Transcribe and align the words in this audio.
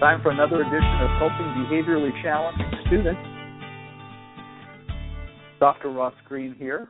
Time 0.00 0.22
for 0.22 0.30
another 0.30 0.62
edition 0.62 0.98
of 1.02 1.10
Helping 1.18 1.46
Behaviorally 1.62 2.22
Challenged 2.22 2.62
Students. 2.86 3.20
Dr. 5.60 5.90
Ross 5.90 6.14
Greene 6.26 6.54
here, 6.58 6.88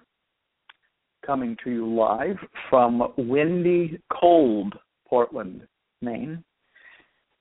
coming 1.27 1.57
to 1.65 1.71
you 1.71 1.93
live 1.93 2.37
from 2.71 3.03
windy, 3.19 4.01
cold 4.13 4.75
Portland, 5.09 5.67
Maine. 6.01 6.45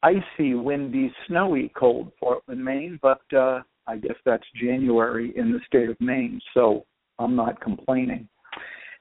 Icy, 0.01 0.55
windy, 0.55 1.13
snowy, 1.27 1.71
cold 1.77 2.13
Portland, 2.19 2.65
Maine, 2.65 2.97
but 3.03 3.21
uh, 3.37 3.61
I 3.85 3.97
guess 3.97 4.17
that's 4.25 4.45
January 4.59 5.33
in 5.37 5.51
the 5.51 5.59
state 5.67 5.91
of 5.91 6.01
Maine, 6.01 6.41
so 6.55 6.83
I'm 7.19 7.35
not 7.35 7.61
complaining. 7.61 8.27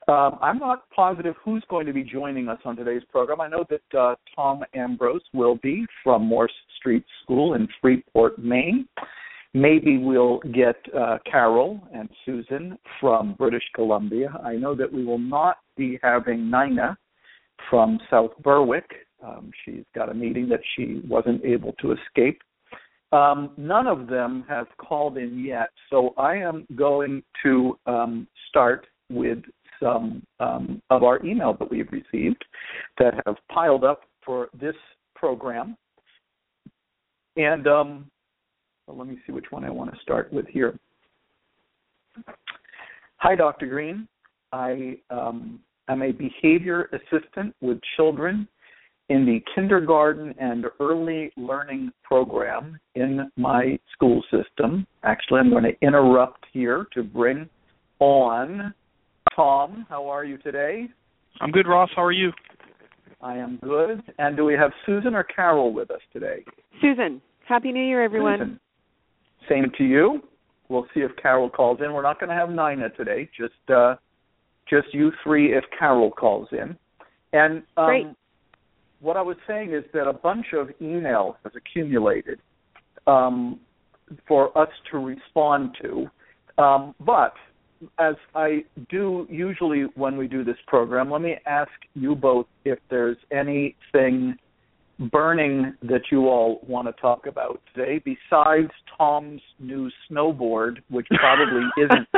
Um, 0.09 0.39
I'm 0.41 0.59
not 0.59 0.89
positive 0.89 1.35
who's 1.45 1.63
going 1.69 1.85
to 1.85 1.93
be 1.93 2.03
joining 2.03 2.49
us 2.49 2.59
on 2.65 2.77
today's 2.77 3.03
program. 3.13 3.43
I 3.43 3.49
know 3.49 3.67
that 3.69 3.99
uh, 3.99 4.15
Tom 4.35 4.65
Ambrose 4.75 5.21
will 5.35 5.57
be 5.57 5.85
from 6.03 6.25
Morse 6.27 6.51
Street 6.79 7.05
School 7.23 7.53
in 7.53 7.69
Freeport, 7.79 8.39
Maine. 8.39 8.89
Maybe 9.53 9.99
we'll 9.99 10.39
get 10.55 10.77
uh, 10.99 11.19
Carol 11.31 11.79
and 11.93 12.09
Susan 12.25 12.79
from 12.99 13.35
British 13.35 13.65
Columbia. 13.75 14.31
I 14.43 14.55
know 14.55 14.75
that 14.75 14.91
we 14.91 15.05
will 15.05 15.19
not 15.19 15.59
be 15.77 15.99
having 16.03 16.51
Nina 16.51 16.97
from 17.69 17.99
South 18.11 18.33
Berwick. 18.43 18.91
Um, 19.23 19.51
she's 19.65 19.85
got 19.95 20.11
a 20.11 20.15
meeting 20.15 20.49
that 20.49 20.61
she 20.75 21.03
wasn't 21.07 21.45
able 21.45 21.75
to 21.83 21.93
escape. 21.93 22.41
Um, 23.13 23.51
none 23.59 23.87
of 23.87 24.07
them 24.07 24.45
have 24.49 24.69
called 24.79 25.19
in 25.19 25.45
yet, 25.45 25.69
so 25.91 26.15
I 26.17 26.37
am 26.37 26.67
going 26.77 27.23
to 27.43 27.79
um, 27.87 28.27
start 28.49 28.87
with 29.11 29.39
some 29.81 30.23
um, 30.41 30.83
of 30.91 31.03
our 31.03 31.25
email 31.25 31.55
that 31.59 31.71
we've 31.71 31.91
received 31.93 32.45
that 32.99 33.15
have 33.27 33.37
piled 33.53 33.85
up 33.85 34.03
for 34.25 34.49
this 34.59 34.75
program. 35.15 35.77
And 37.37 37.67
um, 37.67 38.11
well, 38.87 38.97
let 38.97 39.07
me 39.07 39.19
see 39.27 39.33
which 39.33 39.47
one 39.51 39.65
I 39.65 39.71
want 39.71 39.93
to 39.93 40.01
start 40.01 40.33
with 40.33 40.47
here. 40.49 40.79
Hi, 43.17 43.35
Dr. 43.35 43.67
Greene. 43.67 44.09
I 44.53 44.97
um, 45.11 45.61
am 45.89 46.03
a 46.03 46.13
behavior 46.13 46.89
assistant 46.93 47.55
with 47.61 47.79
children 47.97 48.49
in 49.09 49.25
the 49.25 49.41
kindergarten 49.55 50.35
and 50.39 50.67
early 50.81 51.33
learning 51.37 51.91
program 52.03 52.79
in 52.95 53.31
my 53.37 53.79
school 53.93 54.23
system. 54.31 54.87
Actually, 55.03 55.41
I'm 55.41 55.51
going 55.51 55.65
to 55.65 55.77
interrupt 55.81 56.47
here 56.53 56.87
to 56.95 57.03
bring 57.03 57.49
on 58.01 58.75
Tom. 59.39 59.87
How 59.89 60.09
are 60.09 60.25
you 60.25 60.37
today? 60.39 60.89
I'm 61.41 61.53
good, 61.53 61.69
Ross. 61.69 61.89
How 61.95 62.03
are 62.03 62.11
you? 62.11 62.33
I 63.21 63.37
am 63.37 63.61
good. 63.63 64.03
And 64.19 64.37
do 64.37 64.45
we 64.45 64.55
have 64.55 64.73
Susan 64.85 65.15
or 65.15 65.23
Carol 65.23 65.73
with 65.73 65.93
us 65.93 66.01
today? 66.13 66.45
Susan, 66.81 67.23
Happy 67.49 67.71
New 67.71 67.85
Year, 67.85 68.03
everyone. 68.03 68.39
Susan. 68.41 68.61
Same 69.49 69.73
to 69.79 69.85
you. 69.85 70.23
We'll 70.69 70.89
see 70.93 71.01
if 71.01 71.13
Carol 71.23 71.49
calls 71.49 71.79
in. 71.81 71.93
We're 71.93 72.03
not 72.03 72.19
going 72.19 72.31
to 72.31 72.35
have 72.35 72.49
Nina 72.49 72.91
today. 72.97 73.31
Just 73.39 73.71
uh, 73.73 73.95
just 74.69 74.93
you 74.93 75.13
three 75.23 75.57
if 75.57 75.63
Carol 75.79 76.11
calls 76.11 76.49
in. 76.51 76.77
And 77.33 77.63
um, 77.77 77.87
Great. 77.87 78.07
what 78.99 79.17
I 79.17 79.23
was 79.23 79.37
saying 79.47 79.73
is 79.73 79.85
that 79.95 80.09
a 80.09 80.13
bunch 80.13 80.47
of 80.53 80.71
email 80.83 81.37
has 81.45 81.53
accumulated 81.55 82.41
um, 83.07 83.61
for 84.27 84.57
us 84.59 84.71
to 84.91 84.99
respond 84.99 85.77
to. 85.81 86.11
Um, 86.61 86.97
but 86.99 87.35
as 87.99 88.15
I 88.35 88.65
do 88.91 89.27
usually 89.31 89.85
when 89.95 90.17
we 90.17 90.27
do 90.29 90.45
this 90.45 90.57
program, 90.67 91.11
let 91.11 91.21
me 91.23 91.37
ask 91.47 91.71
you 91.95 92.15
both 92.15 92.47
if 92.65 92.79
there's 92.91 93.17
anything 93.31 94.37
burning 95.13 95.75
that 95.83 96.01
you 96.11 96.27
all 96.29 96.61
want 96.67 96.89
to 96.89 97.01
talk 97.01 97.27
about 97.27 97.61
today 97.75 98.03
besides 98.05 98.71
Tom's 98.97 99.41
new 99.61 99.91
snowboard, 100.11 100.79
which 100.91 101.07
probably 101.21 101.63
isn't, 101.85 102.09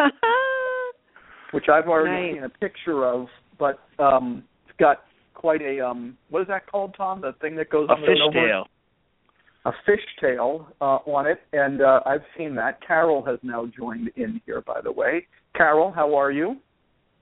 which 1.53 1.66
I've 1.69 1.88
already 1.88 2.28
Nice. 2.28 2.34
seen 2.37 2.44
a 2.44 2.48
picture 2.48 3.04
of, 3.06 3.27
but 3.59 3.81
um, 3.98 4.44
it's 4.66 4.77
got 4.78 5.03
quite 5.34 5.60
a 5.62 5.81
um, 5.87 6.16
what 6.31 6.42
is 6.42 6.48
that 6.48 6.66
called, 6.71 6.94
Tom? 6.97 7.21
The 7.21 7.32
thing 7.41 7.56
that 7.56 7.71
goes 7.71 7.88
A 7.91 7.92
on 7.92 8.00
the 8.00 8.06
snowboard? 8.06 8.34
fishtail. 8.34 8.65
A 9.65 9.72
fishtail 9.87 10.66
uh, 10.81 10.98
on 11.06 11.26
it, 11.26 11.41
and 11.53 11.82
uh, 11.82 12.00
I've 12.06 12.25
seen 12.37 12.54
that. 12.56 12.84
Carol 12.87 13.25
has 13.26 13.38
now 13.43 13.66
joined 13.76 14.10
in 14.16 14.41
here, 14.47 14.62
by 14.62 14.81
the 14.82 14.93
way. 14.93 15.26
Carol, 15.54 15.93
how 15.93 16.16
are 16.16 16.31
you? 16.31 16.56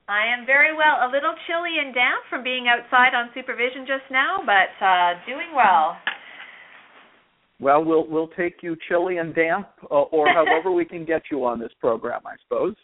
I 0.07 0.25
am 0.25 0.45
very 0.45 0.75
well. 0.75 1.07
A 1.07 1.09
little 1.11 1.35
chilly 1.45 1.77
and 1.83 1.93
damp 1.93 2.23
from 2.29 2.43
being 2.43 2.65
outside 2.67 3.13
on 3.13 3.29
supervision 3.35 3.85
just 3.85 4.09
now, 4.09 4.39
but 4.45 4.73
uh 4.83 5.13
doing 5.27 5.53
well. 5.55 5.97
Well, 7.59 7.83
we'll 7.83 8.07
we'll 8.07 8.29
take 8.29 8.63
you 8.63 8.75
chilly 8.87 9.17
and 9.17 9.35
damp, 9.35 9.67
uh, 9.91 10.01
or 10.01 10.27
however 10.33 10.71
we 10.71 10.85
can 10.85 11.05
get 11.05 11.23
you 11.29 11.45
on 11.45 11.59
this 11.59 11.71
program, 11.79 12.21
I 12.25 12.35
suppose. 12.43 12.75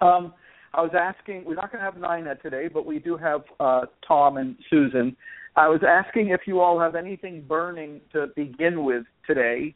Um, 0.00 0.32
I 0.74 0.80
was 0.82 0.92
asking. 0.98 1.44
We're 1.44 1.54
not 1.54 1.70
going 1.70 1.84
to 1.84 1.90
have 1.90 1.96
Nina 1.96 2.34
today, 2.36 2.68
but 2.72 2.86
we 2.86 2.98
do 2.98 3.16
have 3.16 3.42
uh, 3.60 3.82
Tom 4.06 4.36
and 4.38 4.56
Susan. 4.68 5.16
I 5.56 5.68
was 5.68 5.80
asking 5.86 6.28
if 6.28 6.42
you 6.46 6.60
all 6.60 6.78
have 6.78 6.94
anything 6.94 7.42
burning 7.48 8.00
to 8.12 8.28
begin 8.36 8.84
with 8.84 9.04
today, 9.26 9.74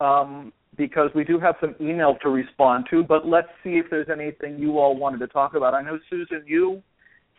um, 0.00 0.52
because 0.76 1.10
we 1.14 1.24
do 1.24 1.38
have 1.38 1.54
some 1.60 1.74
email 1.80 2.16
to 2.22 2.30
respond 2.30 2.86
to. 2.90 3.04
But 3.04 3.26
let's 3.26 3.48
see 3.62 3.78
if 3.78 3.86
there's 3.90 4.08
anything 4.10 4.58
you 4.58 4.78
all 4.78 4.96
wanted 4.96 5.18
to 5.18 5.28
talk 5.28 5.54
about. 5.54 5.74
I 5.74 5.82
know 5.82 5.98
Susan, 6.08 6.42
you 6.46 6.82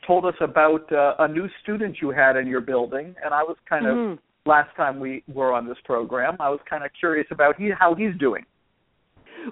told 0.07 0.25
us 0.25 0.35
about 0.39 0.91
uh, 0.91 1.15
a 1.19 1.27
new 1.27 1.47
student 1.61 1.97
you 2.01 2.09
had 2.09 2.37
in 2.37 2.47
your 2.47 2.61
building, 2.61 3.15
and 3.23 3.33
I 3.33 3.43
was 3.43 3.57
kind 3.67 3.85
of 3.85 3.95
Mhm. 3.95 4.19
last 4.45 4.75
time 4.75 4.99
we 4.99 5.23
were 5.27 5.53
on 5.53 5.67
this 5.67 5.77
program. 5.85 6.37
I 6.39 6.49
was 6.49 6.59
kind 6.69 6.83
of 6.83 6.91
curious 6.93 7.27
about 7.29 7.55
he, 7.57 7.71
how 7.71 7.93
he's 7.93 8.15
doing. 8.17 8.45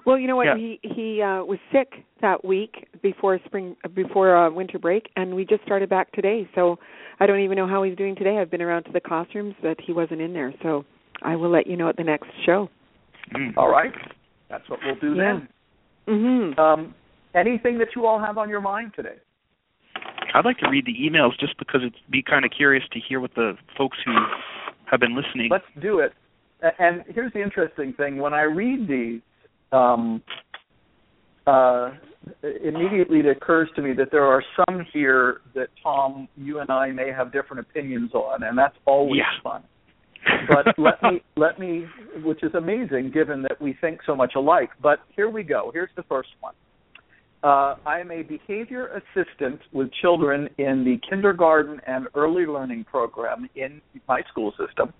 Well, 0.04 0.18
you 0.18 0.26
know 0.26 0.36
what? 0.36 0.46
Yeah. 0.46 0.56
He 0.56 0.80
he 0.82 1.22
uh 1.22 1.44
was 1.44 1.58
sick 1.72 2.04
that 2.20 2.44
week 2.44 2.88
before 3.02 3.38
spring 3.44 3.76
before 3.94 4.36
uh, 4.36 4.50
winter 4.50 4.78
break 4.78 5.08
and 5.16 5.34
we 5.34 5.44
just 5.44 5.62
started 5.62 5.88
back 5.88 6.12
today. 6.12 6.48
So 6.54 6.78
I 7.18 7.26
don't 7.26 7.40
even 7.40 7.56
know 7.56 7.66
how 7.66 7.82
he's 7.82 7.96
doing 7.96 8.14
today. 8.14 8.38
I've 8.38 8.50
been 8.50 8.62
around 8.62 8.84
to 8.84 8.92
the 8.92 9.00
classrooms 9.00 9.54
but 9.62 9.76
he 9.84 9.92
wasn't 9.92 10.20
in 10.20 10.32
there. 10.32 10.52
So 10.62 10.84
I 11.22 11.36
will 11.36 11.50
let 11.50 11.66
you 11.66 11.76
know 11.76 11.88
at 11.88 11.96
the 11.96 12.04
next 12.04 12.28
show. 12.46 12.68
Mm. 13.34 13.56
All 13.56 13.70
right, 13.70 13.92
that's 14.48 14.68
what 14.68 14.80
we'll 14.84 14.96
do 14.96 15.14
Yeah. 15.14 15.38
then. 15.38 15.48
Mhm. 16.08 16.58
Um, 16.58 16.94
anything 17.34 17.78
that 17.78 17.94
you 17.94 18.06
all 18.06 18.18
have 18.18 18.38
on 18.38 18.48
your 18.48 18.60
mind 18.60 18.92
today? 18.94 19.16
I'd 20.34 20.44
like 20.44 20.58
to 20.58 20.68
read 20.68 20.86
the 20.86 20.94
emails 20.94 21.38
just 21.38 21.56
because 21.58 21.82
it'd 21.82 21.94
be 22.08 22.22
kind 22.22 22.44
of 22.44 22.50
curious 22.50 22.84
to 22.92 23.00
hear 23.00 23.20
what 23.20 23.34
the 23.34 23.56
folks 23.76 23.98
who 24.04 24.12
have 24.86 25.00
been 25.00 25.14
listening. 25.14 25.50
Let's 25.50 25.64
do 25.80 25.98
it. 26.00 26.12
And 26.78 27.04
here's 27.08 27.32
the 27.32 27.42
interesting 27.42 27.92
thing: 27.94 28.18
when 28.18 28.34
I 28.34 28.42
read 28.42 28.86
these, 28.86 29.20
um, 29.72 30.22
uh, 31.46 31.90
immediately 32.64 33.20
it 33.20 33.26
occurs 33.26 33.68
to 33.76 33.82
me 33.82 33.92
that 33.94 34.10
there 34.10 34.24
are 34.24 34.42
some 34.56 34.86
here 34.92 35.40
that 35.54 35.68
Tom, 35.82 36.28
you 36.36 36.60
and 36.60 36.70
I 36.70 36.92
may 36.92 37.10
have 37.10 37.32
different 37.32 37.60
opinions 37.60 38.12
on, 38.14 38.42
and 38.42 38.56
that's 38.56 38.76
always 38.86 39.18
Yeah. 39.20 39.40
fun. 39.42 39.62
but 40.48 40.66
let 40.78 41.02
me 41.02 41.22
let 41.36 41.58
me 41.58 41.86
which 42.22 42.42
is 42.42 42.54
amazing 42.54 43.10
given 43.10 43.40
that 43.42 43.60
we 43.60 43.72
think 43.80 44.00
so 44.04 44.14
much 44.14 44.34
alike 44.36 44.68
but 44.82 44.98
here 45.16 45.30
we 45.30 45.42
go 45.42 45.70
here's 45.72 45.88
the 45.96 46.02
first 46.02 46.28
one 46.40 46.52
uh, 47.42 47.74
i 47.86 47.98
am 47.98 48.10
a 48.10 48.22
behavior 48.22 49.00
assistant 49.00 49.58
with 49.72 49.90
children 50.02 50.46
in 50.58 50.84
the 50.84 50.98
kindergarten 51.08 51.80
and 51.86 52.06
early 52.14 52.44
learning 52.44 52.84
program 52.84 53.48
in 53.56 53.80
my 54.08 54.20
school 54.30 54.52
system 54.58 54.92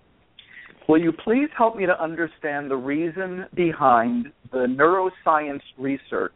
will 0.91 1.01
you 1.01 1.13
please 1.13 1.49
help 1.57 1.77
me 1.77 1.87
to 1.87 2.03
understand 2.03 2.69
the 2.69 2.77
reason 2.77 3.47
behind 3.55 4.27
the 4.51 4.67
neuroscience 4.67 5.63
research 5.79 6.33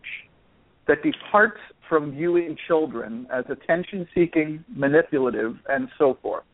that 0.87 1.03
departs 1.03 1.59
from 1.89 2.13
viewing 2.13 2.57
children 2.69 3.27
as 3.33 3.45
attention 3.49 4.07
seeking 4.15 4.65
manipulative 4.69 5.57
and 5.69 5.89
so 5.99 6.17
forth 6.23 6.45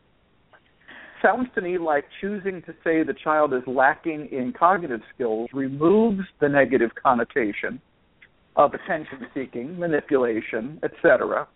sounds 1.21 1.47
to 1.53 1.61
me 1.61 1.77
like 1.77 2.03
choosing 2.19 2.63
to 2.63 2.73
say 2.83 3.03
the 3.03 3.13
child 3.23 3.53
is 3.53 3.61
lacking 3.67 4.27
in 4.31 4.51
cognitive 4.57 5.01
skills 5.13 5.47
removes 5.53 6.23
the 6.39 6.49
negative 6.49 6.89
connotation 7.03 7.79
of 8.55 8.73
attention 8.73 9.27
seeking, 9.35 9.77
manipulation, 9.77 10.79
etc., 10.81 11.47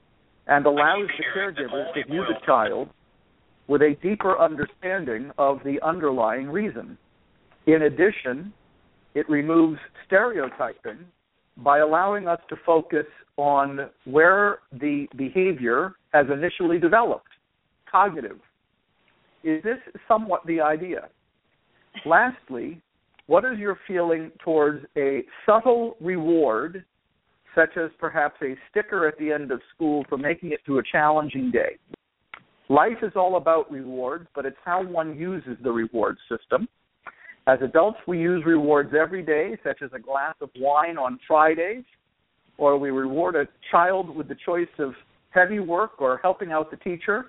and 0.45 0.67
allows 0.67 1.07
the 1.17 1.23
caregivers 1.35 1.91
to 1.95 2.03
view 2.05 2.23
the 2.29 2.45
child 2.45 2.87
with 3.67 3.81
a 3.81 3.95
deeper 4.01 4.39
understanding 4.39 5.31
of 5.37 5.59
the 5.63 5.79
underlying 5.83 6.47
reason. 6.47 6.97
In 7.67 7.83
addition, 7.83 8.53
it 9.15 9.27
removes 9.29 9.79
stereotyping 10.05 10.99
by 11.57 11.79
allowing 11.79 12.27
us 12.27 12.39
to 12.49 12.55
focus 12.65 13.05
on 13.37 13.89
where 14.05 14.59
the 14.71 15.07
behavior 15.17 15.93
has 16.13 16.25
initially 16.31 16.79
developed 16.79 17.29
cognitive. 17.89 18.39
Is 19.43 19.63
this 19.63 19.77
somewhat 20.07 20.45
the 20.45 20.59
idea? 20.59 21.07
Lastly, 22.05 22.81
what 23.27 23.45
is 23.45 23.57
your 23.57 23.79
feeling 23.87 24.31
towards 24.43 24.85
a 24.97 25.23
subtle 25.45 25.95
reward, 25.99 26.83
such 27.55 27.77
as 27.77 27.89
perhaps 27.99 28.35
a 28.43 28.55
sticker 28.69 29.07
at 29.07 29.17
the 29.17 29.31
end 29.31 29.51
of 29.51 29.61
school 29.73 30.05
for 30.09 30.17
making 30.17 30.51
it 30.51 30.59
through 30.65 30.79
a 30.79 30.83
challenging 30.91 31.51
day? 31.51 31.77
Life 32.69 32.97
is 33.03 33.11
all 33.15 33.37
about 33.37 33.71
rewards, 33.71 34.27
but 34.33 34.45
it's 34.45 34.57
how 34.65 34.83
one 34.83 35.17
uses 35.17 35.57
the 35.63 35.71
reward 35.71 36.17
system. 36.29 36.67
As 37.47 37.59
adults, 37.61 37.99
we 38.07 38.19
use 38.19 38.43
rewards 38.45 38.93
every 38.99 39.21
day, 39.21 39.55
such 39.63 39.83
as 39.83 39.91
a 39.93 39.99
glass 39.99 40.33
of 40.41 40.49
wine 40.57 40.97
on 40.97 41.19
Fridays, 41.27 41.83
or 42.57 42.77
we 42.79 42.89
reward 42.89 43.35
a 43.35 43.47
child 43.69 44.15
with 44.15 44.27
the 44.27 44.35
choice 44.45 44.67
of 44.79 44.93
heavy 45.29 45.59
work 45.59 46.01
or 46.01 46.19
helping 46.23 46.51
out 46.51 46.71
the 46.71 46.77
teacher. 46.77 47.25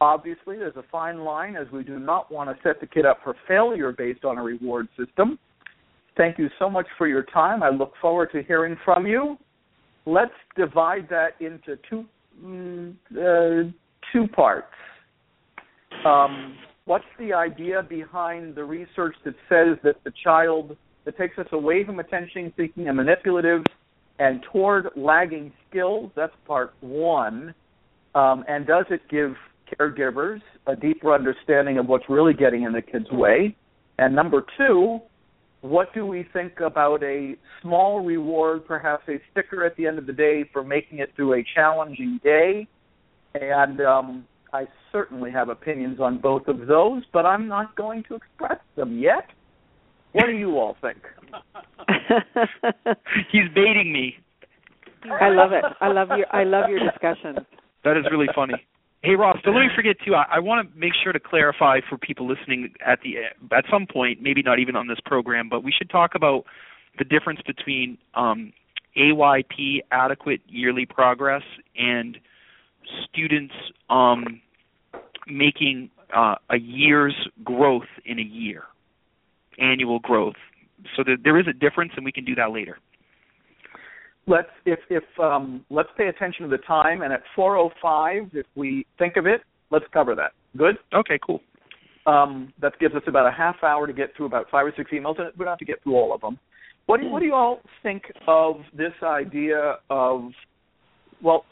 Obviously, 0.00 0.56
there's 0.58 0.76
a 0.76 0.84
fine 0.90 1.20
line 1.20 1.54
as 1.54 1.70
we 1.70 1.84
do 1.84 2.00
not 2.00 2.32
want 2.32 2.50
to 2.50 2.56
set 2.68 2.80
the 2.80 2.86
kid 2.86 3.06
up 3.06 3.18
for 3.22 3.36
failure 3.46 3.92
based 3.92 4.24
on 4.24 4.38
a 4.38 4.42
reward 4.42 4.88
system. 4.98 5.38
Thank 6.16 6.38
you 6.38 6.48
so 6.58 6.68
much 6.68 6.86
for 6.98 7.06
your 7.06 7.22
time. 7.22 7.62
I 7.62 7.68
look 7.68 7.92
forward 8.00 8.30
to 8.32 8.42
hearing 8.42 8.76
from 8.84 9.06
you. 9.06 9.36
Let's 10.06 10.34
divide 10.56 11.08
that 11.10 11.40
into 11.40 11.78
two 11.88 12.04
mm, 12.42 12.94
uh, 13.12 13.70
two 14.12 14.26
parts. 14.28 14.66
Um, 16.04 16.56
what's 16.84 17.04
the 17.18 17.32
idea 17.32 17.82
behind 17.82 18.54
the 18.54 18.64
research 18.64 19.16
that 19.24 19.34
says 19.48 19.78
that 19.84 19.96
the 20.04 20.12
child 20.22 20.76
that 21.04 21.16
takes 21.16 21.38
us 21.38 21.46
away 21.52 21.84
from 21.84 21.98
attention 21.98 22.52
seeking 22.56 22.88
and 22.88 22.96
manipulative 22.96 23.62
and 24.18 24.44
toward 24.52 24.88
lagging 24.96 25.52
skills? 25.68 26.10
That's 26.16 26.34
part 26.46 26.74
one. 26.80 27.54
Um, 28.14 28.44
and 28.48 28.66
does 28.66 28.86
it 28.90 29.00
give 29.10 29.34
caregivers 29.78 30.40
a 30.66 30.76
deeper 30.76 31.12
understanding 31.12 31.78
of 31.78 31.86
what's 31.86 32.04
really 32.08 32.34
getting 32.34 32.62
in 32.62 32.72
the 32.72 32.82
kid's 32.82 33.10
way? 33.10 33.56
And 33.98 34.14
number 34.14 34.44
two, 34.58 35.00
what 35.60 35.94
do 35.94 36.04
we 36.04 36.26
think 36.32 36.60
about 36.60 37.02
a 37.02 37.36
small 37.62 38.04
reward, 38.04 38.66
perhaps 38.66 39.04
a 39.08 39.20
sticker 39.30 39.64
at 39.64 39.74
the 39.76 39.86
end 39.86 39.98
of 39.98 40.06
the 40.06 40.12
day 40.12 40.48
for 40.52 40.62
making 40.62 40.98
it 40.98 41.10
through 41.16 41.34
a 41.34 41.44
challenging 41.54 42.20
day? 42.22 42.68
And 43.34 43.80
um, 43.80 44.24
I 44.52 44.66
certainly 44.92 45.30
have 45.32 45.48
opinions 45.48 45.98
on 46.00 46.18
both 46.18 46.46
of 46.46 46.66
those, 46.66 47.02
but 47.12 47.26
I'm 47.26 47.48
not 47.48 47.74
going 47.76 48.04
to 48.08 48.14
express 48.14 48.58
them 48.76 48.98
yet. 48.98 49.26
What 50.12 50.26
do 50.26 50.32
you 50.32 50.58
all 50.58 50.76
think? 50.80 50.98
He's 53.32 53.48
baiting 53.54 53.92
me. 53.92 54.16
I 55.04 55.28
love 55.30 55.52
it. 55.52 55.64
I 55.80 55.88
love 55.88 56.08
your 56.16 56.26
I 56.32 56.44
love 56.44 56.70
your 56.70 56.78
discussions. 56.78 57.44
That 57.82 57.96
is 57.96 58.04
really 58.10 58.28
funny. 58.34 58.54
Hey 59.02 59.16
Ross, 59.16 59.36
don't 59.44 59.54
let 59.54 59.62
me 59.62 59.70
forget 59.74 59.96
too. 60.06 60.14
I, 60.14 60.36
I 60.36 60.38
want 60.38 60.72
to 60.72 60.78
make 60.78 60.92
sure 61.02 61.12
to 61.12 61.20
clarify 61.20 61.80
for 61.90 61.98
people 61.98 62.26
listening 62.26 62.72
at 62.86 63.00
the 63.02 63.16
at 63.54 63.64
some 63.70 63.86
point, 63.92 64.22
maybe 64.22 64.40
not 64.40 64.60
even 64.60 64.76
on 64.76 64.86
this 64.86 64.98
program, 65.04 65.48
but 65.48 65.62
we 65.62 65.72
should 65.76 65.90
talk 65.90 66.14
about 66.14 66.44
the 66.98 67.04
difference 67.04 67.40
between 67.46 67.98
um, 68.14 68.52
AYP, 68.96 69.80
adequate 69.90 70.40
yearly 70.46 70.86
progress, 70.86 71.42
and 71.76 72.16
students 73.08 73.54
um, 73.90 74.40
making 75.26 75.90
uh, 76.14 76.36
a 76.50 76.58
year's 76.58 77.14
growth 77.42 77.82
in 78.04 78.18
a 78.18 78.22
year, 78.22 78.64
annual 79.58 79.98
growth. 80.00 80.34
So 80.96 81.02
that 81.04 81.18
there 81.24 81.38
is 81.38 81.46
a 81.48 81.52
difference, 81.52 81.92
and 81.96 82.04
we 82.04 82.12
can 82.12 82.24
do 82.24 82.34
that 82.34 82.50
later. 82.50 82.78
Let's 84.26 84.48
if 84.64 84.78
if 84.90 85.04
um, 85.20 85.64
let's 85.70 85.88
pay 85.96 86.08
attention 86.08 86.44
to 86.44 86.48
the 86.48 86.62
time, 86.62 87.02
and 87.02 87.12
at 87.12 87.22
4:05, 87.36 88.34
if 88.34 88.46
we 88.54 88.86
think 88.98 89.16
of 89.16 89.26
it, 89.26 89.42
let's 89.70 89.84
cover 89.92 90.14
that. 90.14 90.32
Good. 90.56 90.76
Okay. 90.94 91.18
Cool. 91.24 91.40
Um, 92.06 92.52
that 92.60 92.78
gives 92.80 92.94
us 92.94 93.02
about 93.06 93.26
a 93.26 93.32
half 93.32 93.56
hour 93.62 93.86
to 93.86 93.92
get 93.92 94.14
through 94.16 94.26
about 94.26 94.46
five 94.50 94.66
or 94.66 94.72
six 94.76 94.90
emails, 94.90 95.18
and 95.18 95.30
we 95.38 95.44
don't 95.44 95.52
have 95.52 95.58
to 95.58 95.64
get 95.64 95.82
through 95.82 95.94
all 95.94 96.14
of 96.14 96.20
them. 96.20 96.38
What 96.86 97.00
do, 97.00 97.08
what 97.08 97.20
do 97.20 97.26
you 97.26 97.34
all 97.34 97.60
think 97.82 98.02
of 98.28 98.56
this 98.76 98.92
idea 99.02 99.76
of? 99.88 100.30
Well, 101.22 101.46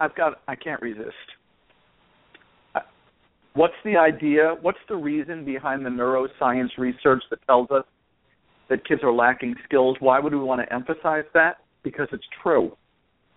I've 0.00 0.14
got 0.14 0.40
I 0.48 0.54
can't 0.54 0.80
resist. 0.80 1.14
What's 3.54 3.74
the 3.86 3.96
idea? 3.96 4.54
What's 4.60 4.78
the 4.86 4.96
reason 4.96 5.44
behind 5.44 5.84
the 5.86 5.88
neuroscience 5.88 6.76
research 6.76 7.22
that 7.30 7.38
tells 7.46 7.70
us 7.70 7.84
that 8.68 8.86
kids 8.86 9.02
are 9.02 9.12
lacking 9.12 9.54
skills? 9.64 9.96
Why 10.00 10.20
would 10.20 10.34
we 10.34 10.40
want 10.40 10.60
to 10.60 10.70
emphasize 10.72 11.24
that? 11.32 11.60
Because 11.82 12.08
it's 12.12 12.26
true. 12.42 12.76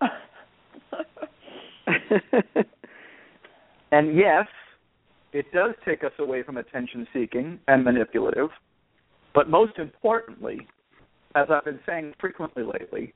and 3.92 4.14
yes, 4.14 4.46
it 5.32 5.46
does 5.54 5.74
take 5.86 6.04
us 6.04 6.12
away 6.18 6.42
from 6.42 6.58
attention 6.58 7.06
seeking 7.14 7.58
and 7.66 7.82
manipulative. 7.82 8.50
But 9.34 9.48
most 9.48 9.78
importantly, 9.78 10.66
as 11.34 11.46
I've 11.50 11.64
been 11.64 11.80
saying 11.86 12.12
frequently 12.20 12.62
lately, 12.62 13.14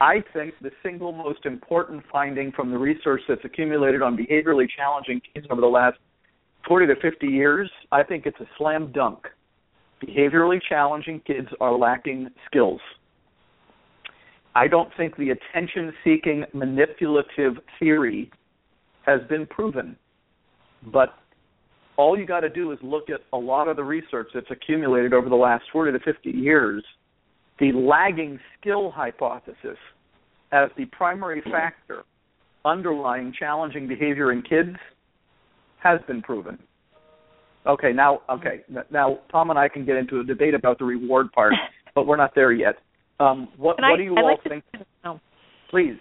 I 0.00 0.22
think 0.32 0.54
the 0.60 0.70
single 0.82 1.12
most 1.12 1.46
important 1.46 2.02
finding 2.12 2.52
from 2.52 2.70
the 2.70 2.78
research 2.78 3.22
that's 3.28 3.44
accumulated 3.44 4.02
on 4.02 4.16
behaviorally 4.16 4.66
challenging 4.76 5.20
kids 5.32 5.46
over 5.50 5.60
the 5.60 5.66
last 5.66 5.98
40 6.68 6.86
to 6.88 6.94
50 7.00 7.26
years, 7.26 7.70
I 7.92 8.02
think 8.02 8.26
it's 8.26 8.38
a 8.40 8.48
slam 8.58 8.92
dunk. 8.92 9.26
Behaviorally 10.06 10.60
challenging 10.68 11.20
kids 11.20 11.48
are 11.60 11.76
lacking 11.76 12.28
skills. 12.46 12.80
I 14.54 14.68
don't 14.68 14.90
think 14.96 15.16
the 15.16 15.30
attention 15.30 15.92
seeking 16.04 16.44
manipulative 16.52 17.54
theory 17.78 18.30
has 19.06 19.20
been 19.28 19.46
proven. 19.46 19.96
But 20.92 21.14
all 21.96 22.18
you 22.18 22.26
got 22.26 22.40
to 22.40 22.50
do 22.50 22.72
is 22.72 22.78
look 22.82 23.08
at 23.08 23.20
a 23.32 23.36
lot 23.36 23.68
of 23.68 23.76
the 23.76 23.84
research 23.84 24.28
that's 24.34 24.50
accumulated 24.50 25.14
over 25.14 25.28
the 25.28 25.36
last 25.36 25.64
40 25.72 25.92
to 25.92 26.04
50 26.04 26.30
years. 26.30 26.84
The 27.58 27.72
lagging 27.72 28.38
skill 28.58 28.90
hypothesis 28.90 29.78
as 30.52 30.68
the 30.76 30.84
primary 30.86 31.42
factor 31.42 32.04
underlying 32.64 33.32
challenging 33.38 33.86
behavior 33.88 34.32
in 34.32 34.42
kids 34.42 34.76
has 35.82 36.00
been 36.06 36.20
proven. 36.20 36.58
Okay, 37.66 37.92
now 37.92 38.20
okay, 38.30 38.60
now 38.90 39.18
Tom 39.30 39.50
and 39.50 39.58
I 39.58 39.68
can 39.68 39.84
get 39.84 39.96
into 39.96 40.20
a 40.20 40.24
debate 40.24 40.54
about 40.54 40.78
the 40.78 40.84
reward 40.84 41.32
part, 41.32 41.52
but 41.94 42.06
we're 42.06 42.16
not 42.16 42.34
there 42.34 42.52
yet. 42.52 42.76
Um, 43.18 43.48
what 43.56 43.76
what 43.80 43.96
do 43.96 44.02
you 44.02 44.14
I'd 44.16 44.20
all 44.20 44.30
like 44.30 44.42
think? 44.44 44.64
To, 44.72 44.86
oh. 45.04 45.20
Please. 45.70 45.96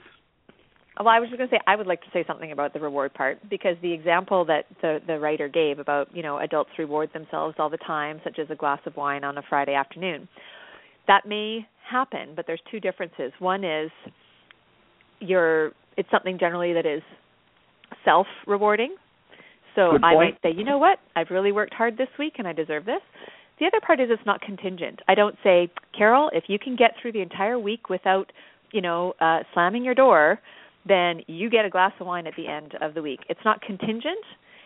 Well, 0.97 1.09
I 1.09 1.19
was 1.19 1.29
just 1.29 1.37
going 1.37 1.49
to 1.49 1.55
say 1.55 1.59
I 1.67 1.75
would 1.75 1.87
like 1.87 2.01
to 2.01 2.07
say 2.13 2.23
something 2.25 2.51
about 2.51 2.73
the 2.73 2.79
reward 2.79 3.13
part 3.13 3.39
because 3.49 3.75
the 3.81 3.91
example 3.91 4.45
that 4.45 4.65
the 4.81 4.99
the 5.07 5.19
writer 5.19 5.47
gave 5.49 5.79
about 5.79 6.15
you 6.15 6.23
know 6.23 6.39
adults 6.39 6.69
reward 6.77 7.09
themselves 7.13 7.55
all 7.57 7.69
the 7.69 7.77
time, 7.77 8.21
such 8.23 8.37
as 8.39 8.47
a 8.49 8.55
glass 8.55 8.79
of 8.85 8.95
wine 8.95 9.23
on 9.23 9.37
a 9.37 9.41
Friday 9.49 9.73
afternoon, 9.73 10.27
that 11.07 11.25
may 11.27 11.67
happen, 11.89 12.29
but 12.35 12.45
there's 12.47 12.61
two 12.71 12.79
differences. 12.79 13.31
One 13.39 13.63
is 13.63 13.91
you're 15.19 15.71
it's 15.97 16.09
something 16.11 16.37
generally 16.39 16.73
that 16.73 16.85
is 16.85 17.01
self 18.03 18.27
rewarding. 18.47 18.95
So 19.75 19.91
I 20.03 20.15
might 20.15 20.37
say, 20.41 20.53
you 20.55 20.63
know 20.63 20.77
what, 20.77 20.99
I've 21.17 21.29
really 21.29 21.51
worked 21.51 21.73
hard 21.73 21.97
this 21.97 22.07
week 22.17 22.35
and 22.37 22.47
I 22.47 22.53
deserve 22.53 22.85
this. 22.85 23.01
The 23.59 23.65
other 23.65 23.79
part 23.85 23.99
is 23.99 24.07
it's 24.09 24.25
not 24.25 24.41
contingent. 24.41 25.01
I 25.07 25.15
don't 25.15 25.35
say, 25.43 25.69
Carol, 25.97 26.29
if 26.33 26.45
you 26.47 26.57
can 26.57 26.77
get 26.77 26.91
through 27.01 27.11
the 27.11 27.21
entire 27.21 27.59
week 27.59 27.89
without, 27.89 28.31
you 28.71 28.81
know, 28.81 29.13
uh 29.19 29.39
slamming 29.53 29.83
your 29.83 29.95
door, 29.95 30.39
then 30.87 31.21
you 31.27 31.49
get 31.49 31.65
a 31.65 31.69
glass 31.69 31.91
of 31.99 32.07
wine 32.07 32.27
at 32.27 32.33
the 32.37 32.47
end 32.47 32.73
of 32.81 32.93
the 32.93 33.01
week. 33.01 33.19
It's 33.29 33.39
not 33.43 33.61
contingent. 33.61 34.23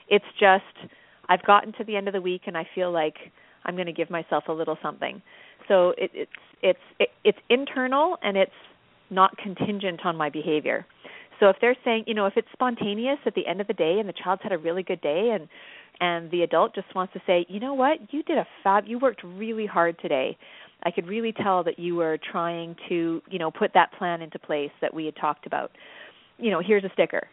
It's 0.10 0.26
just 0.40 0.92
I've 1.28 1.44
gotten 1.44 1.74
to 1.74 1.84
the 1.84 1.96
end 1.96 2.08
of 2.08 2.14
the 2.14 2.22
week 2.22 2.44
and 2.48 2.58
I 2.58 2.68
feel 2.76 2.92
like 2.92 3.16
I'm 3.66 3.76
going 3.76 3.88
to 3.88 3.94
give 3.94 4.10
myself 4.10 4.46
a 4.48 4.52
little 4.52 4.78
something. 4.82 5.22
So 5.70 5.94
it, 5.98 6.12
it's 6.14 6.32
it's 6.62 6.80
it, 7.00 7.10
it's 7.24 7.38
internal 7.50 8.18
and 8.22 8.36
it's 8.36 8.52
not 9.10 9.38
contingent 9.38 10.02
on 10.04 10.18
my 10.18 10.30
behavior. 10.30 10.86
So 11.40 11.48
if 11.48 11.56
they're 11.62 11.78
saying, 11.86 12.04
you 12.06 12.14
know, 12.14 12.26
if 12.26 12.34
it's 12.36 12.50
spontaneous 12.52 13.18
at 13.26 13.34
the 13.34 13.48
end 13.48 13.62
of 13.62 13.68
the 13.68 13.74
day 13.74 13.96
and 14.00 14.10
the 14.10 14.14
child's 14.22 14.44
had 14.44 14.52
a 14.52 14.58
really 14.58 14.84
good 14.84 15.00
day 15.00 15.32
and 15.34 15.48
and 16.02 16.30
the 16.32 16.44
adult 16.44 16.76
just 16.76 16.94
wants 16.96 17.14
to 17.14 17.22
say, 17.26 17.46
you 17.48 17.62
know 17.62 17.74
what, 17.74 18.00
you 18.12 18.24
did 18.24 18.38
a 18.38 18.48
fab, 18.64 18.84
you 18.88 19.00
worked 19.00 19.22
really 19.24 19.66
hard 19.66 19.98
today. 20.02 20.38
I 20.84 20.92
could 20.92 21.08
really 21.08 21.34
tell 21.34 21.64
that 21.66 21.78
you 21.78 21.96
were 21.96 22.18
trying 22.32 22.76
to, 22.88 23.22
you 23.30 23.40
know, 23.40 23.52
put 23.52 23.72
that 23.74 23.92
plan 23.98 24.22
into 24.22 24.40
place 24.40 24.72
that 24.82 24.94
we 24.94 25.06
had 25.06 25.16
talked 25.16 25.46
about. 25.46 25.72
You 26.38 26.52
know, 26.52 26.62
here's 26.66 26.86
a 26.86 26.90
sticker. 26.94 27.28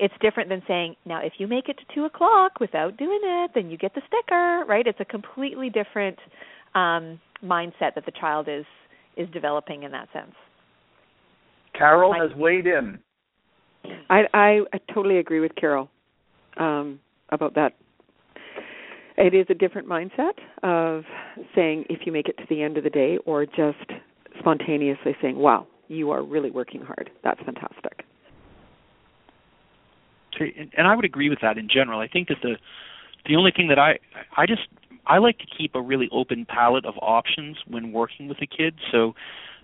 it's 0.00 0.14
different 0.20 0.48
than 0.48 0.62
saying, 0.66 0.96
now 1.04 1.20
if 1.22 1.34
you 1.38 1.46
make 1.46 1.68
it 1.68 1.76
to 1.78 1.94
two 1.94 2.04
o'clock 2.04 2.60
without 2.60 2.96
doing 2.96 3.20
it, 3.22 3.50
then 3.54 3.70
you 3.70 3.76
get 3.76 3.94
the 3.94 4.02
sticker, 4.06 4.64
right? 4.66 4.86
It's 4.86 5.00
a 5.00 5.04
completely 5.04 5.70
different 5.70 6.18
um, 6.74 7.20
mindset 7.44 7.94
that 7.94 8.04
the 8.04 8.12
child 8.12 8.48
is 8.48 8.64
is 9.16 9.28
developing 9.32 9.82
in 9.82 9.90
that 9.92 10.08
sense. 10.12 10.34
Carol 11.74 12.12
has 12.12 12.36
weighed 12.36 12.66
in. 12.66 12.98
I, 14.10 14.22
I 14.34 14.60
I 14.72 14.78
totally 14.92 15.18
agree 15.18 15.40
with 15.40 15.54
Carol 15.54 15.88
um, 16.58 17.00
about 17.30 17.54
that. 17.54 17.74
It 19.16 19.34
is 19.34 19.46
a 19.50 19.54
different 19.54 19.88
mindset 19.88 20.38
of 20.62 21.04
saying 21.54 21.86
if 21.90 22.06
you 22.06 22.12
make 22.12 22.28
it 22.28 22.36
to 22.38 22.44
the 22.48 22.62
end 22.62 22.76
of 22.76 22.84
the 22.84 22.90
day, 22.90 23.18
or 23.26 23.46
just 23.46 23.90
spontaneously 24.38 25.16
saying, 25.20 25.36
"Wow, 25.36 25.66
you 25.88 26.10
are 26.10 26.22
really 26.22 26.50
working 26.50 26.82
hard. 26.82 27.10
That's 27.24 27.40
fantastic." 27.44 28.04
And 30.40 30.86
I 30.86 30.94
would 30.94 31.04
agree 31.04 31.28
with 31.28 31.40
that 31.42 31.58
in 31.58 31.68
general. 31.68 31.98
I 31.98 32.06
think 32.06 32.28
that 32.28 32.38
the 32.42 32.56
the 33.26 33.34
only 33.36 33.50
thing 33.50 33.68
that 33.68 33.78
I 33.78 33.98
I 34.36 34.46
just 34.46 34.62
I 35.08 35.18
like 35.18 35.38
to 35.38 35.46
keep 35.46 35.74
a 35.74 35.80
really 35.80 36.08
open 36.12 36.46
palette 36.46 36.84
of 36.84 36.94
options 37.00 37.56
when 37.66 37.92
working 37.92 38.28
with 38.28 38.38
a 38.42 38.46
kid. 38.46 38.74
So 38.92 39.14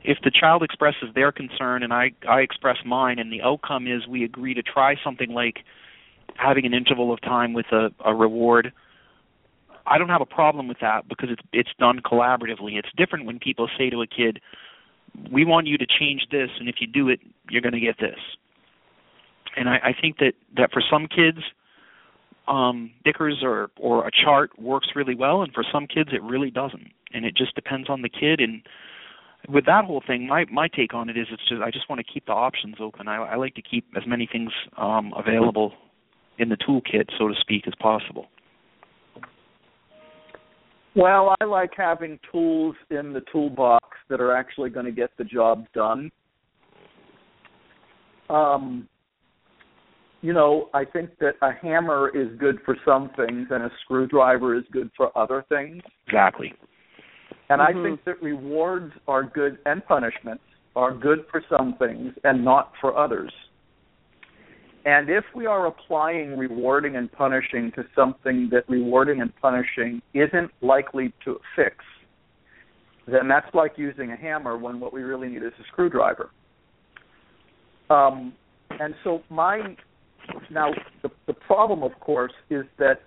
if 0.03 0.19
the 0.25 0.31
child 0.31 0.63
expresses 0.63 1.11
their 1.15 1.33
concern 1.33 1.83
and 1.83 1.93
I 1.93 2.13
I 2.29 2.41
express 2.41 2.79
mine 2.85 3.19
and 3.19 3.33
the 3.33 3.43
outcome 3.43 3.87
is 3.87 4.07
we 4.07 4.25
agree 4.25 4.55
to 4.55 4.63
try 4.63 4.97
something 5.03 5.31
like 5.31 5.59
having 6.37 6.67
an 6.67 6.75
interval 6.75 7.13
of 7.13 7.21
time 7.21 7.53
with 7.53 7.67
a, 7.73 7.91
a 8.05 8.15
reward 8.15 8.73
I 9.87 9.99
don't 9.99 10.09
have 10.09 10.21
a 10.21 10.27
problem 10.27 10.69
with 10.69 10.79
that 10.81 11.09
because 11.09 11.29
it's 11.31 11.43
it's 11.53 11.71
done 11.79 12.01
collaboratively. 12.01 12.77
It's 12.79 12.89
different 12.97 13.27
when 13.27 13.39
people 13.39 13.69
say 13.77 13.91
to 13.91 14.03
a 14.03 14.07
kid, 14.07 14.41
"We 15.31 15.45
want 15.45 15.67
you 15.67 15.77
to 15.79 15.87
change 15.87 16.27
this, 16.31 16.51
and 16.59 16.69
if 16.69 16.77
you 16.81 16.87
do 16.87 17.09
it, 17.09 17.21
you're 17.51 17.61
going 17.61 17.75
to 17.75 17.81
get 17.81 17.99
this." 17.99 18.19
And 19.57 19.69
I, 19.69 19.77
I 19.85 19.95
think 19.99 20.19
that 20.19 20.33
that 20.57 20.73
for 20.73 20.83
some 20.91 21.07
kids, 21.07 21.39
um, 22.49 22.91
stickers 23.01 23.39
or 23.43 23.71
or 23.79 24.07
a 24.07 24.11
chart 24.25 24.51
works 24.59 24.89
really 24.95 25.15
well, 25.15 25.43
and 25.43 25.53
for 25.53 25.65
some 25.73 25.87
kids 25.87 26.11
it 26.13 26.23
really 26.23 26.51
doesn't. 26.51 26.89
And 27.13 27.25
it 27.25 27.37
just 27.37 27.55
depends 27.55 27.89
on 27.89 28.03
the 28.03 28.09
kid. 28.09 28.41
And 28.41 28.63
with 29.49 29.67
that 29.67 29.85
whole 29.85 30.03
thing, 30.07 30.27
my 30.27 30.45
my 30.51 30.69
take 30.69 30.95
on 30.95 31.09
it 31.09 31.17
is 31.17 31.27
it's 31.31 31.49
just 31.49 31.63
I 31.63 31.71
just 31.71 31.89
want 31.89 32.05
to 32.05 32.13
keep 32.13 32.27
the 32.27 32.33
options 32.33 32.77
open. 32.81 33.09
I, 33.09 33.17
I 33.17 33.37
like 33.37 33.55
to 33.55 33.63
keep 33.63 33.87
as 33.97 34.03
many 34.07 34.29
things 34.31 34.51
um, 34.77 35.13
available 35.17 35.73
in 36.39 36.49
the 36.49 36.57
toolkit, 36.57 37.07
so 37.19 37.29
to 37.29 37.35
speak, 37.41 37.67
as 37.67 37.75
possible. 37.81 38.27
Well, 40.97 41.35
I 41.41 41.45
like 41.45 41.71
having 41.77 42.19
tools 42.31 42.77
in 42.91 43.13
the 43.13 43.23
toolbox 43.33 43.85
that 44.09 44.21
are 44.21 44.35
actually 44.35 44.71
going 44.71 44.87
to 44.87 44.93
get 44.93 45.11
the 45.19 45.25
job 45.25 45.67
done. 45.75 46.11
Um, 48.31 48.89
you 50.25 50.33
know, 50.33 50.71
I 50.73 50.87
think 50.87 51.11
that 51.21 51.35
a 51.43 51.53
hammer 51.53 52.09
is 52.09 52.29
good 52.39 52.57
for 52.65 52.79
some 52.83 53.11
things 53.15 53.49
and 53.51 53.63
a 53.63 53.71
screwdriver 53.85 54.57
is 54.57 54.65
good 54.73 54.91
for 54.97 55.17
other 55.19 55.45
things. 55.51 55.83
Exactly. 56.07 56.55
And 57.51 57.61
mm-hmm. 57.61 57.79
I 57.79 57.83
think 57.83 58.05
that 58.07 58.23
rewards 58.23 58.95
are 59.07 59.23
good 59.23 59.59
and 59.67 59.85
punishments 59.85 60.43
are 60.75 60.95
good 60.95 61.27
for 61.31 61.43
some 61.55 61.77
things 61.79 62.15
and 62.25 62.43
not 62.43 62.73
for 62.81 62.97
others. 62.97 63.31
And 64.87 65.11
if 65.11 65.25
we 65.37 65.45
are 65.45 65.67
applying 65.67 66.39
rewarding 66.39 66.97
and 66.97 67.13
punishing 67.13 67.71
to 67.77 67.85
something 67.95 68.49
that 68.51 68.67
rewarding 68.67 69.21
and 69.21 69.31
punishing 69.43 70.01
isn't 70.15 70.51
likely 70.63 71.13
to 71.27 71.39
fix, 71.55 71.77
then 73.07 73.29
that's 73.29 73.55
like 73.55 73.73
using 73.77 74.13
a 74.13 74.17
hammer 74.17 74.57
when 74.57 74.81
what 74.81 74.95
we 74.95 75.03
really 75.03 75.29
need 75.29 75.43
is 75.43 75.53
a 75.61 75.65
screwdriver. 75.71 76.31
Um, 77.91 78.33
and 78.71 78.95
so 79.05 79.23
my 79.29 79.77
now, 80.51 80.73
the, 81.03 81.11
the 81.27 81.33
problem, 81.33 81.83
of 81.83 81.99
course, 82.01 82.33
is 82.51 82.65
that 82.79 83.03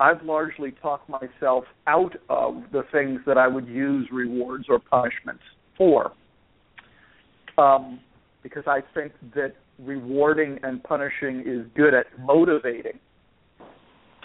I've 0.00 0.22
largely 0.22 0.72
talked 0.82 1.08
myself 1.08 1.64
out 1.86 2.14
of 2.28 2.62
the 2.72 2.82
things 2.92 3.20
that 3.26 3.36
I 3.36 3.48
would 3.48 3.66
use 3.66 4.08
rewards 4.12 4.66
or 4.68 4.78
punishments 4.78 5.42
for. 5.76 6.12
Um, 7.56 8.00
because 8.42 8.64
I 8.66 8.80
think 8.94 9.12
that 9.34 9.54
rewarding 9.78 10.58
and 10.62 10.82
punishing 10.82 11.42
is 11.44 11.66
good 11.76 11.94
at 11.94 12.06
motivating 12.20 12.98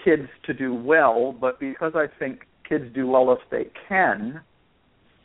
kids 0.04 0.28
to 0.44 0.54
do 0.54 0.74
well, 0.74 1.32
but 1.32 1.58
because 1.58 1.92
I 1.94 2.06
think 2.18 2.46
kids 2.68 2.84
do 2.94 3.06
well 3.06 3.32
if 3.32 3.38
they 3.50 3.70
can, 3.88 4.40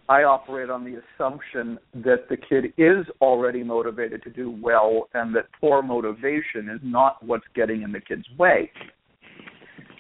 I 0.10 0.24
operate 0.24 0.72
on 0.72 0.84
the 0.84 1.00
assumption 1.16 1.78
that 1.94 2.28
the 2.30 2.36
kid 2.36 2.74
is 2.80 3.06
already 3.22 3.64
motivated 3.64 4.24
to 4.24 4.32
do 4.32 4.50
well 4.60 5.08
and 5.14 5.36
that 5.36 5.46
poor 5.62 5.84
motivation 5.84 6.68
is 6.68 6.80
not 6.82 7.24
what's 7.24 7.46
getting 7.56 7.84
in 7.84 7.92
the 7.92 8.02
kid's 8.02 8.26
way. 8.40 8.72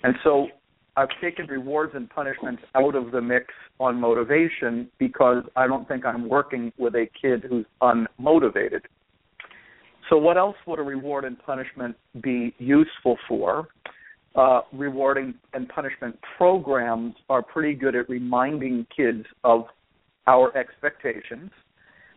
And 0.01 0.16
so 0.24 0.48
I've 0.98 1.10
taken 1.22 1.46
rewards 1.46 1.94
and 1.96 2.10
punishments 2.10 2.63
out 2.74 2.96
of 2.96 3.12
the 3.12 3.22
mix 3.22 3.46
on 3.80 4.01
motivation 4.01 4.89
because 4.98 5.44
I 5.56 5.68
don't 5.68 5.88
think 5.88 6.06
I'm 6.06 6.28
working 6.28 6.74
with 6.80 6.96
a 6.96 7.06
kid 7.22 7.46
who's 7.48 7.66
unmotivated. 7.84 8.82
So, 10.10 10.18
what 10.18 10.38
else 10.38 10.56
would 10.66 10.80
a 10.80 10.82
reward 10.82 11.24
and 11.24 11.38
punishment 11.39 11.96
be 12.22 12.56
useful 12.58 13.18
for? 13.28 13.68
Uh, 14.36 14.62
rewarding 14.74 15.36
and 15.54 15.70
punishment 15.70 16.18
programs 16.36 17.13
are 17.30 17.44
pretty 17.44 17.75
good 17.75 17.96
at 17.96 18.10
reminding 18.10 18.88
kids 18.96 19.25
of 19.44 19.66
our 20.29 20.55
expectations, 20.55 21.50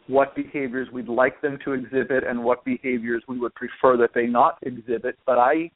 what 0.07 0.37
behaviors 0.37 0.89
we'd 0.93 1.09
like 1.09 1.41
them 1.41 1.59
to 1.65 1.73
exhibit, 1.73 2.25
and 2.29 2.45
what 2.45 2.63
behaviors 2.65 3.23
we 3.27 3.39
would 3.39 3.55
prefer 3.55 3.97
that 3.97 4.11
they 4.15 4.27
not 4.27 4.59
exhibit. 4.63 5.19
But 5.25 5.39
I, 5.39 5.71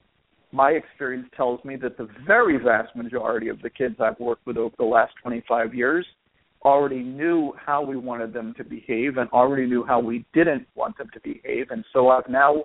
my 0.52 0.72
experience 0.72 1.28
tells 1.34 1.64
me 1.64 1.76
that 1.76 1.96
the 1.96 2.08
very 2.26 2.58
vast 2.58 2.94
majority 2.94 3.48
of 3.48 3.62
the 3.62 3.70
kids 3.70 3.96
I've 4.00 4.20
worked 4.20 4.46
with 4.46 4.58
over 4.58 4.74
the 4.78 4.84
last 4.84 5.14
25 5.22 5.74
years 5.74 6.06
already 6.62 7.02
knew 7.02 7.52
how 7.64 7.82
we 7.82 7.96
wanted 7.96 8.34
them 8.34 8.52
to 8.58 8.64
behave 8.64 9.16
and 9.16 9.30
already 9.30 9.66
knew 9.66 9.84
how 9.84 10.00
we 10.00 10.26
didn't 10.34 10.66
want 10.74 10.98
them 10.98 11.08
to 11.14 11.20
behave. 11.20 11.70
And 11.70 11.84
so 11.92 12.08
I've 12.08 12.28
now 12.28 12.64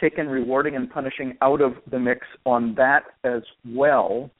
taken 0.00 0.26
rewarding 0.26 0.74
and 0.74 0.90
punishing 0.90 1.36
out 1.42 1.60
of 1.60 1.74
the 1.90 1.98
mix 1.98 2.26
on 2.44 2.74
that 2.74 3.02
as 3.22 3.42
well. 3.64 4.30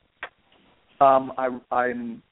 Um, 1.00 1.32
I, 1.38 1.48
I'm 1.70 2.22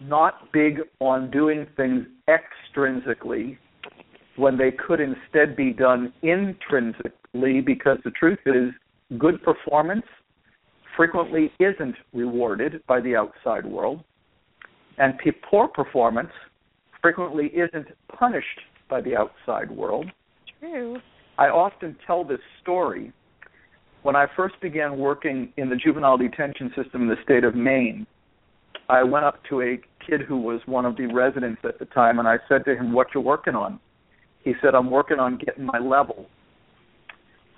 not 0.00 0.52
big 0.52 0.80
on 1.00 1.30
doing 1.30 1.66
things 1.76 2.06
extrinsically 2.28 3.58
when 4.36 4.58
they 4.58 4.70
could 4.70 5.00
instead 5.00 5.56
be 5.56 5.72
done 5.72 6.12
intrinsically 6.22 7.60
because 7.60 7.98
the 8.04 8.10
truth 8.10 8.38
is 8.46 8.70
good 9.18 9.42
performance 9.42 10.04
frequently 10.96 11.52
isn't 11.60 11.94
rewarded 12.12 12.82
by 12.86 13.00
the 13.00 13.16
outside 13.16 13.64
world 13.64 14.02
and 14.98 15.14
poor 15.50 15.68
performance 15.68 16.30
frequently 17.02 17.46
isn't 17.48 17.86
punished 18.18 18.60
by 18.88 19.00
the 19.00 19.16
outside 19.16 19.70
world. 19.70 20.10
True. 20.60 20.98
I 21.38 21.46
often 21.48 21.96
tell 22.06 22.24
this 22.24 22.40
story. 22.62 23.12
When 24.02 24.16
I 24.16 24.26
first 24.36 24.54
began 24.60 24.98
working 24.98 25.52
in 25.56 25.68
the 25.68 25.76
juvenile 25.76 26.16
detention 26.16 26.72
system 26.76 27.02
in 27.02 27.08
the 27.08 27.16
state 27.24 27.44
of 27.44 27.54
Maine, 27.54 28.06
I 28.88 29.02
went 29.02 29.24
up 29.24 29.42
to 29.48 29.62
a 29.62 29.80
kid 30.04 30.20
who 30.22 30.38
was 30.38 30.60
one 30.66 30.84
of 30.84 30.96
the 30.96 31.06
residents 31.06 31.60
at 31.64 31.78
the 31.78 31.86
time, 31.86 32.18
and 32.18 32.28
I 32.28 32.38
said 32.48 32.64
to 32.66 32.76
him, 32.76 32.92
"What 32.92 33.08
you 33.14 33.20
working 33.20 33.54
on?" 33.54 33.80
He 34.44 34.54
said, 34.62 34.74
"I'm 34.74 34.90
working 34.90 35.18
on 35.18 35.36
getting 35.38 35.64
my 35.64 35.78
level." 35.78 36.26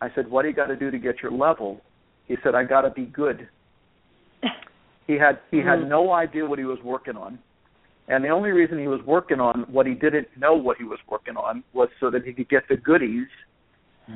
I 0.01 0.11
said, 0.15 0.31
"What 0.31 0.43
do 0.43 0.49
you 0.49 0.55
got 0.55 0.67
to 0.67 0.77
do 0.77 0.91
to 0.91 0.99
get 0.99 1.23
your 1.23 1.33
level?" 1.33 1.83
He 2.27 2.37
said, 2.43 2.55
"I 2.55 2.65
got 2.65 2.83
to 2.83 2.91
be 2.91 3.05
good." 3.07 3.49
he 5.07 5.15
had 5.15 5.39
he 5.51 5.59
had 5.59 5.81
Mm-hmm. 5.81 5.89
no 5.89 6.13
idea 6.13 6.47
what 6.47 6.59
he 6.59 6.65
was 6.65 6.79
working 6.83 7.17
on, 7.17 7.39
and 8.09 8.25
the 8.25 8.29
only 8.29 8.51
reason 8.51 8.79
he 8.79 8.89
was 8.89 9.03
working 9.03 9.41
on 9.41 9.63
what 9.71 9.87
he 9.87 9.95
didn't 9.95 10.29
know 10.39 10.55
what 10.55 10.77
he 10.79 10.85
was 10.85 10.99
working 11.11 11.37
on 11.37 11.63
was 11.75 11.89
so 12.01 12.11
that 12.11 12.25
he 12.25 12.33
could 12.33 12.49
get 12.49 12.69
the 12.69 12.77
goodies 12.77 13.29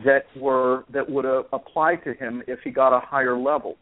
that 0.05 0.25
were 0.37 0.85
that 0.91 1.09
would 1.11 1.27
uh, 1.27 1.43
apply 1.53 1.97
to 1.97 2.15
him 2.15 2.43
if 2.47 2.61
he 2.65 2.71
got 2.71 2.97
a 2.97 3.01
higher 3.01 3.37
level. 3.37 3.77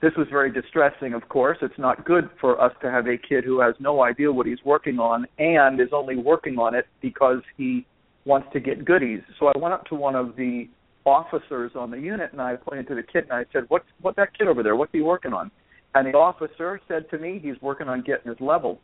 This 0.00 0.12
was 0.16 0.26
very 0.30 0.50
distressing, 0.50 1.12
of 1.12 1.28
course. 1.28 1.58
It's 1.60 1.78
not 1.78 2.06
good 2.06 2.30
for 2.40 2.60
us 2.60 2.72
to 2.80 2.90
have 2.90 3.06
a 3.06 3.18
kid 3.18 3.44
who 3.44 3.60
has 3.60 3.74
no 3.80 4.02
idea 4.02 4.32
what 4.32 4.46
he's 4.46 4.64
working 4.64 4.98
on 4.98 5.26
and 5.38 5.78
is 5.78 5.88
only 5.92 6.16
working 6.16 6.58
on 6.58 6.74
it 6.74 6.86
because 7.02 7.42
he 7.58 7.86
wants 8.24 8.48
to 8.54 8.60
get 8.60 8.84
goodies. 8.84 9.20
So 9.38 9.48
I 9.48 9.58
went 9.58 9.74
up 9.74 9.84
to 9.86 9.94
one 9.94 10.14
of 10.14 10.36
the 10.36 10.68
officers 11.04 11.72
on 11.74 11.90
the 11.90 11.98
unit 11.98 12.32
and 12.32 12.40
I 12.40 12.56
pointed 12.56 12.88
to 12.88 12.94
the 12.94 13.02
kid 13.02 13.24
and 13.24 13.32
I 13.32 13.44
said, 13.52 13.64
"What's 13.68 13.86
what 14.00 14.16
that 14.16 14.36
kid 14.36 14.48
over 14.48 14.62
there? 14.62 14.74
What's 14.74 14.92
he 14.92 15.02
working 15.02 15.34
on?" 15.34 15.50
And 15.94 16.06
the 16.06 16.16
officer 16.16 16.80
said 16.88 17.10
to 17.10 17.18
me, 17.18 17.38
"He's 17.42 17.60
working 17.60 17.88
on 17.88 18.00
getting 18.00 18.30
his 18.30 18.40
level." 18.40 18.80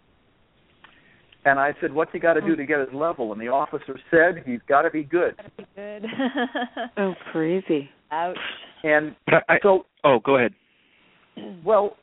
And 1.47 1.59
I 1.61 1.75
said, 1.81 1.93
"What's 1.93 2.13
he 2.13 2.19
got 2.19 2.35
to 2.35 2.41
do 2.41 2.57
to 2.57 2.67
get 2.67 2.81
his 2.81 2.93
level?" 2.93 3.33
And 3.33 3.41
the 3.41 3.49
officer 3.49 3.99
said, 4.11 4.43
"He's 4.45 4.61
got 4.69 4.83
to 4.83 4.91
be 4.91 5.05
good." 5.05 5.37
Good. 5.75 6.05
Oh, 6.99 7.15
crazy. 7.33 7.91
Ouch. 8.11 8.37
And 8.83 9.15
I, 9.29 9.59
so 9.63 9.87
oh, 10.05 10.19
go 10.19 10.37
ahead. 10.37 10.55
Well, 11.65 11.97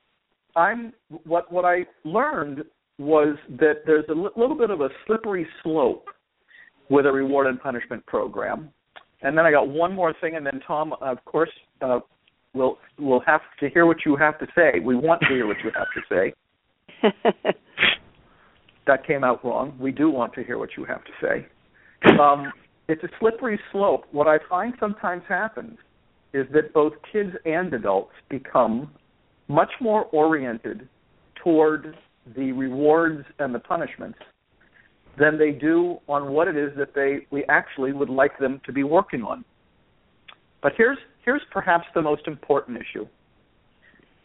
I'm 0.55 0.93
what 1.25 1.51
what 1.51 1.65
I 1.65 1.85
learned 2.03 2.63
was 2.99 3.37
that 3.49 3.81
there's 3.85 4.05
a 4.09 4.13
little 4.39 4.57
bit 4.57 4.69
of 4.69 4.81
a 4.81 4.89
slippery 5.05 5.47
slope 5.63 6.05
with 6.89 7.05
a 7.05 7.11
reward 7.11 7.47
and 7.47 7.59
punishment 7.59 8.05
program. 8.05 8.69
And 9.21 9.37
then 9.37 9.45
I 9.45 9.51
got 9.51 9.67
one 9.67 9.93
more 9.95 10.13
thing, 10.19 10.35
and 10.35 10.45
then 10.45 10.59
Tom, 10.67 10.93
of 11.01 11.23
course, 11.25 11.49
uh, 11.81 11.99
will 12.53 12.77
will 12.99 13.21
have 13.21 13.41
to 13.59 13.69
hear 13.69 13.85
what 13.85 13.97
you 14.05 14.15
have 14.15 14.37
to 14.39 14.47
say. 14.55 14.79
We 14.79 14.95
want 14.95 15.21
to 15.21 15.27
hear 15.27 15.47
what 15.47 15.57
you 15.63 15.71
have 15.75 15.87
to 15.95 16.01
say. 16.09 16.33
that 18.87 19.07
came 19.07 19.23
out 19.23 19.43
wrong. 19.43 19.75
We 19.79 19.91
do 19.91 20.09
want 20.09 20.33
to 20.33 20.43
hear 20.43 20.57
what 20.57 20.69
you 20.77 20.85
have 20.85 21.03
to 21.05 21.11
say. 21.21 21.47
Um, 22.19 22.51
it's 22.87 23.03
a 23.03 23.09
slippery 23.19 23.59
slope. 23.71 24.05
What 24.11 24.27
I 24.27 24.37
find 24.49 24.73
sometimes 24.79 25.23
happens 25.27 25.77
is 26.33 26.45
that 26.53 26.73
both 26.73 26.93
kids 27.11 27.31
and 27.45 27.73
adults 27.73 28.13
become 28.29 28.91
much 29.47 29.71
more 29.81 30.05
oriented 30.05 30.87
toward 31.43 31.95
the 32.35 32.51
rewards 32.53 33.25
and 33.39 33.53
the 33.53 33.59
punishments 33.59 34.17
than 35.17 35.37
they 35.37 35.51
do 35.51 35.99
on 36.07 36.31
what 36.31 36.47
it 36.47 36.55
is 36.55 36.71
that 36.77 36.95
they 36.95 37.27
we 37.29 37.43
actually 37.49 37.91
would 37.91 38.09
like 38.09 38.37
them 38.39 38.61
to 38.65 38.71
be 38.71 38.83
working 38.83 39.21
on. 39.23 39.43
But 40.61 40.73
here's 40.77 40.97
here's 41.23 41.41
perhaps 41.51 41.85
the 41.93 42.01
most 42.01 42.27
important 42.27 42.77
issue. 42.77 43.07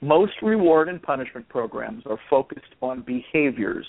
Most 0.01 0.35
reward 0.43 0.89
and 0.89 1.03
punishment 1.03 1.49
programs 1.49 2.05
are 2.07 2.19
focused 2.31 2.75
on 2.81 3.03
behaviors, 3.03 3.87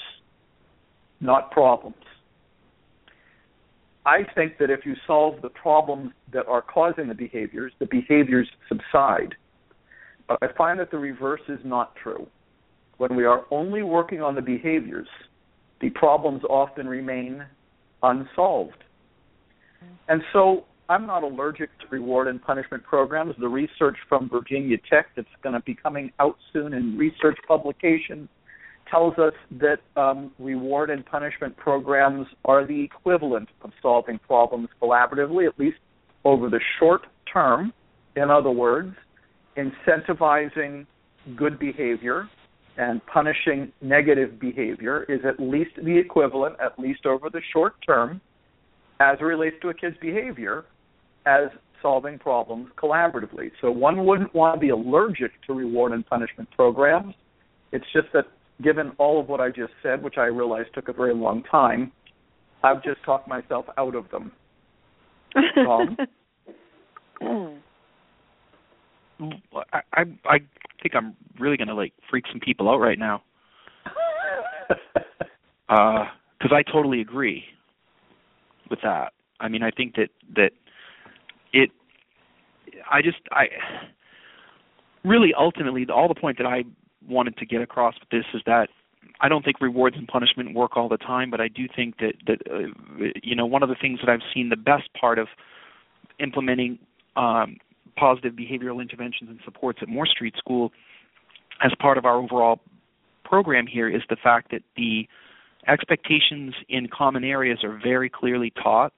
not 1.22 1.52
problems. 1.52 1.96
I 4.06 4.24
think 4.34 4.58
that 4.58 4.72
if 4.72 4.86
you 4.86 4.96
solve 5.06 5.42
the 5.42 5.50
problems 5.50 6.12
that 6.34 6.48
are 6.48 6.64
causing 6.64 7.08
the 7.08 7.14
behaviors, 7.14 7.74
the 7.78 7.86
behaviors 7.86 8.50
subside. 8.68 9.36
I 10.30 10.48
find 10.58 10.80
that 10.80 10.92
the 10.92 10.98
reverse 10.98 11.42
is 11.48 11.60
not 11.64 11.96
true. 11.96 12.28
When 12.98 13.16
we 13.16 13.26
are 13.26 13.46
only 13.52 13.82
working 13.82 14.22
on 14.22 14.36
the 14.36 14.42
behaviors, 14.42 15.08
the 15.82 15.90
problems 15.92 16.44
often 16.50 16.88
remain 16.88 17.46
unsolved. 18.04 18.84
And 20.08 20.22
so 20.34 20.66
I'm 20.90 21.06
not 21.06 21.24
allergic 21.24 21.70
to 21.80 21.86
reward 21.90 22.28
and 22.28 22.42
punishment 22.42 22.84
programs. 22.84 23.36
The 23.40 23.48
research 23.48 23.96
from 24.08 24.30
Virginia 24.30 24.78
Tech 24.90 25.08
that's 25.16 25.28
going 25.42 25.54
to 25.54 25.62
be 25.62 25.76
coming 25.76 26.12
out 26.20 26.36
soon 26.52 26.74
in 26.74 26.98
research 26.98 27.38
publication 27.48 28.28
tells 28.90 29.18
us 29.20 29.34
that 29.60 29.78
um, 29.96 30.32
reward 30.40 30.90
and 30.90 31.06
punishment 31.06 31.56
programs 31.58 32.28
are 32.44 32.66
the 32.66 32.82
equivalent 32.82 33.48
of 33.62 33.72
solving 33.82 34.20
problems 34.20 34.68
collaboratively, 34.82 35.48
at 35.48 35.58
least 35.60 35.78
over 36.26 36.50
the 36.50 36.60
short 36.80 37.02
term. 37.32 37.72
In 38.16 38.30
other 38.32 38.50
words, 38.50 38.96
incentivizing 39.58 40.86
good 41.36 41.60
behavior 41.60 42.30
and 42.78 43.06
punishing 43.08 43.72
negative 43.82 44.40
behavior 44.40 45.04
is 45.10 45.20
at 45.28 45.40
least 45.40 45.72
the 45.84 45.98
equivalent, 45.98 46.56
at 46.64 46.80
least 46.80 47.06
over 47.06 47.30
the 47.30 47.42
short 47.52 47.74
term, 47.86 48.22
as 49.00 49.18
it 49.20 49.24
relates 49.24 49.56
to 49.62 49.70
a 49.70 49.74
kid's 49.74 49.98
behavior, 50.02 50.66
as 51.26 51.50
solving 51.82 52.18
problems 52.18 52.70
collaboratively. 52.78 53.52
So 53.62 53.72
one 53.72 54.06
wouldn't 54.06 54.34
want 54.34 54.56
to 54.56 54.60
be 54.60 54.70
allergic 54.70 55.32
to 55.48 55.54
reward 55.54 55.92
and 55.92 56.06
punishment 56.06 56.50
programs. 56.52 57.14
It's 57.72 57.86
just 57.94 58.08
that 58.14 58.26
given 58.62 58.92
all 58.98 59.20
of 59.20 59.28
what 59.28 59.40
I 59.40 59.50
just 59.50 59.74
said, 59.84 60.02
which 60.02 60.18
I 60.18 60.26
realize 60.26 60.66
took 60.74 60.90
a 60.90 60.94
very 60.94 61.14
long 61.14 61.44
time, 61.44 61.92
I've 62.64 62.84
just 62.84 63.04
talked 63.06 63.28
myself 63.28 63.66
out 63.78 63.96
of 63.96 64.10
them. 64.10 64.32
Um, 65.70 65.96
I, 69.20 69.82
I 69.94 70.02
I 70.26 70.40
think 70.82 70.96
I'm 70.96 71.16
really 71.40 71.58
gonna 71.58 71.74
like 71.74 71.94
freak 72.10 72.26
some 72.32 72.40
people 72.40 72.70
out 72.70 72.80
right 72.80 73.00
now. 73.00 73.24
Uh, 75.70 76.06
because 76.40 76.52
I 76.52 76.64
totally 76.64 77.00
agree 77.00 77.44
with 78.72 78.80
that. 78.82 79.14
I 79.40 79.48
mean, 79.50 79.62
I 79.62 79.72
think 79.72 79.96
that 79.96 80.10
that 80.36 80.52
it. 81.54 81.70
I 82.92 83.02
just 83.02 83.18
I 83.32 83.48
really 85.04 85.34
ultimately 85.38 85.86
all 85.94 86.08
the 86.08 86.20
point 86.20 86.38
that 86.38 86.48
I 86.48 86.64
wanted 87.08 87.38
to 87.38 87.46
get 87.46 87.62
across 87.62 87.96
with 88.00 88.10
this 88.10 88.26
is 88.34 88.42
that 88.46 88.70
I 89.22 89.30
don't 89.30 89.44
think 89.44 89.62
rewards 89.62 89.96
and 89.98 90.08
punishment 90.08 90.56
work 90.56 90.78
all 90.78 90.90
the 90.90 90.98
time, 90.98 91.30
but 91.30 91.42
I 91.42 91.48
do 91.48 91.68
think 91.74 91.98
that 91.98 92.14
that 92.26 92.40
uh, 92.52 93.10
you 93.22 93.36
know 93.36 93.46
one 93.46 93.64
of 93.64 93.70
the 93.70 93.76
things 93.80 94.00
that 94.02 94.10
I've 94.10 94.26
seen 94.34 94.50
the 94.50 94.58
best 94.58 94.90
part 95.00 95.20
of 95.20 95.28
implementing 96.20 96.80
um, 97.16 97.58
positive 97.96 98.34
behavioral 98.34 98.82
interventions 98.82 99.30
and 99.30 99.40
supports 99.44 99.80
at 99.82 99.90
Morse 99.90 100.12
Street 100.12 100.36
School 100.38 100.72
as 101.64 101.72
part 101.80 101.98
of 101.98 102.06
our 102.06 102.16
overall 102.16 102.60
program 103.24 103.68
here 103.68 103.90
is 103.90 104.02
the 104.10 104.18
fact 104.22 104.52
that 104.52 104.62
the 104.76 105.08
expectations 105.68 106.54
in 106.70 106.88
common 106.88 107.24
areas 107.24 107.60
are 107.64 107.80
very 107.82 108.10
clearly 108.10 108.52
taught 108.62 108.94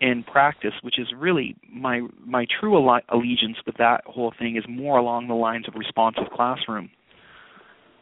in 0.00 0.24
practice, 0.24 0.74
which 0.82 0.98
is 0.98 1.08
really 1.16 1.56
my 1.72 2.02
my 2.24 2.46
true 2.60 2.76
allegiance 2.76 3.56
with 3.64 3.76
that 3.76 4.02
whole 4.04 4.32
thing 4.38 4.56
is 4.56 4.64
more 4.68 4.98
along 4.98 5.28
the 5.28 5.34
lines 5.34 5.66
of 5.68 5.74
responsive 5.74 6.24
classroom, 6.34 6.90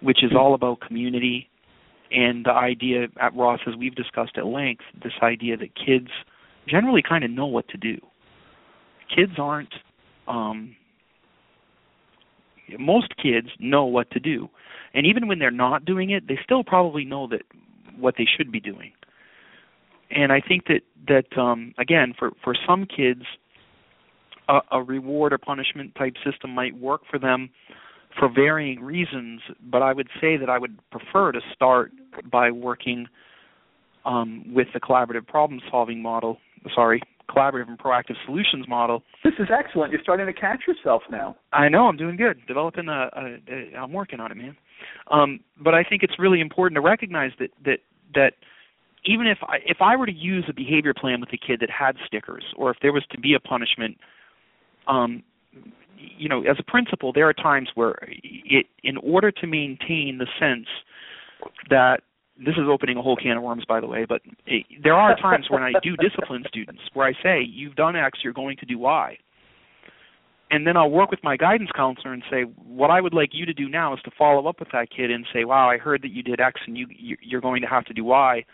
which 0.01 0.25
is 0.25 0.33
all 0.37 0.55
about 0.55 0.81
community 0.81 1.51
and 2.11 2.44
the 2.44 2.53
idea 2.53 3.07
at 3.20 3.35
Ross, 3.37 3.61
as 3.66 3.77
we've 3.77 3.94
discussed 3.94 4.37
at 4.37 4.46
length, 4.46 4.83
this 5.03 5.12
idea 5.23 5.57
that 5.57 5.68
kids 5.77 6.09
generally 6.66 7.03
kind 7.07 7.25
of 7.25 7.31
know 7.31 7.46
what 7.46 7.68
to 7.68 7.77
do 7.77 7.99
kids 9.14 9.33
aren't 9.38 9.75
um 10.29 10.77
most 12.79 13.14
kids 13.20 13.49
know 13.59 13.85
what 13.85 14.11
to 14.12 14.20
do. 14.20 14.49
And 14.94 15.05
even 15.05 15.27
when 15.27 15.38
they're 15.40 15.51
not 15.51 15.85
doing 15.85 16.11
it 16.11 16.29
they 16.29 16.38
still 16.42 16.64
probably 16.64 17.05
know 17.05 17.27
that 17.29 17.42
what 17.99 18.14
they 18.16 18.27
should 18.37 18.51
be 18.51 18.61
doing. 18.61 18.92
And 20.11 20.33
i 20.33 20.40
think 20.40 20.66
that 20.66 20.83
that 21.09 21.38
um 21.38 21.75
again 21.79 22.14
for 22.18 22.31
for 22.42 22.55
some 22.66 22.87
kids 22.87 23.23
a, 24.51 24.61
a 24.73 24.83
reward 24.83 25.33
or 25.33 25.38
punishment 25.38 25.94
type 25.94 26.14
system 26.25 26.51
might 26.51 26.77
work 26.77 27.03
for 27.11 27.18
them 27.18 27.51
for 28.18 28.29
varying 28.29 28.81
reasons 28.81 29.40
but 29.70 29.83
i 29.83 29.92
would 29.92 30.09
say 30.20 30.37
that 30.37 30.51
i 30.51 30.59
would 30.59 30.79
prefer 30.90 31.33
to 31.33 31.40
start 31.55 31.92
by 32.31 32.51
working 32.51 33.07
um 34.05 34.44
with 34.53 34.66
the 34.75 34.81
collaborative 34.81 35.27
problem 35.27 35.61
solving 35.70 36.03
model 36.03 36.38
sorry 36.75 37.01
collaborative 37.31 37.69
and 37.69 37.79
proactive 37.79 38.16
solutions 38.27 38.66
model. 38.69 39.03
This 39.25 39.35
is 39.38 39.49
excellent. 39.57 39.93
You're 39.93 40.03
starting 40.03 40.27
to 40.27 40.33
catch 40.33 40.61
yourself 40.66 41.03
now. 41.11 41.37
I 41.53 41.69
know. 41.69 41.87
I'm 41.87 41.97
doing 41.97 42.16
good. 42.16 42.38
Developing 42.47 42.88
a. 42.88 43.09
a, 43.14 43.38
a 43.49 43.79
I'm 43.79 43.93
working 43.93 44.21
on 44.21 44.33
it, 44.33 44.37
man. 44.37 44.57
Um, 45.11 45.40
but 45.62 45.75
I 45.75 45.85
think 45.85 46.03
it's 46.03 46.19
really 46.19 46.40
important 46.40 46.77
to 46.77 46.81
recognize 46.81 47.33
that 47.38 47.51
that 47.64 47.79
that 48.14 48.33
even 49.05 49.27
if 49.27 49.38
I, 49.43 49.57
if 49.64 49.79
I 49.81 49.97
were 49.97 50.07
to 50.07 50.12
use 50.12 50.45
a 50.49 50.53
behavior 50.53 50.93
plan 50.95 51.21
with 51.21 51.31
a 51.33 51.38
kid 51.38 51.61
that 51.61 51.71
had 51.71 51.97
stickers, 52.07 52.45
or 52.57 52.71
if 52.71 52.77
there 52.83 52.93
was 52.93 53.05
to 53.12 53.21
be 53.21 53.35
a 53.35 53.40
punishment, 53.40 53.97
um, 54.87 55.23
you 55.97 56.29
know, 56.29 56.43
as 56.43 56.57
a 56.59 56.62
principal, 56.62 57.12
there 57.12 57.29
are 57.29 57.33
times 57.33 57.71
where 57.75 57.97
it, 58.09 58.66
in 58.83 58.97
order 58.99 59.31
to 59.31 59.47
maintain 59.47 60.19
the 60.19 60.27
sense 60.38 60.66
that 61.69 62.03
this 62.44 62.55
is 62.57 62.64
opening 62.68 62.96
a 62.96 63.03
whole 63.03 63.16
can 63.16 63.37
of 63.37 63.42
worms, 63.42 63.64
by 63.68 63.81
the 63.81 63.87
way, 63.87 64.07
but 64.09 64.22
it, 64.46 64.66
there 64.83 64.94
are 64.94 65.16
times 65.16 65.46
when 65.50 65.62
I 65.62 65.72
do 65.83 65.96
discipline 65.96 66.44
students 66.48 66.81
where 66.94 67.07
I 67.07 67.12
say, 67.22 67.42
"You've 67.42 67.76
done 67.76 67.96
X, 67.96 68.20
you're 68.22 68.33
going 68.33 68.57
to 68.59 68.66
do 68.66 68.79
Y," 68.79 69.18
and 70.50 70.66
then 70.66 70.76
I'll 70.76 70.90
work 70.90 71.11
with 71.11 71.22
my 71.22 71.37
guidance 71.37 71.70
counselor 71.74 72.12
and 72.12 72.22
say, 72.31 72.42
"What 72.42 72.90
I 72.90 73.00
would 73.00 73.14
like 73.14 73.31
you 73.33 73.44
to 73.46 73.53
do 73.53 73.68
now 73.68 73.94
is 73.94 74.00
to 74.05 74.11
follow 74.16 74.48
up 74.48 74.59
with 74.59 74.70
that 74.72 74.88
kid 74.90 75.11
and 75.11 75.26
say, 75.33 75.44
"Wow, 75.44 75.68
I 75.68 75.76
heard 75.76 76.03
that 76.03 76.11
you 76.11 76.22
did 76.22 76.40
X, 76.40 76.61
and 76.66 76.76
you 76.76 76.87
you're 76.98 77.40
going 77.40 77.61
to 77.62 77.68
have 77.68 77.85
to 77.87 77.94
do 77.94 78.05
Y." 78.05 78.44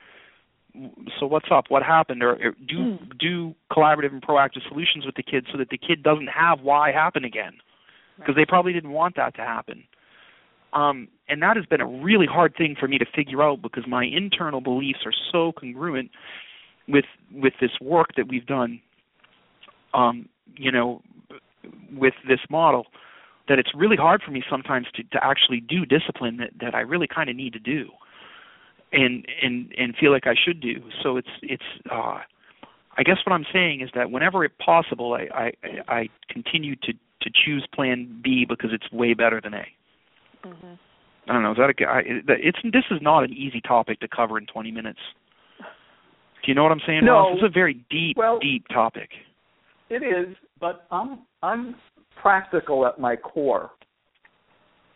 So 1.18 1.26
what's 1.26 1.48
up? 1.50 1.66
What 1.68 1.82
happened? 1.82 2.22
Or, 2.22 2.32
or 2.32 2.54
do 2.66 2.98
mm. 2.98 3.18
do 3.18 3.54
collaborative 3.70 4.12
and 4.12 4.22
proactive 4.22 4.66
solutions 4.68 5.06
with 5.06 5.14
the 5.14 5.22
kid 5.22 5.46
so 5.50 5.58
that 5.58 5.70
the 5.70 5.78
kid 5.78 6.02
doesn't 6.02 6.28
have 6.28 6.60
Y 6.60 6.92
happen 6.92 7.24
again, 7.24 7.54
because 8.18 8.34
right. 8.36 8.42
they 8.42 8.46
probably 8.46 8.72
didn't 8.72 8.90
want 8.90 9.16
that 9.16 9.34
to 9.36 9.42
happen. 9.42 9.84
Um, 10.72 11.08
and 11.28 11.42
that 11.42 11.56
has 11.56 11.66
been 11.66 11.80
a 11.80 11.86
really 11.86 12.26
hard 12.26 12.54
thing 12.56 12.76
for 12.78 12.88
me 12.88 12.98
to 12.98 13.06
figure 13.14 13.42
out 13.42 13.62
because 13.62 13.84
my 13.86 14.04
internal 14.04 14.60
beliefs 14.60 15.00
are 15.04 15.14
so 15.32 15.52
congruent 15.52 16.10
with 16.88 17.04
with 17.32 17.54
this 17.60 17.72
work 17.80 18.08
that 18.16 18.28
we've 18.28 18.46
done 18.46 18.80
um, 19.94 20.28
you 20.56 20.70
know 20.70 21.02
with 21.92 22.14
this 22.28 22.40
model 22.50 22.86
that 23.48 23.58
it's 23.58 23.70
really 23.74 23.96
hard 23.96 24.22
for 24.22 24.30
me 24.30 24.42
sometimes 24.50 24.86
to, 24.94 25.02
to 25.04 25.24
actually 25.24 25.60
do 25.60 25.84
discipline 25.84 26.36
that, 26.38 26.50
that 26.60 26.74
I 26.74 26.80
really 26.80 27.06
kind 27.06 27.30
of 27.30 27.36
need 27.36 27.52
to 27.54 27.58
do 27.58 27.88
and 28.92 29.26
and 29.42 29.72
and 29.76 29.96
feel 29.96 30.12
like 30.12 30.26
I 30.26 30.34
should 30.34 30.60
do. 30.60 30.74
So 31.02 31.16
it's 31.16 31.28
it's 31.42 31.62
uh 31.90 32.20
I 32.98 33.02
guess 33.02 33.18
what 33.26 33.32
I'm 33.32 33.46
saying 33.52 33.82
is 33.82 33.90
that 33.94 34.10
whenever 34.10 34.44
it's 34.44 34.54
possible 34.64 35.14
I, 35.14 35.28
I 35.34 35.52
I 35.88 36.08
continue 36.28 36.76
to 36.76 36.92
to 36.92 37.30
choose 37.44 37.66
plan 37.74 38.20
B 38.22 38.44
because 38.48 38.70
it's 38.72 38.90
way 38.92 39.14
better 39.14 39.40
than 39.40 39.54
A. 39.54 39.66
Mm-hmm. 40.46 40.74
I 41.28 41.32
don't 41.32 41.42
know. 41.42 41.50
Is 41.52 41.56
that 41.56 41.70
a? 41.70 41.88
I, 41.88 42.02
it's 42.04 42.58
this 42.64 42.84
is 42.90 42.98
not 43.02 43.24
an 43.24 43.32
easy 43.32 43.60
topic 43.60 43.98
to 44.00 44.08
cover 44.08 44.38
in 44.38 44.46
20 44.46 44.70
minutes. 44.70 45.00
Do 45.58 46.52
you 46.52 46.54
know 46.54 46.62
what 46.62 46.70
I'm 46.70 46.80
saying, 46.86 47.04
no. 47.04 47.12
Ross? 47.12 47.38
It's 47.42 47.44
a 47.44 47.52
very 47.52 47.74
deep, 47.90 48.16
well, 48.16 48.38
deep 48.38 48.64
topic. 48.68 49.10
It 49.90 50.02
is, 50.04 50.36
but 50.60 50.86
I'm 50.92 51.20
I'm 51.42 51.74
practical 52.22 52.86
at 52.86 53.00
my 53.00 53.16
core, 53.16 53.70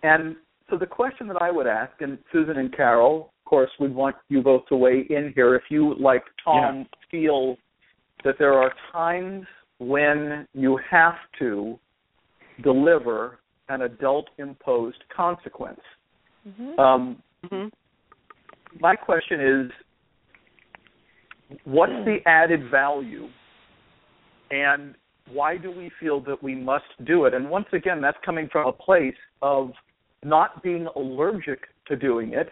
and 0.04 0.36
so 0.70 0.76
the 0.76 0.86
question 0.86 1.26
that 1.28 1.42
I 1.42 1.50
would 1.50 1.66
ask, 1.66 1.92
and 2.00 2.16
Susan 2.32 2.56
and 2.58 2.74
Carol, 2.74 3.32
of 3.44 3.50
course, 3.50 3.70
we 3.80 3.88
want 3.88 4.14
you 4.28 4.40
both 4.40 4.66
to 4.68 4.76
weigh 4.76 5.04
in 5.10 5.32
here. 5.34 5.56
If 5.56 5.64
you, 5.68 5.96
like 5.98 6.22
Tom, 6.44 6.78
yeah. 6.78 6.84
feel 7.10 7.56
that 8.24 8.36
there 8.38 8.54
are 8.54 8.72
times 8.92 9.46
when 9.78 10.46
you 10.54 10.78
have 10.88 11.14
to 11.40 11.76
deliver 12.62 13.39
an 13.70 13.82
adult 13.82 14.28
imposed 14.38 15.02
consequence. 15.14 15.80
Mm-hmm. 16.46 16.80
Um, 16.80 17.22
hmm 17.48 17.66
my 18.78 18.94
question 18.94 19.40
is 19.40 19.72
what's 21.64 21.92
the 22.04 22.18
added 22.24 22.70
value? 22.70 23.26
And 24.52 24.94
why 25.32 25.56
do 25.56 25.72
we 25.72 25.90
feel 25.98 26.20
that 26.20 26.40
we 26.40 26.54
must 26.54 26.84
do 27.04 27.24
it? 27.24 27.34
And 27.34 27.50
once 27.50 27.66
again 27.72 28.00
that's 28.00 28.16
coming 28.24 28.48
from 28.52 28.68
a 28.68 28.72
place 28.72 29.16
of 29.42 29.72
not 30.22 30.62
being 30.62 30.86
allergic 30.94 31.62
to 31.88 31.96
doing 31.96 32.34
it 32.34 32.50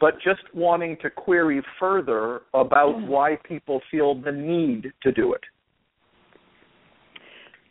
but 0.00 0.14
just 0.14 0.42
wanting 0.54 0.96
to 1.02 1.10
query 1.10 1.62
further 1.78 2.42
about 2.54 3.00
why 3.02 3.36
people 3.44 3.80
feel 3.90 4.20
the 4.20 4.32
need 4.32 4.92
to 5.02 5.12
do 5.12 5.34
it 5.34 5.42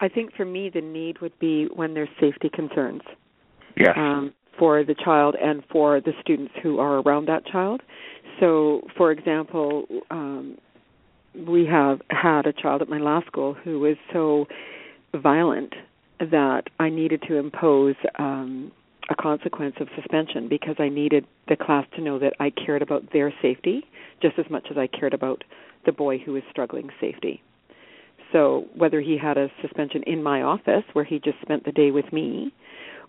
I 0.02 0.08
think 0.08 0.34
for 0.36 0.46
me 0.46 0.70
the 0.74 0.82
need 0.82 1.22
would 1.22 1.38
be 1.40 1.68
when 1.74 1.94
there's 1.94 2.10
safety 2.20 2.50
concerns. 2.54 3.02
Yes. 3.78 3.94
um, 3.96 4.34
for 4.60 4.84
the 4.84 4.94
child 4.94 5.36
and 5.42 5.64
for 5.72 6.02
the 6.02 6.12
students 6.22 6.54
who 6.62 6.80
are 6.80 7.00
around 7.00 7.28
that 7.30 7.46
child. 7.46 7.82
So, 8.40 8.82
for 8.98 9.12
example, 9.12 9.86
um, 10.12 10.58
we 11.48 11.66
have 11.66 12.02
had 12.10 12.46
a 12.46 12.54
child 12.54 12.82
at 12.82 12.90
my 12.90 13.00
last 13.00 13.28
school 13.28 13.54
who 13.54 13.80
was 13.80 13.96
so 14.12 14.48
violent 15.16 15.74
that 16.20 16.64
I 16.80 16.90
needed 16.90 17.24
to 17.30 17.36
impose 17.38 17.96
um, 18.18 18.72
a 19.10 19.16
consequence 19.16 19.76
of 19.80 19.88
suspension 19.96 20.50
because 20.50 20.76
I 20.78 20.90
needed 20.90 21.26
the 21.48 21.56
class 21.56 21.86
to 21.96 22.02
know 22.02 22.20
that 22.20 22.34
I 22.40 22.50
cared 22.50 22.82
about 22.82 23.14
their 23.14 23.34
safety 23.42 23.86
just 24.22 24.38
as 24.38 24.46
much 24.50 24.68
as 24.70 24.78
I 24.78 24.88
cared 24.88 25.14
about 25.14 25.44
the 25.86 25.94
boy 25.94 26.18
who 26.18 26.34
was 26.34 26.44
struggling 26.52 26.90
safety. 27.00 27.42
So 28.32 28.66
whether 28.76 29.02
he 29.02 29.18
had 29.18 29.38
a 29.38 29.50
suspension 29.62 30.04
in 30.04 30.22
my 30.22 30.42
office 30.42 30.84
where 30.94 31.06
he 31.06 31.20
just 31.20 31.42
spent 31.42 31.66
the 31.66 31.72
day 31.72 31.92
with 31.92 32.12
me, 32.14 32.54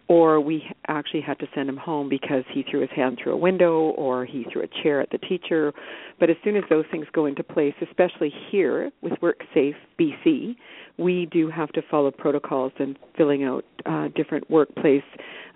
or 0.08 0.40
we 0.40 0.64
actually 0.88 1.20
had 1.20 1.38
to 1.38 1.46
send 1.54 1.68
him 1.68 1.76
home 1.76 2.08
because 2.08 2.42
he 2.52 2.64
threw 2.68 2.80
his 2.80 2.90
hand 2.90 3.16
through 3.22 3.32
a 3.32 3.36
window 3.36 3.90
or 3.90 4.24
he 4.24 4.44
threw 4.52 4.62
a 4.62 4.82
chair 4.82 5.00
at 5.00 5.08
the 5.10 5.18
teacher. 5.18 5.72
But 6.18 6.30
as 6.30 6.36
soon 6.42 6.56
as 6.56 6.64
those 6.68 6.84
things 6.90 7.06
go 7.12 7.26
into 7.26 7.44
place, 7.44 7.74
especially 7.80 8.32
here 8.50 8.90
with 9.02 9.12
WorkSafe 9.22 9.76
BC, 10.00 10.56
we 10.98 11.28
do 11.30 11.48
have 11.48 11.70
to 11.72 11.82
follow 11.88 12.10
protocols 12.10 12.72
and 12.80 12.98
filling 13.16 13.44
out 13.44 13.64
uh, 13.86 14.08
different 14.16 14.50
workplace 14.50 15.04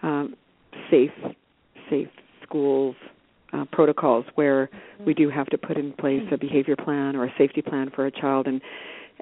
um, 0.05 0.37
safe 0.89 1.11
safe 1.91 2.09
schools 2.45 2.95
uh, 3.53 3.65
protocols 3.73 4.25
where 4.37 4.71
we 5.07 5.15
do 5.15 5.29
have 5.29 5.47
to 5.47 5.59
put 5.59 5.77
in 5.77 5.93
place 5.93 6.23
a 6.33 6.39
behavior 6.39 6.77
plan 6.77 7.17
or 7.17 7.25
a 7.25 7.35
safety 7.39 7.63
plan 7.63 7.91
for 7.95 8.07
a 8.07 8.11
child 8.11 8.47
and 8.47 8.61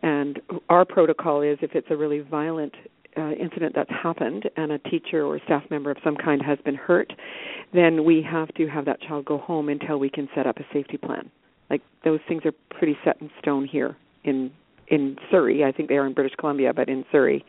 and 0.03 0.41
our 0.69 0.85
protocol 0.85 1.43
is 1.43 1.59
if 1.63 1.73
it's 1.75 1.89
a 1.91 1.97
really 1.97 2.21
violent 2.21 2.75
uh, 3.17 3.33
incident 3.33 3.75
that's 3.75 3.91
happened 3.91 4.49
and 4.57 4.73
a 4.73 4.79
teacher 4.79 5.25
or 5.25 5.39
staff 5.45 5.63
member 5.71 5.91
of 5.91 5.99
some 6.03 6.17
kind 6.17 6.41
has 6.43 6.59
been 6.65 6.75
hurt, 6.75 7.13
then 7.75 8.05
we 8.05 8.23
have 8.23 8.53
to 8.55 8.67
have 8.69 8.85
that 8.87 9.01
child 9.03 9.25
go 9.25 9.39
home 9.39 9.69
until 9.69 9.99
we 9.99 10.09
can 10.09 10.29
set 10.35 10.47
up 10.47 10.59
a 10.59 10.65
safety 10.73 10.97
plan. 10.97 11.31
Like 11.71 11.83
those 12.05 12.21
things 12.27 12.43
are 12.45 12.53
pretty 12.71 12.97
set 13.05 13.21
in 13.21 13.31
stone 13.41 13.67
here 13.67 13.97
in 14.25 14.51
in 14.89 15.17
Surrey. 15.31 15.65
I 15.65 15.73
think 15.73 15.89
they 15.89 15.97
are 15.97 16.07
in 16.07 16.13
British 16.13 16.35
Columbia, 16.39 16.75
but 16.75 16.89
in 16.89 17.05
Surrey, 17.11 17.45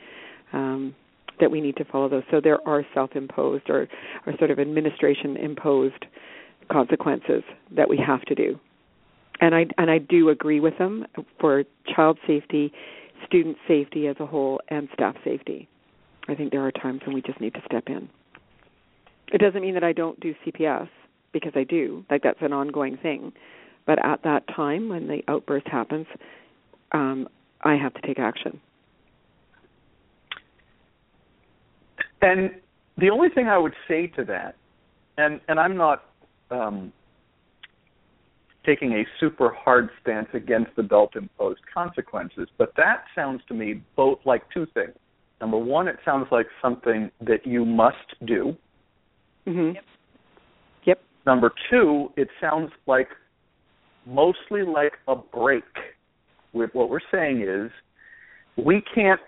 um, 0.54 0.96
that 1.40 1.52
we 1.52 1.60
need 1.60 1.76
to 1.78 1.84
follow 1.84 2.08
those. 2.08 2.24
So 2.32 2.40
there 2.40 2.66
are 2.68 2.86
self-imposed 2.94 3.70
or 3.70 3.88
or 4.26 4.38
sort 4.38 4.52
of 4.52 4.60
administration-imposed 4.60 6.06
consequences 6.72 7.44
that 7.76 7.90
we 7.90 7.98
have 7.98 8.22
to 8.24 8.36
do. 8.36 8.60
And 9.44 9.54
I 9.54 9.66
and 9.78 9.92
I 9.92 9.98
do 9.98 10.30
agree 10.30 10.62
with 10.62 10.78
them 10.78 11.06
for 11.38 11.66
child 11.94 12.18
safety 12.26 12.72
student 13.26 13.58
safety 13.68 14.08
as 14.08 14.16
a 14.22 14.26
whole 14.26 14.62
and 14.70 14.88
staff 14.94 15.18
safety. 15.22 15.68
I 16.30 16.36
think 16.36 16.54
there 16.54 16.66
are 16.66 16.72
times 16.72 17.02
when 17.06 17.14
we 17.14 17.22
just 17.22 17.42
need 17.42 17.54
to 17.56 17.62
step 17.66 17.84
in. 17.88 18.08
It 19.34 19.40
doesn't 19.40 19.62
mean 19.62 19.74
that 19.74 19.84
I 19.84 19.92
don't 19.92 20.18
do 20.22 20.34
CPS 20.46 20.88
because 21.34 21.52
I 21.56 21.66
do. 21.66 22.06
Like 22.10 22.24
that's 22.24 22.42
an 22.42 22.54
ongoing 22.54 22.96
thing. 22.96 23.34
But 23.86 24.00
at 24.06 24.24
that 24.24 24.48
time 24.48 24.88
when 24.88 25.10
the 25.10 25.22
outburst 25.28 25.68
happens, 25.68 26.08
um, 26.94 27.28
I 27.66 27.76
have 27.76 27.94
to 27.96 28.02
take 28.02 28.20
action. 28.20 28.62
And 32.22 32.50
the 32.98 33.10
only 33.10 33.28
thing 33.28 33.50
I 33.50 33.58
would 33.58 33.76
say 33.90 34.08
to 34.16 34.24
that, 34.24 34.56
and 35.18 35.42
and 35.50 35.60
I'm 35.60 35.76
not 35.76 36.06
um, 36.50 36.94
taking 38.66 38.94
a 38.94 39.04
super 39.20 39.54
hard 39.54 39.90
stance 40.02 40.30
against 40.34 40.72
adult 40.78 41.16
imposed 41.16 41.62
consequences, 41.74 42.48
but 42.58 42.74
that 42.78 43.04
sounds 43.16 43.42
to 43.48 43.54
me 43.54 43.82
both 43.96 44.20
like 44.26 44.44
two 44.54 44.66
things. 44.74 44.94
Number 45.42 45.58
one, 45.58 45.88
it 45.88 45.98
sounds 46.06 46.28
like 46.32 46.48
something 46.62 47.12
that 47.22 47.46
you 47.46 47.66
must 47.66 47.98
do. 48.26 48.56
Mm-hmm. 49.46 49.76
Yep. 49.76 49.84
Yep. 50.86 51.02
Number 51.26 51.52
two, 51.70 52.10
it 52.16 52.30
sounds 52.40 52.72
like 52.88 53.10
mostly 54.06 54.64
like 54.64 54.94
a 55.08 55.16
break. 55.16 55.64
With 56.54 56.70
what 56.74 56.90
we're 56.90 57.00
saying 57.12 57.42
is, 57.42 57.72
we 58.64 58.84
can't 58.94 59.20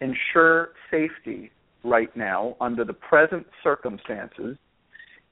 ensure 0.00 0.70
safety 0.90 1.50
right 1.82 2.14
now 2.16 2.56
under 2.60 2.84
the 2.84 2.92
present 2.92 3.46
circumstances 3.62 4.56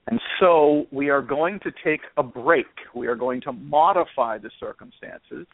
and 0.09 0.21
so 0.41 0.87
we 0.91 1.11
are 1.11 1.23
going 1.23 1.61
to 1.61 1.71
take 1.85 2.01
a 2.17 2.23
break. 2.23 2.67
We 2.95 3.07
are 3.07 3.15
going 3.15 3.41
to 3.43 3.53
modify 3.53 4.39
the 4.39 4.51
circumstances. 4.59 5.47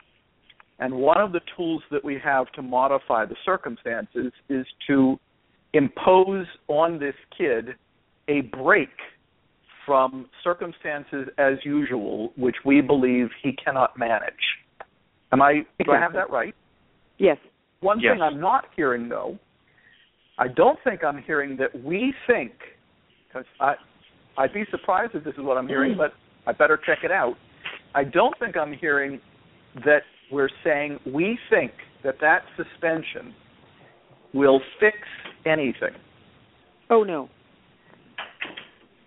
And 0.79 0.95
one 0.95 1.21
of 1.21 1.33
the 1.33 1.41
tools 1.57 1.83
that 1.91 2.05
we 2.05 2.19
have 2.25 2.51
to 2.53 2.63
modify 2.63 3.27
the 3.27 3.37
circumstances 3.45 4.33
is 4.49 4.67
to 4.87 5.19
impose 5.75 6.47
on 6.69 6.99
this 6.99 7.15
kid 7.37 7.75
a 8.29 8.43
break 8.43 8.91
from 9.85 10.29
circumstances 10.45 11.29
as 11.39 11.55
usual, 11.65 12.33
which 12.37 12.57
we 12.65 12.81
believe 12.81 13.29
he 13.43 13.53
cannot 13.53 13.99
manage. 13.99 14.33
Am 15.33 15.43
I 15.43 15.65
do 15.85 15.93
I 15.93 15.99
have 15.99 16.13
that 16.15 16.31
right? 16.31 16.55
Yes. 17.19 17.39
One 17.81 18.01
Yes. 18.01 18.15
thing 18.15 18.23
I'm 18.23 18.41
not 18.41 18.67
hearing 18.77 19.09
though, 19.09 19.39
I 20.39 20.49
don't 20.49 20.79
think 20.85 21.05
I'm 21.05 21.23
hearing 21.23 21.57
that 21.57 21.83
we 21.83 22.15
think 22.27 22.53
because 23.27 23.47
I 23.61 23.75
I'd 24.39 24.55
be 24.55 24.65
surprised 24.71 25.15
if 25.15 25.25
this 25.25 25.35
is 25.35 25.43
what 25.43 25.59
I'm 25.59 25.69
hearing, 25.69 25.95
mm. 25.95 25.99
but 25.99 26.13
I 26.47 26.53
better 26.53 26.79
check 26.87 26.99
it 27.03 27.11
out. 27.11 27.35
I 27.95 28.05
don't 28.05 28.39
think 28.39 28.57
I'm 28.57 28.73
hearing 28.73 29.21
that 29.85 30.03
we're 30.31 30.49
saying 30.65 30.99
we 31.13 31.39
think 31.51 31.73
that 32.05 32.15
that 32.21 32.43
suspension 32.57 33.35
will 34.33 34.61
fix 34.79 34.97
anything. 35.45 35.95
Oh 36.91 37.03
no. 37.03 37.29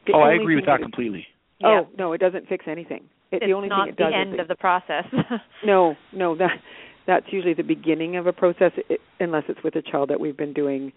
The 0.06 0.13
oh, 0.15 0.20
I 0.20 0.34
agree 0.34 0.56
with 0.56 0.65
thing 0.65 0.74
that 0.74 0.82
completely. 0.82 1.26
Oh 1.63 1.88
no, 1.98 2.13
it 2.13 2.17
doesn't 2.17 2.48
fix 2.48 2.65
anything. 2.67 3.04
It, 3.32 3.38
it's 3.38 3.46
the 3.46 3.54
only 3.54 3.70
not 3.70 3.86
thing 3.86 3.94
it 3.94 3.98
the 3.98 4.04
does 4.04 4.13
end 4.15 4.34
is 4.34 4.39
of 4.39 4.48
the 4.48 4.56
process. 4.56 5.06
No, 5.65 5.96
no, 6.12 6.36
that 6.38 6.58
that's 7.06 7.28
usually 7.30 7.54
the 7.54 7.63
beginning 7.63 8.17
of 8.17 8.26
a 8.26 8.34
process, 8.34 8.72
it, 8.89 9.00
unless 9.20 9.44
it's 9.48 9.63
with 9.63 9.76
a 9.76 9.82
child 9.82 10.10
that 10.10 10.20
we've 10.20 10.38
been 10.38 10.54
doing, 10.54 10.91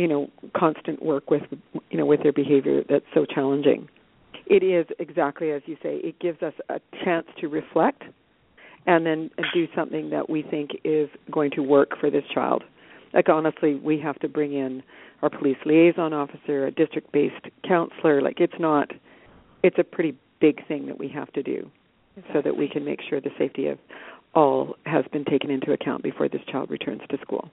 you 0.00 0.08
know, 0.08 0.30
constant 0.56 1.02
work 1.02 1.30
with, 1.30 1.42
you 1.90 1.98
know, 1.98 2.06
with 2.06 2.22
their 2.22 2.32
behavior 2.32 2.82
that's 2.88 3.04
so 3.12 3.26
challenging. 3.26 3.86
It 4.46 4.62
is 4.62 4.86
exactly 4.98 5.50
as 5.52 5.60
you 5.66 5.76
say. 5.82 5.96
It 5.96 6.18
gives 6.18 6.42
us 6.42 6.54
a 6.70 6.80
chance 7.04 7.26
to 7.40 7.48
reflect, 7.48 8.02
and 8.86 9.04
then 9.04 9.30
do 9.52 9.68
something 9.76 10.08
that 10.08 10.30
we 10.30 10.42
think 10.42 10.70
is 10.84 11.10
going 11.30 11.50
to 11.50 11.60
work 11.60 11.90
for 12.00 12.10
this 12.10 12.24
child. 12.32 12.64
Like 13.12 13.28
honestly, 13.28 13.74
we 13.74 14.00
have 14.00 14.18
to 14.20 14.28
bring 14.28 14.54
in 14.54 14.82
our 15.20 15.28
police 15.28 15.58
liaison 15.66 16.14
officer, 16.14 16.66
a 16.66 16.70
district-based 16.70 17.44
counselor. 17.68 18.22
Like 18.22 18.40
it's 18.40 18.58
not, 18.58 18.90
it's 19.62 19.76
a 19.78 19.84
pretty 19.84 20.16
big 20.40 20.66
thing 20.66 20.86
that 20.86 20.98
we 20.98 21.08
have 21.08 21.30
to 21.34 21.42
do 21.42 21.70
so 22.32 22.40
that 22.42 22.56
we 22.56 22.70
can 22.70 22.86
make 22.86 23.00
sure 23.06 23.20
the 23.20 23.30
safety 23.38 23.66
of 23.66 23.78
all 24.34 24.76
has 24.86 25.04
been 25.12 25.26
taken 25.26 25.50
into 25.50 25.72
account 25.72 26.02
before 26.02 26.30
this 26.30 26.40
child 26.50 26.70
returns 26.70 27.02
to 27.10 27.18
school. 27.18 27.50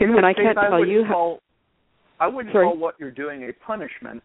In 0.00 0.06
And 0.08 0.16
which 0.16 0.24
I 0.24 0.32
case 0.34 0.44
can't 0.46 0.58
I 0.58 0.68
tell 0.68 0.78
wouldn't 0.80 0.90
you 0.96 1.04
how- 1.04 1.12
call, 1.12 1.40
I 2.18 2.26
wouldn't 2.26 2.52
Sorry? 2.52 2.66
call 2.66 2.76
what 2.76 2.94
you're 2.98 3.10
doing 3.10 3.44
a 3.44 3.52
punishment. 3.64 4.22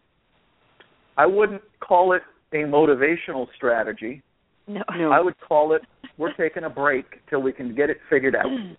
I 1.16 1.26
wouldn't 1.26 1.62
call 1.80 2.12
it 2.12 2.22
a 2.52 2.56
motivational 2.58 3.46
strategy. 3.54 4.22
no. 4.66 4.82
No. 4.98 5.12
I 5.12 5.20
would 5.20 5.38
call 5.40 5.72
it 5.74 5.82
we're 6.18 6.32
taking 6.34 6.64
a 6.64 6.70
break 6.70 7.04
till 7.28 7.40
we 7.42 7.52
can 7.52 7.74
get 7.74 7.90
it 7.90 7.98
figured 8.10 8.34
out. 8.36 8.46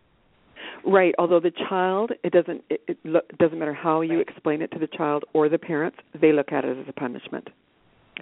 Right. 0.86 1.14
Although 1.20 1.40
the 1.40 1.52
child, 1.70 2.12
it 2.24 2.32
doesn't 2.34 2.64
it, 2.70 2.82
it 2.88 2.98
lo- 3.04 3.22
doesn't 3.40 3.58
matter 3.60 3.74
how 3.74 4.02
you 4.02 4.20
explain 4.20 4.62
it 4.62 4.72
to 4.72 4.80
the 4.80 4.88
child 4.88 5.24
or 5.34 5.50
the 5.50 5.58
parents, 5.58 5.98
they 6.20 6.32
look 6.32 6.52
at 6.52 6.66
it 6.66 6.78
as 6.78 6.86
a 6.88 6.94
punishment. 6.94 7.50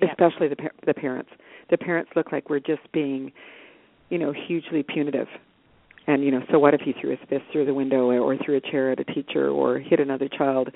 Yeah. 0.02 0.10
Especially 0.10 0.48
the 0.48 0.56
par- 0.56 0.72
the 0.86 0.94
parents. 0.94 1.30
The 1.70 1.78
parents 1.78 2.12
look 2.16 2.32
like 2.32 2.50
we're 2.50 2.60
just 2.60 2.82
being, 2.92 3.32
you 4.10 4.18
know, 4.18 4.34
hugely 4.48 4.84
punitive. 4.84 5.28
And 6.08 6.24
you 6.24 6.32
know, 6.32 6.41
so 6.52 6.60
what 6.60 6.74
if 6.74 6.82
he 6.82 6.94
threw 7.00 7.12
his 7.12 7.20
fist 7.30 7.44
through 7.52 7.65
the 7.65 7.74
window 7.74 8.10
or 8.12 8.38
threw 8.38 8.58
a 8.58 8.62
chair 8.62 8.91
at 8.91 9.00
a 9.00 9.04
teacher 9.06 9.50
or 9.50 9.80
hit 9.80 10.00
another 10.00 10.28
child? 10.28 10.70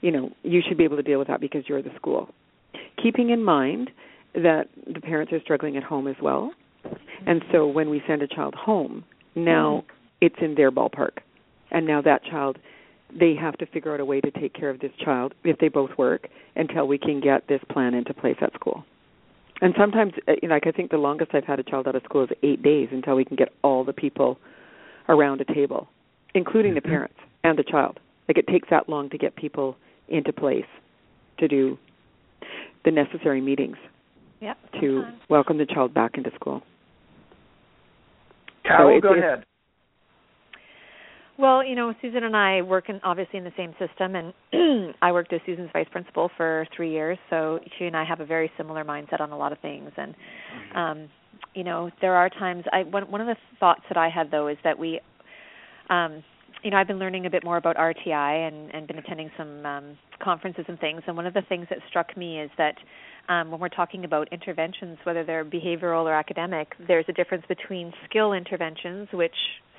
You 0.00 0.10
know, 0.10 0.30
you 0.42 0.60
should 0.66 0.76
be 0.78 0.84
able 0.84 0.96
to 0.96 1.02
deal 1.02 1.18
with 1.18 1.28
that 1.28 1.40
because 1.40 1.64
you're 1.68 1.82
the 1.82 1.94
school. 1.96 2.28
Keeping 3.00 3.30
in 3.30 3.42
mind 3.44 3.90
that 4.34 4.68
the 4.92 5.00
parents 5.00 5.32
are 5.32 5.40
struggling 5.40 5.76
at 5.76 5.82
home 5.82 6.08
as 6.08 6.16
well, 6.20 6.52
And 7.26 7.42
so 7.52 7.66
when 7.66 7.90
we 7.90 8.02
send 8.06 8.22
a 8.22 8.26
child 8.26 8.54
home, 8.54 9.04
now 9.34 9.84
Mm-hmm. 9.84 9.96
it's 10.20 10.36
in 10.40 10.54
their 10.56 10.70
ballpark. 10.70 11.18
And 11.70 11.86
now 11.86 12.02
that 12.02 12.24
child 12.24 12.58
they 13.18 13.34
have 13.34 13.56
to 13.58 13.66
figure 13.66 13.92
out 13.92 14.00
a 14.00 14.04
way 14.04 14.20
to 14.22 14.30
take 14.30 14.54
care 14.54 14.70
of 14.70 14.80
this 14.80 14.90
child 15.04 15.34
if 15.44 15.58
they 15.58 15.68
both 15.68 15.90
work 15.98 16.28
until 16.56 16.88
we 16.88 16.96
can 16.96 17.20
get 17.20 17.46
this 17.46 17.60
plan 17.70 17.92
into 17.92 18.14
place 18.14 18.36
at 18.40 18.52
school. 18.54 18.84
And 19.60 19.74
sometimes, 19.78 20.14
uh, 20.26 20.32
you 20.40 20.48
know, 20.48 20.54
like 20.54 20.66
I 20.66 20.72
think 20.72 20.90
the 20.90 20.96
longest 20.96 21.32
I've 21.34 21.44
had 21.44 21.60
a 21.60 21.62
child 21.62 21.86
out 21.86 21.94
of 21.94 22.02
school 22.04 22.24
is 22.24 22.30
eight 22.42 22.62
days 22.62 22.88
until 22.90 23.14
we 23.14 23.24
can 23.24 23.36
get 23.36 23.50
all 23.62 23.84
the 23.84 23.92
people 23.92 24.38
around 25.08 25.40
a 25.40 25.44
table, 25.54 25.88
including 26.34 26.74
the 26.74 26.80
Mm-hmm. 26.80 26.90
parents 26.90 27.16
and 27.44 27.58
the 27.58 27.64
child. 27.64 27.98
Like 28.28 28.38
it 28.38 28.46
takes 28.46 28.68
that 28.70 28.88
long 28.88 29.10
to 29.10 29.18
get 29.18 29.34
people 29.36 29.76
into 30.08 30.32
place 30.32 30.64
to 31.38 31.48
do 31.48 31.78
the 32.84 32.90
necessary 32.90 33.40
meetings 33.40 33.76
Yep. 34.40 34.56
to 34.80 35.02
sometimes. 35.02 35.20
welcome 35.28 35.58
the 35.58 35.66
child 35.66 35.92
back 35.94 36.16
into 36.16 36.30
school. 36.34 36.62
Carol, 38.64 38.88
it's- 38.96 39.02
go 39.02 39.12
it's- 39.12 39.24
ahead. 39.24 39.44
Well, 41.38 41.64
you 41.64 41.74
know, 41.74 41.92
Susan 42.02 42.24
and 42.24 42.36
I 42.36 42.60
work 42.62 42.88
in 42.88 43.00
obviously 43.02 43.38
in 43.38 43.44
the 43.44 43.52
same 43.56 43.74
system, 43.78 44.14
and 44.14 44.94
I 45.02 45.10
worked 45.12 45.32
as 45.32 45.40
Susan's 45.46 45.70
vice 45.72 45.88
principal 45.90 46.30
for 46.36 46.66
three 46.76 46.90
years. 46.90 47.18
So 47.30 47.58
she 47.78 47.86
and 47.86 47.96
I 47.96 48.04
have 48.04 48.20
a 48.20 48.26
very 48.26 48.50
similar 48.56 48.84
mindset 48.84 49.20
on 49.20 49.32
a 49.32 49.36
lot 49.36 49.50
of 49.50 49.58
things. 49.60 49.90
And 49.96 50.14
um, 50.74 51.08
you 51.54 51.64
know, 51.64 51.90
there 52.00 52.14
are 52.14 52.28
times. 52.28 52.64
I 52.72 52.82
one 52.82 53.10
one 53.10 53.20
of 53.20 53.26
the 53.26 53.36
thoughts 53.60 53.82
that 53.88 53.96
I 53.96 54.08
had 54.08 54.30
though 54.30 54.48
is 54.48 54.56
that 54.64 54.78
we, 54.78 55.00
um, 55.90 56.22
you 56.62 56.70
know, 56.70 56.76
I've 56.76 56.86
been 56.86 56.98
learning 56.98 57.26
a 57.26 57.30
bit 57.30 57.44
more 57.44 57.56
about 57.56 57.76
RTI 57.76 58.48
and 58.48 58.74
and 58.74 58.86
been 58.86 58.98
attending 58.98 59.30
some 59.36 59.64
um, 59.66 59.98
conferences 60.22 60.64
and 60.68 60.78
things. 60.78 61.02
And 61.06 61.16
one 61.16 61.26
of 61.26 61.34
the 61.34 61.42
things 61.48 61.66
that 61.70 61.78
struck 61.88 62.16
me 62.16 62.40
is 62.40 62.50
that 62.58 62.76
um, 63.28 63.50
when 63.50 63.60
we're 63.60 63.68
talking 63.68 64.04
about 64.04 64.32
interventions, 64.32 64.98
whether 65.04 65.24
they're 65.24 65.44
behavioral 65.44 66.04
or 66.04 66.14
academic, 66.14 66.72
there's 66.88 67.04
a 67.08 67.12
difference 67.12 67.44
between 67.48 67.92
skill 68.08 68.32
interventions, 68.32 69.08
which 69.12 69.34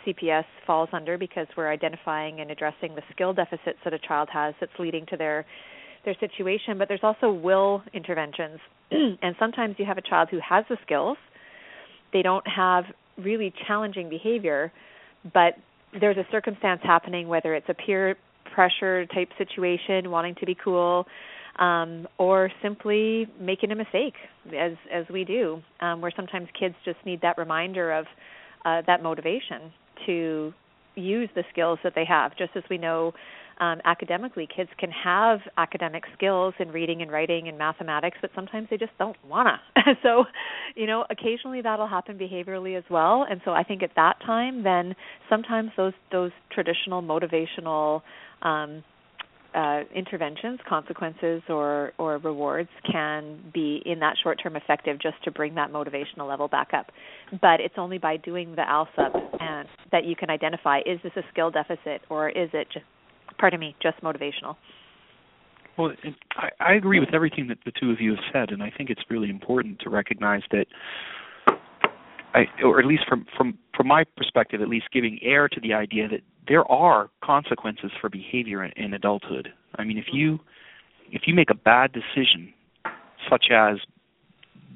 CPS 0.06 0.46
falls 0.66 0.90
under 0.94 1.18
because 1.18 1.48
we're 1.56 1.72
identifying 1.72 2.40
and 2.40 2.52
addressing 2.52 2.96
the 2.96 3.02
skill 3.12 3.34
deficits 3.34 3.80
that 3.84 3.94
a 3.94 4.00
child 4.00 4.30
has 4.32 4.54
that's 4.60 4.72
leading 4.80 5.06
to 5.08 5.18
their 5.18 5.46
their 6.06 6.16
situation, 6.20 6.78
but 6.78 6.90
there's 6.90 7.04
also 7.04 7.32
will 7.32 7.82
interventions. 7.94 8.60
and 8.92 9.36
sometimes 9.40 9.76
you 9.78 9.86
have 9.86 9.98
a 9.98 10.02
child 10.02 10.28
who 10.30 10.40
has 10.48 10.66
the 10.70 10.78
skills, 10.86 11.18
they 12.14 12.22
don't 12.22 12.48
have 12.48 12.86
really 13.18 13.54
challenging 13.68 14.10
behavior, 14.10 14.72
but 15.34 15.56
there's 16.00 16.18
a 16.18 16.26
circumstance 16.32 16.82
happening 16.84 17.28
whether 17.28 17.54
it's 17.54 17.68
a 17.70 17.74
peer 17.74 18.16
pressure 18.54 19.06
type 19.08 19.30
situation, 19.38 20.10
wanting 20.12 20.36
to 20.36 20.46
be 20.46 20.56
cool, 20.64 21.06
um, 21.60 22.08
or 22.18 22.52
simply 22.62 23.28
making 23.40 23.72
a 23.72 23.76
mistake, 23.76 24.14
as 24.48 24.74
as 24.92 25.06
we 25.12 25.24
do, 25.24 25.62
um, 25.82 26.02
where 26.02 26.12
sometimes 26.16 26.48
kids 26.60 26.76
just 26.86 26.98
need 27.06 27.22
that 27.22 27.38
reminder 27.38 27.92
of 27.92 28.06
uh, 28.66 28.82
that 28.88 29.04
motivation 29.04 29.72
to 30.06 30.54
use 30.96 31.30
the 31.36 31.44
skills 31.52 31.80
that 31.84 31.94
they 31.96 32.06
have. 32.06 32.36
Just 32.38 32.52
as 32.56 32.64
we 32.70 32.78
know 32.78 33.14
um, 33.60 33.82
academically, 33.86 34.48
kids 34.54 34.70
can 34.78 34.92
have 34.92 35.40
academic 35.58 36.04
skills 36.16 36.54
in 36.60 36.70
reading 36.70 37.02
and 37.02 37.12
writing 37.12 37.48
and 37.48 37.58
mathematics, 37.58 38.18
but 38.22 38.32
sometimes 38.36 38.68
they 38.70 38.78
just 38.78 38.98
don't 38.98 39.18
wanna. 39.28 39.60
so, 40.04 40.26
you 40.76 40.88
know, 40.88 41.06
occasionally 41.10 41.62
that'll 41.62 41.88
happen 41.88 42.18
behaviorally 42.18 42.78
as 42.78 42.84
well. 42.90 43.26
And 43.30 43.42
so 43.46 43.52
I 43.52 43.64
think 43.64 43.84
at 43.84 43.92
that 43.96 44.20
time, 44.26 44.64
then 44.64 44.96
sometimes 45.30 45.72
those 45.78 45.94
those 46.12 46.32
traditional 46.52 47.02
motivational 47.02 48.02
um, 48.42 48.84
uh, 49.56 49.82
interventions, 49.94 50.60
consequences, 50.68 51.42
or 51.48 51.94
or 51.98 52.18
rewards 52.18 52.70
can 52.92 53.38
be 53.54 53.82
in 53.86 54.00
that 54.00 54.16
short 54.24 54.40
term 54.42 54.56
effective 54.56 55.00
just 55.00 55.22
to 55.24 55.32
bring 55.32 55.56
that 55.56 55.72
motivational 55.72 56.28
level 56.28 56.48
back 56.48 56.70
up. 56.74 56.92
But 57.42 57.60
it's 57.60 57.76
only 57.78 57.98
by 57.98 58.18
doing 58.18 58.56
the 58.56 58.64
ALSUP 58.64 59.14
and 59.40 59.68
that 59.92 60.06
you 60.06 60.16
can 60.16 60.30
identify 60.30 60.80
is 60.80 61.00
this 61.04 61.12
a 61.16 61.22
skill 61.32 61.52
deficit 61.52 62.02
or 62.10 62.30
is 62.30 62.50
it 62.54 62.68
just 62.74 62.86
pardon 63.44 63.60
me 63.60 63.76
just 63.82 64.00
motivational. 64.00 64.56
Well, 65.78 65.92
I, 66.38 66.48
I 66.62 66.74
agree 66.76 67.02
with 67.02 67.14
everything 67.14 67.48
that 67.50 67.58
the 67.66 67.74
two 67.78 67.92
of 67.92 68.00
you 68.00 68.12
have 68.12 68.24
said, 68.32 68.52
and 68.52 68.64
I 68.64 68.72
think 68.78 68.90
it's 68.90 69.02
really 69.10 69.30
important 69.30 69.80
to 69.82 69.90
recognize 69.90 70.44
that, 70.52 70.66
I, 72.34 72.46
or 72.64 72.80
at 72.80 72.86
least 72.86 73.04
from 73.06 73.26
from 73.36 73.58
from 73.76 73.88
my 73.88 74.06
perspective, 74.16 74.62
at 74.62 74.70
least 74.70 74.86
giving 74.94 75.20
air 75.22 75.50
to 75.50 75.60
the 75.60 75.74
idea 75.74 76.08
that 76.08 76.22
there 76.48 76.64
are 76.72 77.10
consequences 77.22 77.92
for 78.00 78.10
behavior 78.10 78.64
in, 78.64 78.72
in 78.78 78.94
adulthood. 78.94 79.50
I 79.76 79.84
mean, 79.84 79.98
if 79.98 80.06
you 80.14 80.40
if 81.12 81.24
you 81.26 81.34
make 81.34 81.50
a 81.50 81.56
bad 81.56 81.92
decision, 81.92 82.54
such 83.30 83.48
as 83.52 83.76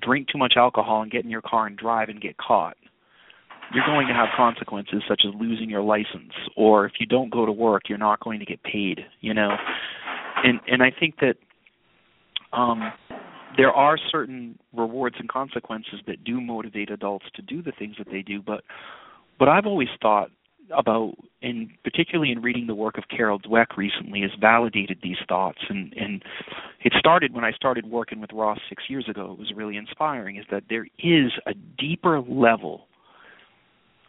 drink 0.02 0.28
too 0.28 0.38
much 0.38 0.56
alcohol 0.58 1.04
and 1.04 1.10
get 1.10 1.24
in 1.24 1.30
your 1.30 1.42
car 1.42 1.68
and 1.68 1.78
drive 1.78 2.10
and 2.10 2.20
get 2.20 2.36
caught, 2.36 2.76
you're 3.74 3.86
going 3.86 4.08
to 4.08 4.14
have 4.14 4.30
consequences 4.36 5.04
such 5.08 5.24
as 5.28 5.34
losing 5.40 5.70
your 5.70 5.82
license, 5.82 6.34
or 6.56 6.86
if 6.86 6.94
you 7.00 7.06
don't 7.06 7.32
go 7.32 7.46
to 7.46 7.52
work, 7.52 7.84
you're 7.90 7.98
not 7.98 8.20
going 8.20 8.40
to 8.40 8.46
get 8.46 8.64
paid. 8.64 9.02
You 9.22 9.34
know, 9.34 9.50
and 10.44 10.60
and 10.68 10.82
I 10.82 10.92
think 10.98 11.16
that 11.22 11.36
um, 12.54 12.92
there 13.58 13.72
are 13.72 13.98
certain 14.12 14.58
rewards 14.74 15.18
and 15.20 15.28
consequences 15.28 16.00
that 16.08 16.24
do 16.24 16.40
motivate 16.40 16.90
adults 16.90 17.26
to 17.36 17.42
do 17.42 17.62
the 17.62 17.74
things 17.78 17.96
that 17.98 18.08
they 18.12 18.22
do. 18.22 18.42
But 18.42 18.64
what 19.38 19.50
I've 19.50 19.66
always 19.66 19.90
thought 20.02 20.30
about, 20.78 21.14
and 21.42 21.70
particularly 21.84 22.32
in 22.32 22.42
reading 22.42 22.68
the 22.68 22.76
work 22.76 22.98
of 22.98 23.06
Carol 23.10 23.40
Dweck 23.40 23.78
recently, 23.78 24.22
has 24.22 24.32
validated 24.40 25.00
these 25.02 25.18
thoughts. 25.28 25.60
And 25.70 25.94
and 25.94 26.24
it 26.84 26.94
started 26.98 27.34
when 27.34 27.44
I 27.44 27.52
started 27.52 27.86
working 27.86 28.22
with 28.22 28.32
Ross 28.34 28.60
six 28.70 28.84
years 28.88 29.08
ago. 29.10 29.32
It 29.34 29.40
was 29.40 29.52
really 29.56 29.76
inspiring. 29.76 30.38
Is 30.38 30.46
that 30.52 30.64
there 30.70 30.88
is 31.00 31.32
a 31.46 31.54
deeper 31.78 32.22
level 32.22 32.88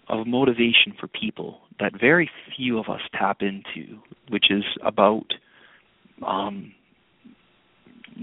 of 0.09 0.27
motivation 0.27 0.94
for 0.99 1.07
people 1.09 1.61
that 1.81 1.92
very 1.99 2.31
few 2.57 2.79
of 2.79 2.88
us 2.88 3.01
tap 3.12 3.38
into, 3.40 3.99
which 4.29 4.47
is 4.51 4.64
about 4.85 5.27
um, 6.27 6.73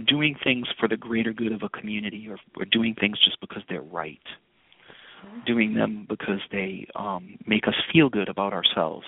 doing 0.08 0.36
things 0.43 0.67
for 0.80 0.88
the 0.88 0.98
greater 0.98 1.34
good 1.34 1.52
of 1.52 1.62
a 1.63 1.69
community 1.69 2.28
or, 2.30 2.38
or 2.58 2.65
doing 2.65 2.95
things 3.00 3.17
just 3.24 3.39
because 3.39 3.63
they're 3.69 3.82
right. 3.82 4.19
Doing 5.48 5.74
them 5.74 6.06
because 6.08 6.41
they 6.52 6.88
um, 6.95 7.38
make 7.48 7.67
us 7.67 7.74
feel 7.91 8.10
good 8.10 8.30
about 8.30 8.54
ourselves 8.54 9.08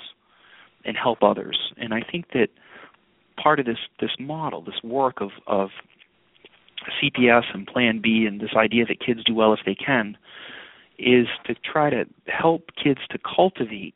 and 0.84 0.98
help 0.98 1.22
others. 1.22 1.74
And 1.78 1.94
i 1.94 2.02
think 2.02 2.32
that 2.34 2.48
part 3.42 3.60
of 3.60 3.66
this 3.66 3.78
this 4.02 4.12
model 4.20 4.62
this 4.62 4.82
work 4.84 5.22
of 5.22 5.30
of 5.46 5.70
cps 7.02 7.44
and 7.54 7.68
plan 7.68 8.02
b 8.02 8.26
and 8.26 8.42
this 8.42 8.56
idea 8.58 8.86
that 8.86 9.00
kids 9.00 9.24
do 9.24 9.34
well 9.34 9.54
if 9.54 9.60
they 9.66 9.76
can 9.76 10.18
is 11.00 11.28
to 11.46 11.56
try 11.56 11.90
to 11.90 12.06
help 12.26 12.70
kids 12.82 13.00
to 13.12 13.18
cultivate 13.18 13.96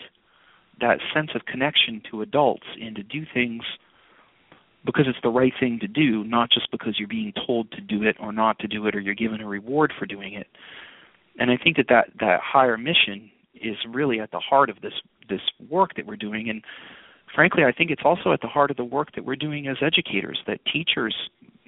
that 0.79 0.99
sense 1.13 1.31
of 1.35 1.45
connection 1.45 2.01
to 2.09 2.21
adults 2.21 2.65
and 2.81 2.95
to 2.95 3.03
do 3.03 3.25
things 3.33 3.63
because 4.85 5.05
it's 5.07 5.19
the 5.21 5.29
right 5.29 5.53
thing 5.59 5.77
to 5.79 5.87
do, 5.87 6.23
not 6.23 6.49
just 6.49 6.69
because 6.71 6.95
you're 6.97 7.07
being 7.07 7.33
told 7.45 7.71
to 7.71 7.81
do 7.81 8.03
it 8.03 8.15
or 8.19 8.31
not 8.31 8.57
to 8.59 8.67
do 8.67 8.87
it 8.87 8.95
or 8.95 8.99
you're 8.99 9.13
given 9.13 9.41
a 9.41 9.47
reward 9.47 9.93
for 9.97 10.05
doing 10.05 10.33
it. 10.33 10.47
And 11.39 11.51
I 11.51 11.57
think 11.57 11.77
that 11.77 11.85
that, 11.89 12.07
that 12.19 12.39
higher 12.43 12.77
mission 12.77 13.29
is 13.55 13.77
really 13.87 14.19
at 14.19 14.31
the 14.31 14.39
heart 14.39 14.69
of 14.69 14.81
this 14.81 14.93
this 15.29 15.41
work 15.69 15.95
that 15.95 16.05
we're 16.05 16.15
doing 16.15 16.49
and 16.49 16.63
frankly 17.33 17.63
I 17.63 17.71
think 17.71 17.91
it's 17.91 18.01
also 18.03 18.33
at 18.33 18.41
the 18.41 18.47
heart 18.47 18.71
of 18.71 18.77
the 18.77 18.83
work 18.83 19.13
that 19.15 19.23
we're 19.23 19.35
doing 19.35 19.67
as 19.67 19.77
educators 19.81 20.39
that 20.47 20.59
teachers 20.71 21.15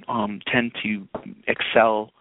um, 0.07 0.41
tend 0.51 0.73
to 0.83 1.07
excel 1.47 2.11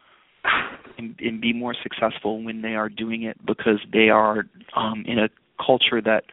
and, 0.99 1.15
and 1.21 1.41
be 1.41 1.53
more 1.53 1.75
successful 1.83 2.43
when 2.43 2.63
they 2.63 2.75
are 2.75 2.89
doing 2.89 3.23
it 3.23 3.37
because 3.45 3.81
they 3.93 4.09
are 4.09 4.45
um, 4.77 5.05
in 5.07 5.19
a 5.19 5.29
culture 5.65 6.01
that 6.01 6.25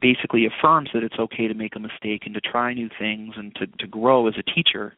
basically 0.00 0.46
affirms 0.46 0.90
that 0.94 1.02
it's 1.02 1.18
okay 1.18 1.48
to 1.48 1.54
make 1.54 1.74
a 1.74 1.80
mistake 1.80 2.22
and 2.24 2.34
to 2.34 2.40
try 2.40 2.72
new 2.72 2.88
things 2.98 3.34
and 3.36 3.54
to 3.56 3.66
to 3.78 3.86
grow 3.86 4.28
as 4.28 4.34
a 4.38 4.42
teacher. 4.42 4.94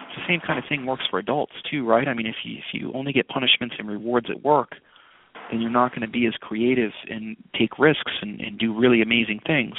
It's 0.00 0.16
the 0.16 0.22
same 0.28 0.40
kind 0.40 0.58
of 0.58 0.64
thing 0.68 0.86
works 0.86 1.04
for 1.10 1.18
adults 1.18 1.52
too, 1.70 1.86
right? 1.86 2.08
I 2.08 2.14
mean, 2.14 2.26
if 2.26 2.36
you 2.44 2.58
if 2.58 2.64
you 2.72 2.92
only 2.94 3.12
get 3.12 3.28
punishments 3.28 3.76
and 3.78 3.88
rewards 3.88 4.28
at 4.30 4.42
work, 4.42 4.72
then 5.50 5.60
you're 5.60 5.70
not 5.70 5.90
going 5.90 6.02
to 6.02 6.08
be 6.08 6.26
as 6.26 6.34
creative 6.40 6.92
and 7.08 7.36
take 7.58 7.78
risks 7.78 8.12
and, 8.20 8.40
and 8.40 8.58
do 8.58 8.76
really 8.76 9.02
amazing 9.02 9.40
things. 9.46 9.74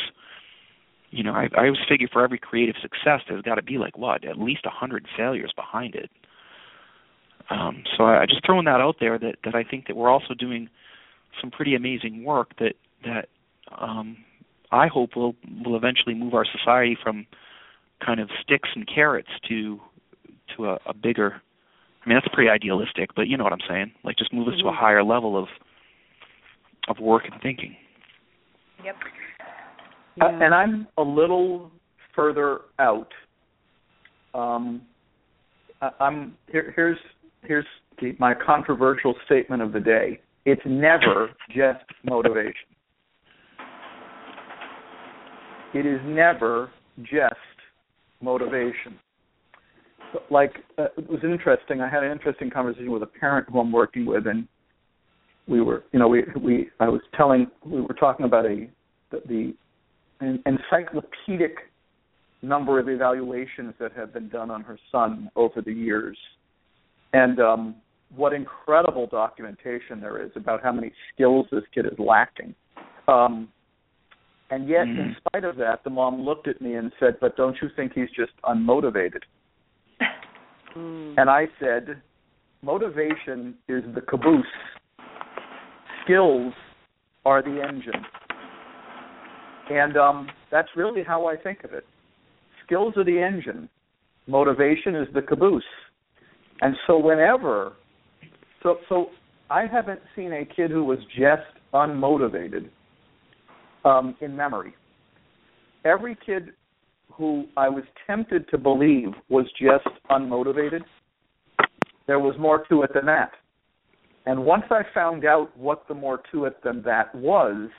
You 1.09 1.23
know, 1.23 1.31
I, 1.31 1.47
I 1.57 1.65
always 1.65 1.79
figure 1.87 2.07
for 2.11 2.23
every 2.23 2.37
creative 2.37 2.75
success, 2.81 3.21
there's 3.27 3.41
got 3.41 3.55
to 3.55 3.63
be 3.63 3.77
like 3.77 3.97
what, 3.97 4.25
at 4.25 4.37
least 4.37 4.65
a 4.65 4.69
hundred 4.69 5.07
failures 5.15 5.53
behind 5.55 5.95
it. 5.95 6.09
Um, 7.49 7.83
so 7.95 8.03
I, 8.03 8.23
I 8.23 8.25
just 8.25 8.45
throwing 8.45 8.65
that 8.65 8.81
out 8.81 8.95
there 8.99 9.17
that 9.17 9.35
that 9.45 9.55
I 9.55 9.63
think 9.63 9.87
that 9.87 9.95
we're 9.95 10.09
also 10.09 10.33
doing 10.33 10.69
some 11.41 11.51
pretty 11.51 11.75
amazing 11.75 12.23
work 12.23 12.57
that 12.59 12.73
that 13.03 13.29
um, 13.77 14.17
I 14.71 14.87
hope 14.87 15.15
will 15.15 15.35
will 15.63 15.75
eventually 15.75 16.13
move 16.13 16.33
our 16.33 16.45
society 16.45 16.97
from 17.01 17.25
kind 18.05 18.19
of 18.19 18.29
sticks 18.41 18.69
and 18.75 18.87
carrots 18.87 19.29
to 19.49 19.79
to 20.55 20.65
a, 20.67 20.79
a 20.85 20.93
bigger. 20.93 21.41
I 22.05 22.09
mean, 22.09 22.17
that's 22.17 22.33
pretty 22.33 22.49
idealistic, 22.49 23.09
but 23.15 23.27
you 23.27 23.37
know 23.37 23.43
what 23.43 23.53
I'm 23.53 23.59
saying. 23.67 23.91
Like, 24.03 24.17
just 24.17 24.33
move 24.33 24.47
us 24.47 24.53
to 24.61 24.69
a 24.69 24.73
higher 24.73 25.03
level 25.03 25.37
of 25.37 25.47
of 26.87 26.99
work 26.99 27.23
and 27.29 27.41
thinking. 27.41 27.75
Yep. 28.83 28.95
Uh, 30.21 30.25
and 30.41 30.53
I'm 30.53 30.87
a 30.97 31.01
little 31.01 31.71
further 32.15 32.61
out. 32.79 33.09
Um, 34.33 34.81
I, 35.81 35.89
I'm 35.99 36.35
here, 36.51 36.73
here's 36.75 36.97
here's 37.43 37.65
the, 38.01 38.15
my 38.19 38.33
controversial 38.33 39.15
statement 39.25 39.61
of 39.61 39.73
the 39.73 39.79
day. 39.79 40.19
It's 40.45 40.61
never 40.65 41.29
just 41.49 41.83
motivation. 42.03 42.53
It 45.73 45.85
is 45.85 45.99
never 46.05 46.71
just 47.01 47.35
motivation. 48.21 48.97
Like 50.29 50.53
uh, 50.77 50.85
it 50.97 51.09
was 51.09 51.19
interesting. 51.23 51.81
I 51.81 51.89
had 51.89 52.03
an 52.03 52.11
interesting 52.11 52.49
conversation 52.49 52.91
with 52.91 53.03
a 53.03 53.07
parent 53.07 53.47
who 53.51 53.59
I'm 53.59 53.71
working 53.71 54.05
with, 54.05 54.25
and 54.25 54.47
we 55.47 55.61
were, 55.61 55.83
you 55.91 55.99
know, 55.99 56.07
we 56.07 56.23
we 56.41 56.69
I 56.79 56.87
was 56.87 57.01
telling 57.15 57.47
we 57.65 57.81
were 57.81 57.93
talking 57.93 58.25
about 58.25 58.45
a 58.45 58.69
the, 59.11 59.21
the 59.27 59.53
an 60.21 60.41
encyclopedic 60.45 61.57
number 62.41 62.79
of 62.79 62.87
evaluations 62.87 63.73
that 63.79 63.91
have 63.93 64.13
been 64.13 64.29
done 64.29 64.49
on 64.49 64.61
her 64.63 64.79
son 64.91 65.29
over 65.35 65.61
the 65.61 65.73
years, 65.73 66.17
and 67.13 67.39
um, 67.39 67.75
what 68.15 68.33
incredible 68.33 69.07
documentation 69.07 69.99
there 69.99 70.23
is 70.23 70.31
about 70.35 70.63
how 70.63 70.71
many 70.71 70.91
skills 71.13 71.45
this 71.51 71.63
kid 71.73 71.85
is 71.85 71.97
lacking. 71.97 72.55
Um, 73.07 73.49
and 74.49 74.67
yet, 74.67 74.85
mm. 74.85 74.97
in 74.97 75.15
spite 75.17 75.43
of 75.43 75.57
that, 75.57 75.83
the 75.83 75.89
mom 75.89 76.21
looked 76.21 76.47
at 76.47 76.61
me 76.61 76.75
and 76.75 76.91
said, 76.99 77.17
"But 77.19 77.35
don't 77.35 77.57
you 77.61 77.69
think 77.75 77.93
he's 77.93 78.09
just 78.15 78.31
unmotivated?" 78.45 79.23
mm. 80.75 81.15
And 81.17 81.29
I 81.29 81.47
said, 81.59 82.01
"Motivation 82.61 83.55
is 83.67 83.83
the 83.93 84.01
caboose. 84.01 84.45
Skills 86.03 86.53
are 87.25 87.41
the 87.41 87.61
engine." 87.61 88.05
And 89.69 89.97
um, 89.97 90.29
that's 90.49 90.69
really 90.77 91.03
how 91.03 91.27
I 91.27 91.35
think 91.35 91.65
of 91.65 91.73
it. 91.73 91.85
Skills 92.65 92.93
are 92.95 93.03
the 93.03 93.21
engine. 93.21 93.67
Motivation 94.27 94.95
is 94.95 95.07
the 95.13 95.21
caboose. 95.21 95.63
And 96.61 96.75
so 96.87 96.97
whenever, 96.97 97.73
so 98.63 98.77
so 98.89 99.07
I 99.49 99.65
haven't 99.65 100.01
seen 100.15 100.33
a 100.33 100.45
kid 100.45 100.71
who 100.71 100.83
was 100.83 100.99
just 101.17 101.43
unmotivated 101.73 102.69
um, 103.85 104.15
in 104.21 104.35
memory. 104.35 104.73
Every 105.85 106.17
kid 106.25 106.49
who 107.11 107.45
I 107.55 107.69
was 107.69 107.83
tempted 108.05 108.49
to 108.49 108.57
believe 108.57 109.09
was 109.29 109.45
just 109.59 109.87
unmotivated, 110.09 110.81
there 112.07 112.19
was 112.19 112.35
more 112.39 112.65
to 112.69 112.83
it 112.83 112.91
than 112.93 113.05
that. 113.05 113.31
And 114.25 114.43
once 114.43 114.65
I 114.69 114.81
found 114.93 115.25
out 115.25 115.55
what 115.57 115.87
the 115.87 115.93
more 115.93 116.21
to 116.31 116.45
it 116.45 116.61
than 116.63 116.81
that 116.83 117.13
was, 117.15 117.69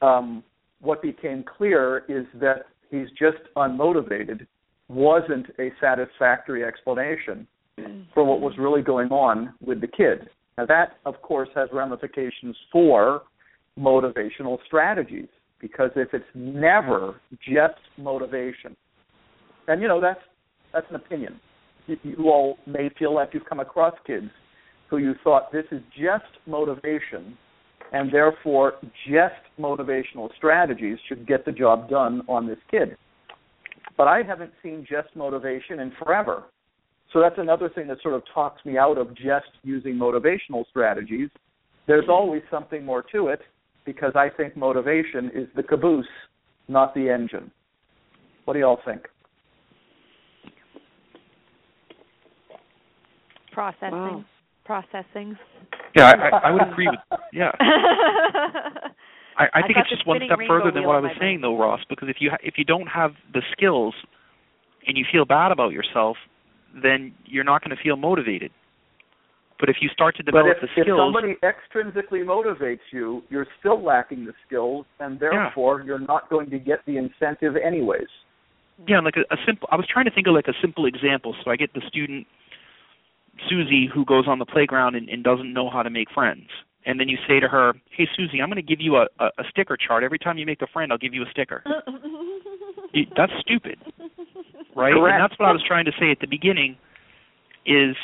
um, 0.00 0.44
what 0.80 1.02
became 1.02 1.44
clear 1.56 2.04
is 2.08 2.26
that 2.40 2.66
he's 2.90 3.08
just 3.18 3.38
unmotivated 3.56 4.46
wasn't 4.88 5.46
a 5.58 5.70
satisfactory 5.80 6.64
explanation 6.64 7.46
for 8.14 8.24
what 8.24 8.40
was 8.40 8.54
really 8.58 8.82
going 8.82 9.08
on 9.10 9.54
with 9.64 9.80
the 9.80 9.86
kid. 9.86 10.28
Now, 10.58 10.66
that, 10.66 10.98
of 11.06 11.20
course, 11.22 11.48
has 11.54 11.68
ramifications 11.72 12.56
for 12.70 13.22
motivational 13.78 14.58
strategies 14.66 15.28
because 15.60 15.90
if 15.96 16.12
it's 16.12 16.24
never 16.34 17.20
just 17.40 17.80
motivation, 17.96 18.76
and 19.68 19.80
you 19.80 19.88
know 19.88 20.00
that's 20.00 20.20
that's 20.72 20.86
an 20.90 20.96
opinion. 20.96 21.40
You, 21.86 21.96
you 22.02 22.28
all 22.28 22.58
may 22.66 22.90
feel 22.98 23.14
like 23.14 23.30
you've 23.32 23.44
come 23.46 23.60
across 23.60 23.94
kids 24.06 24.30
who 24.90 24.98
you 24.98 25.14
thought 25.24 25.52
this 25.52 25.64
is 25.70 25.80
just 25.96 26.24
motivation, 26.46 27.36
and 27.92 28.12
therefore 28.12 28.74
just 29.08 29.34
motivational 29.58 30.28
strategies 30.36 30.98
should 31.08 31.26
get 31.26 31.44
the 31.44 31.52
job 31.52 31.88
done 31.88 32.22
on 32.28 32.46
this 32.46 32.58
kid. 32.70 32.96
But 33.96 34.08
I 34.08 34.22
haven't 34.22 34.52
seen 34.62 34.86
just 34.88 35.14
motivation 35.14 35.80
in 35.80 35.92
forever. 36.02 36.44
So 37.12 37.20
that's 37.20 37.38
another 37.38 37.68
thing 37.68 37.88
that 37.88 37.98
sort 38.02 38.14
of 38.14 38.22
talks 38.32 38.64
me 38.64 38.78
out 38.78 38.98
of 38.98 39.14
just 39.14 39.50
using 39.62 39.94
motivational 39.94 40.64
strategies. 40.70 41.28
There's 41.86 42.08
always 42.08 42.42
something 42.50 42.84
more 42.84 43.04
to 43.12 43.28
it 43.28 43.40
because 43.84 44.12
I 44.14 44.28
think 44.28 44.56
motivation 44.56 45.30
is 45.34 45.48
the 45.54 45.62
caboose, 45.62 46.06
not 46.68 46.94
the 46.94 47.10
engine. 47.10 47.50
What 48.44 48.54
do 48.54 48.60
y'all 48.60 48.80
think? 48.84 49.02
Processing. 53.52 53.92
Wow. 53.92 54.24
Processing. 54.64 55.36
Yeah, 55.94 56.12
I, 56.32 56.48
I 56.48 56.50
would 56.50 56.62
agree 56.62 56.88
with. 56.88 57.20
Yeah. 57.32 57.50
I, 59.38 59.46
I 59.54 59.62
think 59.62 59.76
I 59.76 59.80
it's 59.80 59.90
just 59.90 60.06
one 60.06 60.20
step 60.24 60.38
further 60.46 60.70
than 60.70 60.84
what 60.84 60.96
I 60.96 61.00
was 61.00 61.10
saying, 61.20 61.40
though, 61.42 61.58
Ross. 61.58 61.80
Because 61.88 62.08
if 62.08 62.16
you 62.20 62.30
ha- 62.30 62.38
if 62.42 62.54
you 62.56 62.64
don't 62.64 62.86
have 62.86 63.12
the 63.34 63.42
skills, 63.52 63.94
and 64.86 64.96
you 64.96 65.04
feel 65.10 65.24
bad 65.24 65.52
about 65.52 65.72
yourself, 65.72 66.16
then 66.80 67.14
you're 67.24 67.44
not 67.44 67.62
going 67.62 67.76
to 67.76 67.82
feel 67.82 67.96
motivated. 67.96 68.50
But 69.62 69.68
if 69.68 69.76
you 69.80 69.88
start 69.90 70.16
to 70.16 70.24
develop 70.24 70.56
if, 70.56 70.60
the 70.60 70.68
skills, 70.72 70.88
if 70.88 70.98
somebody 70.98 71.36
extrinsically 71.38 72.24
motivates 72.24 72.80
you, 72.90 73.22
you're 73.30 73.46
still 73.60 73.80
lacking 73.80 74.24
the 74.24 74.32
skills, 74.44 74.86
and 74.98 75.20
therefore 75.20 75.80
yeah. 75.80 75.86
you're 75.86 75.98
not 76.00 76.28
going 76.28 76.50
to 76.50 76.58
get 76.58 76.80
the 76.84 76.96
incentive 76.96 77.54
anyways. 77.54 78.08
Yeah, 78.88 78.98
like 78.98 79.14
a, 79.16 79.32
a 79.32 79.36
simple. 79.46 79.68
I 79.70 79.76
was 79.76 79.86
trying 79.88 80.06
to 80.06 80.10
think 80.10 80.26
of 80.26 80.34
like 80.34 80.48
a 80.48 80.54
simple 80.60 80.84
example. 80.86 81.36
So 81.44 81.52
I 81.52 81.56
get 81.56 81.74
the 81.74 81.82
student 81.86 82.26
Susie 83.48 83.88
who 83.92 84.04
goes 84.04 84.24
on 84.26 84.40
the 84.40 84.46
playground 84.46 84.96
and, 84.96 85.08
and 85.08 85.22
doesn't 85.22 85.52
know 85.52 85.70
how 85.70 85.84
to 85.84 85.90
make 85.90 86.10
friends, 86.10 86.48
and 86.84 86.98
then 86.98 87.08
you 87.08 87.16
say 87.28 87.38
to 87.38 87.46
her, 87.46 87.74
"Hey 87.96 88.08
Susie, 88.16 88.42
I'm 88.42 88.48
going 88.48 88.56
to 88.56 88.62
give 88.62 88.80
you 88.80 88.96
a, 88.96 89.06
a, 89.20 89.26
a 89.38 89.44
sticker 89.48 89.76
chart. 89.76 90.02
Every 90.02 90.18
time 90.18 90.38
you 90.38 90.46
make 90.46 90.62
a 90.62 90.66
friend, 90.66 90.90
I'll 90.90 90.98
give 90.98 91.14
you 91.14 91.22
a 91.22 91.30
sticker." 91.30 91.62
that's 93.16 93.32
stupid, 93.40 93.78
right? 94.76 94.94
Correct. 94.94 95.14
And 95.14 95.22
that's 95.22 95.38
what 95.38 95.48
I 95.48 95.52
was 95.52 95.62
trying 95.66 95.84
to 95.86 95.92
say 95.98 96.10
at 96.10 96.20
the 96.20 96.26
beginning. 96.26 96.76
Is 97.64 97.94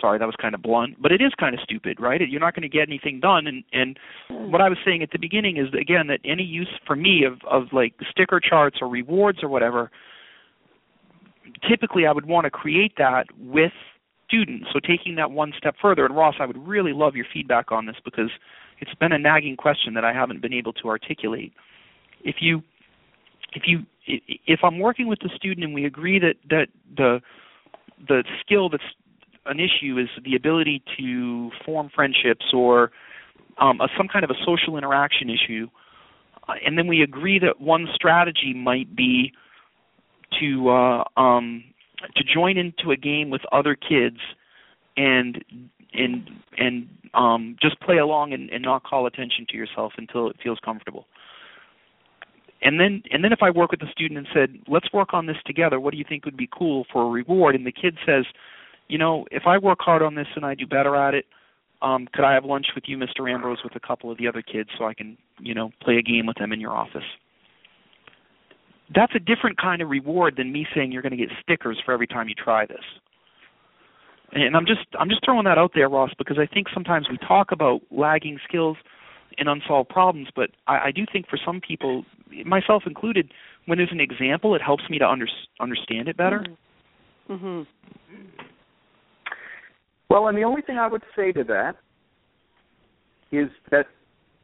sorry 0.00 0.18
that 0.18 0.26
was 0.26 0.34
kind 0.40 0.54
of 0.54 0.62
blunt 0.62 1.00
but 1.00 1.12
it 1.12 1.20
is 1.20 1.32
kind 1.38 1.54
of 1.54 1.60
stupid 1.60 1.98
right 2.00 2.20
you're 2.28 2.40
not 2.40 2.54
going 2.54 2.62
to 2.62 2.68
get 2.68 2.88
anything 2.88 3.20
done 3.20 3.46
and 3.46 3.64
and 3.72 3.98
hmm. 4.28 4.50
what 4.50 4.60
i 4.60 4.68
was 4.68 4.78
saying 4.84 5.02
at 5.02 5.10
the 5.12 5.18
beginning 5.18 5.56
is 5.56 5.68
again 5.78 6.06
that 6.06 6.20
any 6.24 6.42
use 6.42 6.68
for 6.86 6.96
me 6.96 7.24
of 7.24 7.38
of 7.50 7.72
like 7.72 7.94
sticker 8.10 8.40
charts 8.40 8.78
or 8.80 8.88
rewards 8.88 9.42
or 9.42 9.48
whatever 9.48 9.90
typically 11.68 12.06
i 12.06 12.12
would 12.12 12.26
want 12.26 12.44
to 12.44 12.50
create 12.50 12.92
that 12.98 13.26
with 13.38 13.72
students 14.26 14.66
so 14.72 14.80
taking 14.80 15.14
that 15.14 15.30
one 15.30 15.52
step 15.56 15.74
further 15.80 16.04
and 16.04 16.16
ross 16.16 16.34
i 16.40 16.46
would 16.46 16.66
really 16.66 16.92
love 16.92 17.14
your 17.14 17.26
feedback 17.32 17.70
on 17.70 17.86
this 17.86 17.96
because 18.04 18.30
it's 18.80 18.94
been 18.94 19.12
a 19.12 19.18
nagging 19.18 19.56
question 19.56 19.94
that 19.94 20.04
i 20.04 20.12
haven't 20.12 20.40
been 20.40 20.54
able 20.54 20.72
to 20.72 20.88
articulate 20.88 21.52
if 22.24 22.36
you 22.40 22.62
if 23.52 23.64
you 23.66 23.80
if 24.06 24.60
i'm 24.62 24.78
working 24.78 25.06
with 25.06 25.18
the 25.20 25.30
student 25.34 25.64
and 25.64 25.74
we 25.74 25.84
agree 25.84 26.18
that 26.18 26.34
that 26.48 26.68
the 26.96 27.20
the 28.08 28.24
skill 28.40 28.68
that's 28.68 28.82
an 29.46 29.60
issue 29.60 29.98
is 29.98 30.08
the 30.24 30.34
ability 30.34 30.82
to 30.98 31.50
form 31.64 31.90
friendships 31.94 32.46
or 32.52 32.90
um, 33.58 33.80
a, 33.80 33.88
some 33.96 34.08
kind 34.08 34.24
of 34.24 34.30
a 34.30 34.44
social 34.44 34.76
interaction 34.76 35.30
issue, 35.30 35.68
uh, 36.48 36.54
and 36.64 36.78
then 36.78 36.86
we 36.86 37.02
agree 37.02 37.38
that 37.38 37.60
one 37.60 37.88
strategy 37.94 38.54
might 38.54 38.94
be 38.96 39.32
to 40.40 40.70
uh, 40.70 41.04
um, 41.16 41.64
to 42.16 42.24
join 42.24 42.56
into 42.56 42.90
a 42.90 42.96
game 42.96 43.30
with 43.30 43.42
other 43.52 43.76
kids 43.76 44.18
and 44.96 45.44
and 45.92 46.30
and 46.58 46.88
um, 47.14 47.56
just 47.62 47.80
play 47.80 47.98
along 47.98 48.32
and, 48.32 48.50
and 48.50 48.62
not 48.62 48.82
call 48.82 49.06
attention 49.06 49.46
to 49.50 49.56
yourself 49.56 49.92
until 49.96 50.28
it 50.28 50.36
feels 50.42 50.58
comfortable. 50.64 51.06
And 52.64 52.80
then 52.80 53.02
and 53.10 53.22
then 53.22 53.32
if 53.32 53.40
I 53.42 53.50
work 53.50 53.70
with 53.70 53.80
the 53.80 53.90
student 53.92 54.18
and 54.18 54.26
said, 54.34 54.58
let's 54.66 54.90
work 54.92 55.12
on 55.12 55.26
this 55.26 55.36
together. 55.44 55.78
What 55.78 55.92
do 55.92 55.98
you 55.98 56.04
think 56.08 56.24
would 56.24 56.36
be 56.36 56.48
cool 56.50 56.86
for 56.90 57.02
a 57.02 57.10
reward? 57.10 57.54
And 57.54 57.66
the 57.66 57.72
kid 57.72 57.98
says, 58.06 58.24
you 58.88 58.96
know, 58.96 59.26
if 59.30 59.42
I 59.46 59.58
work 59.58 59.78
hard 59.80 60.02
on 60.02 60.14
this 60.14 60.26
and 60.34 60.46
I 60.46 60.54
do 60.54 60.66
better 60.66 60.96
at 60.96 61.14
it, 61.14 61.26
um, 61.82 62.08
could 62.14 62.24
I 62.24 62.32
have 62.32 62.46
lunch 62.46 62.66
with 62.74 62.84
you, 62.86 62.96
Mr. 62.96 63.30
Ambrose, 63.30 63.58
with 63.62 63.76
a 63.76 63.86
couple 63.86 64.10
of 64.10 64.16
the 64.16 64.26
other 64.26 64.40
kids 64.40 64.70
so 64.78 64.86
I 64.86 64.94
can, 64.94 65.18
you 65.38 65.54
know, 65.54 65.70
play 65.82 65.96
a 65.96 66.02
game 66.02 66.24
with 66.26 66.38
them 66.38 66.52
in 66.52 66.60
your 66.60 66.72
office? 66.72 67.04
That's 68.94 69.12
a 69.14 69.18
different 69.18 69.58
kind 69.58 69.82
of 69.82 69.90
reward 69.90 70.36
than 70.38 70.50
me 70.50 70.66
saying 70.74 70.90
you're 70.90 71.02
going 71.02 71.16
to 71.16 71.18
get 71.18 71.30
stickers 71.42 71.80
for 71.84 71.92
every 71.92 72.06
time 72.06 72.28
you 72.28 72.34
try 72.34 72.64
this. 72.64 72.84
And 74.32 74.56
I'm 74.56 74.66
just 74.66 74.86
I'm 74.98 75.08
just 75.08 75.24
throwing 75.24 75.44
that 75.44 75.58
out 75.58 75.72
there, 75.74 75.88
Ross, 75.88 76.10
because 76.16 76.38
I 76.38 76.46
think 76.52 76.68
sometimes 76.72 77.08
we 77.10 77.18
talk 77.18 77.52
about 77.52 77.82
lagging 77.90 78.38
skills 78.48 78.76
and 79.38 79.48
unsolved 79.48 79.88
problems, 79.88 80.28
but 80.34 80.50
I, 80.66 80.86
I 80.86 80.90
do 80.90 81.04
think 81.10 81.28
for 81.28 81.38
some 81.44 81.60
people, 81.60 82.04
myself 82.44 82.84
included, 82.86 83.30
when 83.66 83.78
there's 83.78 83.92
an 83.92 84.00
example, 84.00 84.54
it 84.54 84.62
helps 84.62 84.84
me 84.90 84.98
to 84.98 85.06
under, 85.06 85.26
understand 85.60 86.08
it 86.08 86.16
better. 86.16 86.44
Mm-hmm. 87.28 87.44
mm-hmm. 87.46 87.62
Well, 90.10 90.28
and 90.28 90.36
the 90.36 90.44
only 90.44 90.62
thing 90.62 90.78
I 90.78 90.86
would 90.86 91.02
say 91.16 91.32
to 91.32 91.42
that 91.44 91.76
is 93.32 93.48
that 93.70 93.86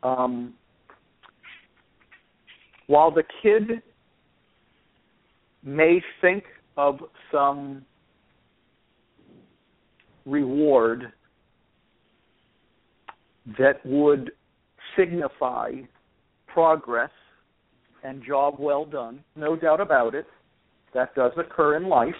um, 0.02 0.54
while 2.86 3.10
the 3.10 3.22
kid 3.42 3.82
may 5.62 6.02
think 6.20 6.44
of 6.76 7.00
some 7.30 7.84
reward 10.26 11.12
that 13.58 13.84
would 13.84 14.32
signify 15.00 15.72
progress 16.46 17.10
and 18.02 18.22
job 18.24 18.56
well 18.58 18.84
done, 18.84 19.22
no 19.36 19.56
doubt 19.56 19.80
about 19.80 20.14
it, 20.14 20.26
that 20.94 21.14
does 21.14 21.32
occur 21.36 21.76
in 21.76 21.88
life 21.88 22.14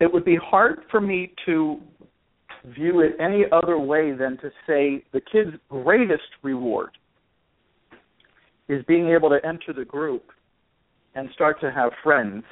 it 0.00 0.12
would 0.12 0.24
be 0.24 0.36
hard 0.36 0.80
for 0.90 1.00
me 1.00 1.32
to 1.46 1.80
view 2.66 3.00
it 3.00 3.12
any 3.20 3.44
other 3.52 3.78
way 3.78 4.12
than 4.12 4.36
to 4.38 4.50
say 4.66 5.04
the 5.12 5.20
kid's 5.20 5.56
greatest 5.68 6.22
reward 6.42 6.90
is 8.68 8.84
being 8.86 9.08
able 9.08 9.28
to 9.28 9.38
enter 9.46 9.72
the 9.74 9.84
group 9.84 10.24
and 11.14 11.28
start 11.34 11.60
to 11.60 11.70
have 11.70 11.90
friends, 12.02 12.42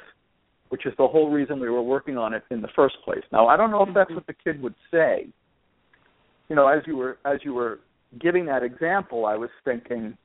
which 0.69 0.85
is 0.85 0.93
the 0.97 1.07
whole 1.07 1.31
reason 1.31 1.59
we 1.59 1.69
were 1.69 1.81
working 1.81 2.17
on 2.17 2.33
it 2.33 2.43
in 2.51 2.61
the 2.61 2.67
first 2.75 2.95
place. 3.03 3.23
Now, 3.31 3.47
I 3.47 3.57
don't 3.57 3.71
know 3.71 3.83
if 3.83 3.93
that's 3.93 4.07
mm-hmm. 4.07 4.15
what 4.15 4.27
the 4.27 4.33
kid 4.33 4.61
would 4.61 4.75
say. 4.91 5.27
You 6.53 6.57
know, 6.57 6.67
as 6.67 6.83
you 6.85 6.95
were 6.95 7.17
as 7.25 7.39
you 7.41 7.55
were 7.55 7.79
giving 8.21 8.45
that 8.45 8.61
example, 8.61 9.25
I 9.25 9.35
was 9.35 9.49
thinking 9.65 10.15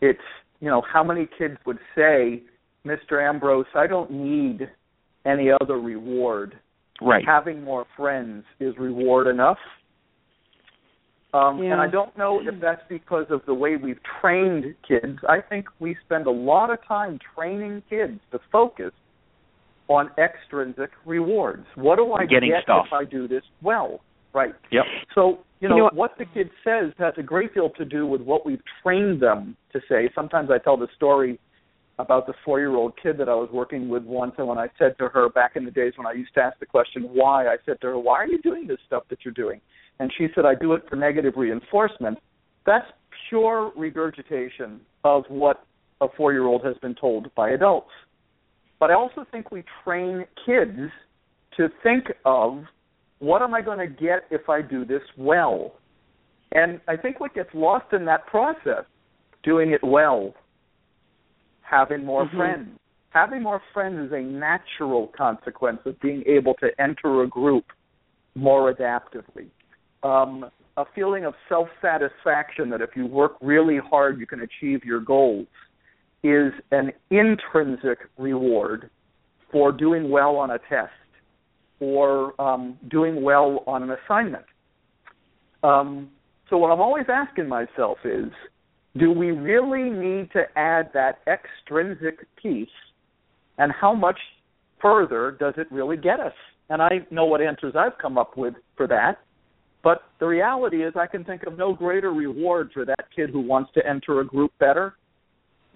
it's, 0.00 0.18
you 0.60 0.70
know, 0.70 0.80
how 0.90 1.04
many 1.04 1.28
kids 1.36 1.58
would 1.66 1.78
say, 1.94 2.42
"Mr. 2.86 3.22
Ambrose, 3.22 3.66
I 3.74 3.86
don't 3.86 4.10
need 4.10 4.70
any 5.26 5.50
other 5.50 5.78
reward. 5.78 6.58
Right. 7.02 7.22
Having 7.26 7.62
more 7.62 7.84
friends 7.94 8.46
is 8.58 8.78
reward 8.78 9.26
enough." 9.26 9.58
Um, 11.34 11.62
Yeah. 11.62 11.72
And 11.72 11.80
I 11.82 11.88
don't 11.88 12.16
know 12.16 12.40
if 12.40 12.58
that's 12.58 12.82
because 12.88 13.30
of 13.30 13.44
the 13.44 13.52
way 13.52 13.76
we've 13.76 14.02
trained 14.22 14.74
kids. 14.88 15.18
I 15.28 15.42
think 15.42 15.68
we 15.78 15.94
spend 16.06 16.26
a 16.26 16.30
lot 16.30 16.70
of 16.70 16.82
time 16.84 17.18
training 17.34 17.82
kids 17.90 18.18
to 18.30 18.38
focus 18.50 18.92
on 19.88 20.10
extrinsic 20.16 20.90
rewards. 21.04 21.66
What 21.74 21.96
do 21.96 22.14
I 22.14 22.24
Getting 22.24 22.48
get 22.48 22.62
stuff. 22.62 22.86
if 22.86 22.94
I 22.94 23.04
do 23.04 23.28
this 23.28 23.44
well? 23.60 24.00
Right. 24.34 24.54
Yep. 24.72 24.84
So, 25.14 25.38
you 25.60 25.68
know, 25.68 25.76
You 25.76 25.78
know 25.78 25.84
what- 25.84 25.94
what 25.94 26.18
the 26.18 26.26
kid 26.26 26.50
says 26.64 26.92
has 26.98 27.16
a 27.16 27.22
great 27.22 27.54
deal 27.54 27.70
to 27.70 27.84
do 27.84 28.04
with 28.06 28.20
what 28.20 28.44
we've 28.44 28.62
trained 28.82 29.20
them 29.20 29.56
to 29.72 29.80
say. 29.88 30.10
Sometimes 30.14 30.50
I 30.50 30.58
tell 30.58 30.76
the 30.76 30.88
story 30.88 31.38
about 31.98 32.26
the 32.26 32.32
four 32.44 32.58
year 32.58 32.74
old 32.74 32.96
kid 32.96 33.16
that 33.18 33.28
I 33.28 33.34
was 33.34 33.48
working 33.52 33.88
with 33.88 34.02
once, 34.02 34.34
and 34.38 34.48
when 34.48 34.58
I 34.58 34.68
said 34.78 34.98
to 34.98 35.08
her 35.08 35.28
back 35.28 35.54
in 35.54 35.64
the 35.64 35.70
days 35.70 35.96
when 35.96 36.08
I 36.08 36.12
used 36.12 36.34
to 36.34 36.42
ask 36.42 36.58
the 36.58 36.66
question 36.66 37.04
why, 37.14 37.46
I 37.46 37.56
said 37.64 37.80
to 37.82 37.86
her, 37.86 37.98
Why 37.98 38.18
are 38.18 38.26
you 38.26 38.38
doing 38.38 38.66
this 38.66 38.80
stuff 38.84 39.04
that 39.08 39.24
you're 39.24 39.32
doing? 39.32 39.60
And 40.00 40.12
she 40.12 40.28
said, 40.34 40.44
I 40.44 40.56
do 40.56 40.72
it 40.72 40.88
for 40.88 40.96
negative 40.96 41.36
reinforcement. 41.36 42.18
That's 42.66 42.90
pure 43.28 43.72
regurgitation 43.76 44.80
of 45.04 45.24
what 45.28 45.64
a 46.00 46.08
four 46.08 46.32
year 46.32 46.46
old 46.46 46.64
has 46.64 46.76
been 46.78 46.96
told 46.96 47.32
by 47.36 47.50
adults. 47.50 47.92
But 48.80 48.90
I 48.90 48.94
also 48.94 49.24
think 49.30 49.52
we 49.52 49.62
train 49.84 50.26
kids 50.44 50.90
to 51.56 51.68
think 51.84 52.12
of 52.24 52.64
what 53.18 53.42
am 53.42 53.54
I 53.54 53.62
going 53.62 53.78
to 53.78 53.86
get 53.86 54.24
if 54.30 54.48
I 54.48 54.62
do 54.62 54.84
this 54.84 55.02
well? 55.16 55.74
And 56.52 56.80
I 56.88 56.96
think 56.96 57.20
what 57.20 57.34
gets 57.34 57.50
lost 57.54 57.92
in 57.92 58.04
that 58.06 58.26
process, 58.26 58.84
doing 59.42 59.72
it 59.72 59.82
well, 59.82 60.34
having 61.62 62.04
more 62.04 62.26
Mhm. 62.26 62.36
friends. 62.36 62.78
Having 63.10 63.42
more 63.42 63.60
friends 63.72 63.98
is 63.98 64.12
a 64.12 64.20
natural 64.20 65.08
consequence 65.08 65.84
of 65.86 65.98
being 66.00 66.24
able 66.26 66.54
to 66.54 66.80
enter 66.80 67.22
a 67.22 67.26
group 67.26 67.72
more 68.34 68.72
adaptively. 68.72 69.48
Um, 70.02 70.50
a 70.76 70.84
feeling 70.84 71.24
of 71.24 71.34
self 71.48 71.68
satisfaction 71.80 72.68
that 72.70 72.80
if 72.80 72.96
you 72.96 73.06
work 73.06 73.36
really 73.40 73.78
hard, 73.78 74.18
you 74.18 74.26
can 74.26 74.40
achieve 74.40 74.84
your 74.84 75.00
goals 75.00 75.46
is 76.24 76.52
an 76.72 76.92
intrinsic 77.10 78.08
reward 78.18 78.90
for 79.50 79.70
doing 79.70 80.10
well 80.10 80.36
on 80.36 80.50
a 80.50 80.58
test 80.58 80.92
or 81.84 82.40
um, 82.40 82.78
doing 82.90 83.22
well 83.22 83.62
on 83.66 83.82
an 83.82 83.90
assignment. 83.90 84.44
Um, 85.62 86.10
so, 86.50 86.58
what 86.58 86.70
I'm 86.70 86.80
always 86.80 87.06
asking 87.08 87.48
myself 87.48 87.98
is 88.04 88.30
do 88.96 89.10
we 89.10 89.30
really 89.30 89.90
need 89.90 90.30
to 90.32 90.42
add 90.56 90.90
that 90.94 91.18
extrinsic 91.26 92.26
piece, 92.40 92.68
and 93.58 93.72
how 93.72 93.94
much 93.94 94.18
further 94.80 95.36
does 95.38 95.54
it 95.56 95.66
really 95.70 95.96
get 95.96 96.20
us? 96.20 96.34
And 96.70 96.80
I 96.80 97.06
know 97.10 97.24
what 97.24 97.40
answers 97.40 97.74
I've 97.76 97.98
come 98.00 98.18
up 98.18 98.36
with 98.36 98.54
for 98.76 98.86
that. 98.88 99.18
But 99.82 100.02
the 100.18 100.26
reality 100.26 100.82
is, 100.82 100.94
I 100.96 101.06
can 101.06 101.24
think 101.24 101.42
of 101.42 101.58
no 101.58 101.74
greater 101.74 102.12
reward 102.12 102.70
for 102.72 102.84
that 102.86 103.06
kid 103.14 103.30
who 103.30 103.40
wants 103.40 103.70
to 103.74 103.86
enter 103.86 104.20
a 104.20 104.26
group 104.26 104.52
better 104.58 104.94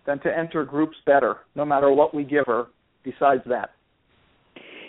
than 0.06 0.18
to 0.20 0.34
enter 0.34 0.64
groups 0.64 0.96
better, 1.04 1.38
no 1.54 1.64
matter 1.64 1.92
what 1.92 2.14
we 2.14 2.24
give 2.24 2.46
her 2.46 2.66
besides 3.04 3.42
that. 3.46 3.70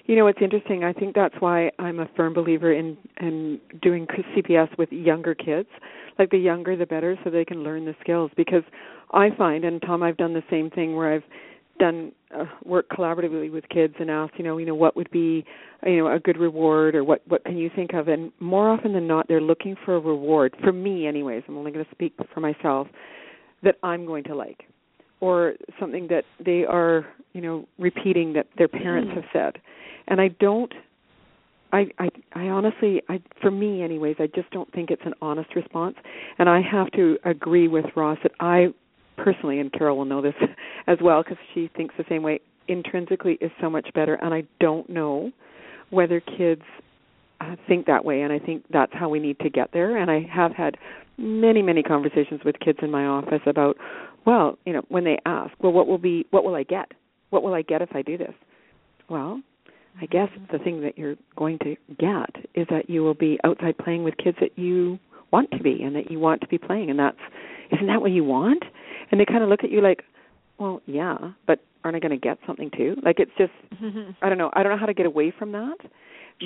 You 0.10 0.16
know, 0.16 0.26
it's 0.26 0.41
interesting. 0.41 0.84
I 0.84 0.91
think 0.91 1.14
that's 1.14 1.36
why 1.38 1.70
I'm 1.78 1.99
a 1.99 2.10
firm 2.18 2.34
believer 2.34 2.74
in 2.74 2.97
in 3.22 3.60
doing 3.80 4.07
CPS 4.36 4.76
with 4.76 4.91
younger 4.91 5.36
kids. 5.36 5.70
Like 6.18 6.32
the 6.32 6.39
younger, 6.39 6.76
the 6.76 6.88
better, 6.88 7.16
so 7.24 7.30
they 7.30 7.45
can 7.45 7.64
learn 7.64 7.86
the 7.86 7.93
skills. 8.01 8.32
Because 8.36 8.64
I 9.14 9.30
find, 9.38 9.64
and 9.64 9.80
Tom, 9.80 10.01
I've 10.01 10.18
done 10.18 10.34
the 10.34 10.41
same 10.49 10.72
thing 10.72 10.95
where 10.95 11.14
I've 11.14 11.24
done 11.78 12.12
uh, 12.36 12.45
work 12.66 12.89
collaboratively 12.89 13.51
with 13.51 13.70
kids 13.70 13.93
and 13.99 14.10
asked, 14.10 14.34
you 14.38 14.43
know, 14.43 14.57
you 14.57 14.66
know, 14.66 14.74
what 14.74 14.95
would 14.95 15.12
be, 15.12 15.45
you 15.86 15.97
know, 15.97 16.12
a 16.12 16.20
good 16.20 16.39
reward, 16.39 16.95
or 16.95 17.03
what 17.03 17.22
what 17.28 17.45
can 17.45 17.60
you 17.60 17.70
think 17.76 17.93
of? 17.93 18.07
And 18.07 18.32
more 18.39 18.68
often 18.68 18.93
than 18.93 19.05
not, 19.05 19.28
they're 19.28 19.39
looking 19.39 19.76
for 19.86 19.95
a 19.95 19.99
reward. 19.99 20.55
For 20.64 20.74
me, 20.74 21.05
anyways, 21.05 21.43
I'm 21.47 21.55
only 21.55 21.70
going 21.70 21.86
to 21.86 21.91
speak 21.91 22.16
for 22.34 22.39
myself. 22.39 22.88
That 23.62 23.76
I'm 23.84 24.07
going 24.07 24.24
to 24.24 24.34
like, 24.36 24.64
or 25.22 25.53
something 25.80 26.07
that 26.07 26.24
they 26.43 26.65
are, 26.65 27.05
you 27.34 27.41
know, 27.41 27.67
repeating 27.78 28.34
that 28.34 28.47
their 28.57 28.67
parents 28.67 29.11
mm. 29.11 29.15
have 29.15 29.26
said. 29.34 29.61
And 30.07 30.20
I 30.20 30.30
don't 30.39 30.74
I, 31.72 31.86
I 31.99 32.09
I 32.34 32.43
honestly 32.45 33.01
I 33.09 33.22
for 33.41 33.51
me 33.51 33.84
anyways 33.84 34.15
I 34.20 34.28
just 34.28 34.49
don't 34.51 34.72
think 34.74 34.89
it's 34.89 35.01
an 35.05 35.13
honest 35.22 35.55
response. 35.55 35.95
And 36.38 36.49
I 36.49 36.61
have 36.61 36.91
to 36.93 37.17
agree 37.26 37.67
with 37.67 37.86
Ross 37.95 38.17
that 38.24 38.32
I 38.39 38.74
personally 39.17 39.59
and 39.59 39.72
Carol 39.72 39.97
will 39.97 40.05
know 40.05 40.22
this 40.22 40.34
as 40.88 40.97
well 41.01 41.24
because 41.24 41.38
she 41.53 41.70
thinks 41.76 41.95
the 41.97 42.05
same 42.09 42.24
way 42.24 42.39
intrinsically 42.67 43.38
is 43.41 43.51
so 43.61 43.70
much 43.70 43.89
better. 43.93 44.15
And 44.15 44.34
I 44.34 44.43
don't 44.59 44.89
know 44.89 45.32
whether 45.89 46.20
kids 46.20 46.63
Uh, 47.42 47.56
think 47.68 47.86
that 47.86 48.04
way 48.04 48.22
and 48.22 48.34
I 48.34 48.40
think 48.40 48.66
that's 48.70 48.92
how 48.94 49.08
we 49.10 49.20
need 49.20 49.40
to 49.40 49.50
get 49.50 49.70
there 49.72 49.98
and 49.98 50.12
I 50.12 50.28
have 50.32 50.52
had 50.52 50.78
many 51.18 51.62
many 51.62 51.84
conversations 51.84 52.42
with 52.44 52.60
kids 52.60 52.80
in 52.82 52.92
my 52.92 53.06
office 53.06 53.42
about 53.46 53.78
well 54.26 54.58
you 54.66 54.74
know 54.74 54.82
when 54.90 55.06
they 55.06 55.18
ask 55.26 55.52
well 55.62 55.72
what 55.72 55.88
will 55.88 55.98
be 55.98 56.26
what 56.32 56.44
will 56.44 56.56
I 56.56 56.64
get 56.64 56.92
what 57.30 57.44
will 57.44 57.54
I 57.54 57.62
get 57.62 57.82
if 57.82 57.96
I 57.96 58.02
do 58.02 58.18
this 58.18 58.34
well 59.10 59.42
I 60.02 60.06
guess 60.06 60.30
mm-hmm. 60.30 60.52
the 60.52 60.64
thing 60.64 60.82
that 60.82 60.98
you're 60.98 61.16
going 61.36 61.60
to 61.60 61.76
get 61.98 62.36
is 62.56 62.68
that 62.70 62.90
you 62.90 63.04
will 63.04 63.14
be 63.14 63.40
outside 63.44 63.78
playing 63.78 64.04
with 64.04 64.18
kids 64.18 64.38
that 64.42 64.58
you 64.58 65.00
want 65.32 65.52
to 65.52 65.60
be 65.60 65.82
and 65.84 65.96
that 65.96 66.12
you 66.12 66.20
want 66.20 66.42
to 66.42 66.48
be 66.48 66.58
playing 66.58 66.90
and 66.90 67.00
that's 67.00 67.18
isn't 67.72 67.88
that 67.88 68.02
what 68.02 68.12
you 68.12 68.24
want? 68.24 68.64
And 69.12 69.20
they 69.20 69.26
kind 69.26 69.44
of 69.44 69.50
look 69.50 69.64
at 69.64 69.72
you 69.72 69.82
like, 69.82 70.04
well, 70.58 70.82
yeah, 70.86 71.18
but 71.48 71.60
aren't 71.84 71.96
I 71.96 72.00
going 72.00 72.12
to 72.12 72.18
get 72.18 72.38
something 72.46 72.70
too? 72.76 72.96
Like 73.04 73.20
it's 73.20 73.32
just 73.38 73.52
I 74.22 74.30
don't 74.30 74.38
know. 74.38 74.50
I 74.54 74.64
don't 74.64 74.72
know 74.72 74.78
how 74.78 74.86
to 74.86 74.94
get 74.94 75.06
away 75.06 75.34
from 75.38 75.52
that, 75.54 75.78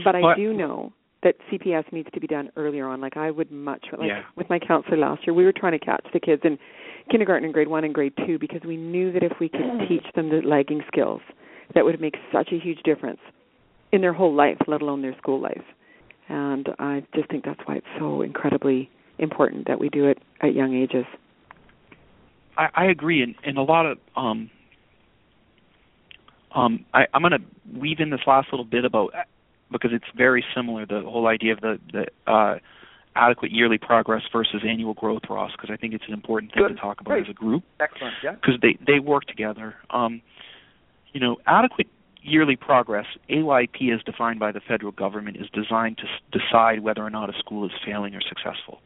but 0.03 0.15
I 0.15 0.21
What- 0.21 0.37
do 0.37 0.53
know 0.53 0.93
that 1.21 1.35
CPS 1.49 1.89
needs 1.91 2.09
to 2.11 2.19
be 2.19 2.27
done 2.27 2.51
earlier 2.57 2.87
on. 2.87 2.99
Like 2.99 3.15
I 3.15 3.31
would 3.31 3.51
much 3.51 3.85
like 3.93 4.09
Yeah. 4.09 4.23
with 4.35 4.49
my 4.49 4.59
counselor 4.59 4.97
last 4.97 5.25
year, 5.25 5.33
we 5.33 5.45
were 5.45 5.53
trying 5.53 5.71
to 5.71 5.79
catch 5.79 6.05
the 6.11 6.19
kids 6.19 6.43
in 6.43 6.59
kindergarten 7.09 7.45
and 7.45 7.53
grade 7.53 7.69
1 7.69 7.83
and 7.83 7.93
grade 7.93 8.13
2 8.25 8.37
because 8.37 8.61
we 8.63 8.75
knew 8.77 9.11
that 9.11 9.23
if 9.23 9.39
we 9.39 9.47
could 9.49 9.87
teach 9.87 10.05
them 10.13 10.29
the 10.29 10.41
lagging 10.41 10.83
skills, 10.87 11.21
that 11.73 11.85
would 11.85 11.99
make 12.01 12.17
such 12.31 12.51
a 12.51 12.59
huge 12.59 12.83
difference 12.83 13.21
in 13.91 14.01
their 14.01 14.13
whole 14.13 14.33
life, 14.33 14.57
let 14.67 14.81
alone 14.81 15.01
their 15.01 15.15
school 15.17 15.39
life. 15.39 15.63
And 16.27 16.69
I 16.79 17.03
just 17.15 17.29
think 17.29 17.45
that's 17.45 17.59
why 17.65 17.75
it's 17.75 17.87
so 17.97 18.21
incredibly 18.21 18.89
important 19.19 19.67
that 19.67 19.79
we 19.79 19.89
do 19.89 20.07
it 20.07 20.19
at 20.41 20.53
young 20.53 20.73
ages. 20.75 21.05
I, 22.57 22.69
I 22.75 22.85
agree, 22.85 23.21
and, 23.21 23.35
and 23.43 23.57
a 23.57 23.61
lot 23.63 23.85
of 23.85 23.97
um, 24.15 24.49
um, 26.53 26.85
I, 26.93 27.07
I'm 27.13 27.21
going 27.21 27.31
to 27.31 27.79
weave 27.79 27.99
in 27.99 28.09
this 28.09 28.21
last 28.27 28.49
little 28.51 28.65
bit 28.65 28.85
about 28.85 29.13
because 29.73 29.91
it's 29.93 30.05
very 30.15 30.45
similar 30.55 30.85
the 30.85 31.01
whole 31.01 31.27
idea 31.27 31.51
of 31.53 31.59
the 31.61 31.79
the 31.91 32.31
uh, 32.31 32.59
adequate 33.15 33.51
yearly 33.51 33.77
progress 33.77 34.23
versus 34.31 34.61
annual 34.67 34.93
growth, 34.93 35.23
Ross, 35.29 35.51
because 35.51 35.69
I 35.71 35.75
think 35.77 35.93
it's 35.93 36.05
an 36.07 36.13
important 36.13 36.53
thing 36.53 36.63
Good. 36.63 36.75
to 36.75 36.79
talk 36.81 37.01
about 37.01 37.11
Great. 37.11 37.23
as 37.25 37.29
a 37.29 37.33
group 37.33 37.63
Excellent. 37.79 38.13
Yeah. 38.23 38.31
because 38.33 38.55
they 38.61 38.77
they 38.85 38.99
work 38.99 39.25
together. 39.25 39.75
Um, 39.89 40.21
you 41.11 41.19
know, 41.19 41.37
adequate 41.45 41.87
yearly 42.23 42.55
progress, 42.55 43.05
AYP 43.29 43.93
as 43.93 44.01
defined 44.03 44.39
by 44.39 44.51
the 44.51 44.61
federal 44.61 44.91
government, 44.93 45.37
is 45.37 45.47
designed 45.53 45.97
to 45.97 46.03
s- 46.05 46.21
decide 46.31 46.79
whether 46.79 47.03
or 47.03 47.09
not 47.09 47.29
a 47.29 47.37
school 47.37 47.65
is 47.65 47.71
failing 47.85 48.15
or 48.15 48.21
successful. 48.21 48.79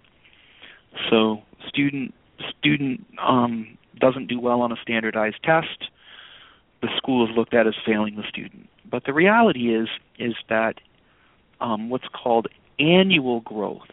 So, 1.10 1.44
student 1.68 2.14
student 2.58 3.06
um, 3.22 3.78
doesn't 4.00 4.28
do 4.28 4.40
well 4.40 4.62
on 4.62 4.72
a 4.72 4.76
standardized 4.82 5.38
test, 5.44 5.90
the 6.82 6.90
school 6.98 7.28
is 7.28 7.36
looked 7.36 7.54
at 7.54 7.66
as 7.68 7.74
failing 7.86 8.16
the 8.16 8.24
student. 8.28 8.68
But 8.90 9.06
the 9.06 9.14
reality 9.14 9.76
is 9.76 9.88
is 10.18 10.34
that 10.50 10.76
um, 11.60 11.90
what's 11.90 12.08
called 12.14 12.48
annual 12.80 13.42
growth 13.42 13.90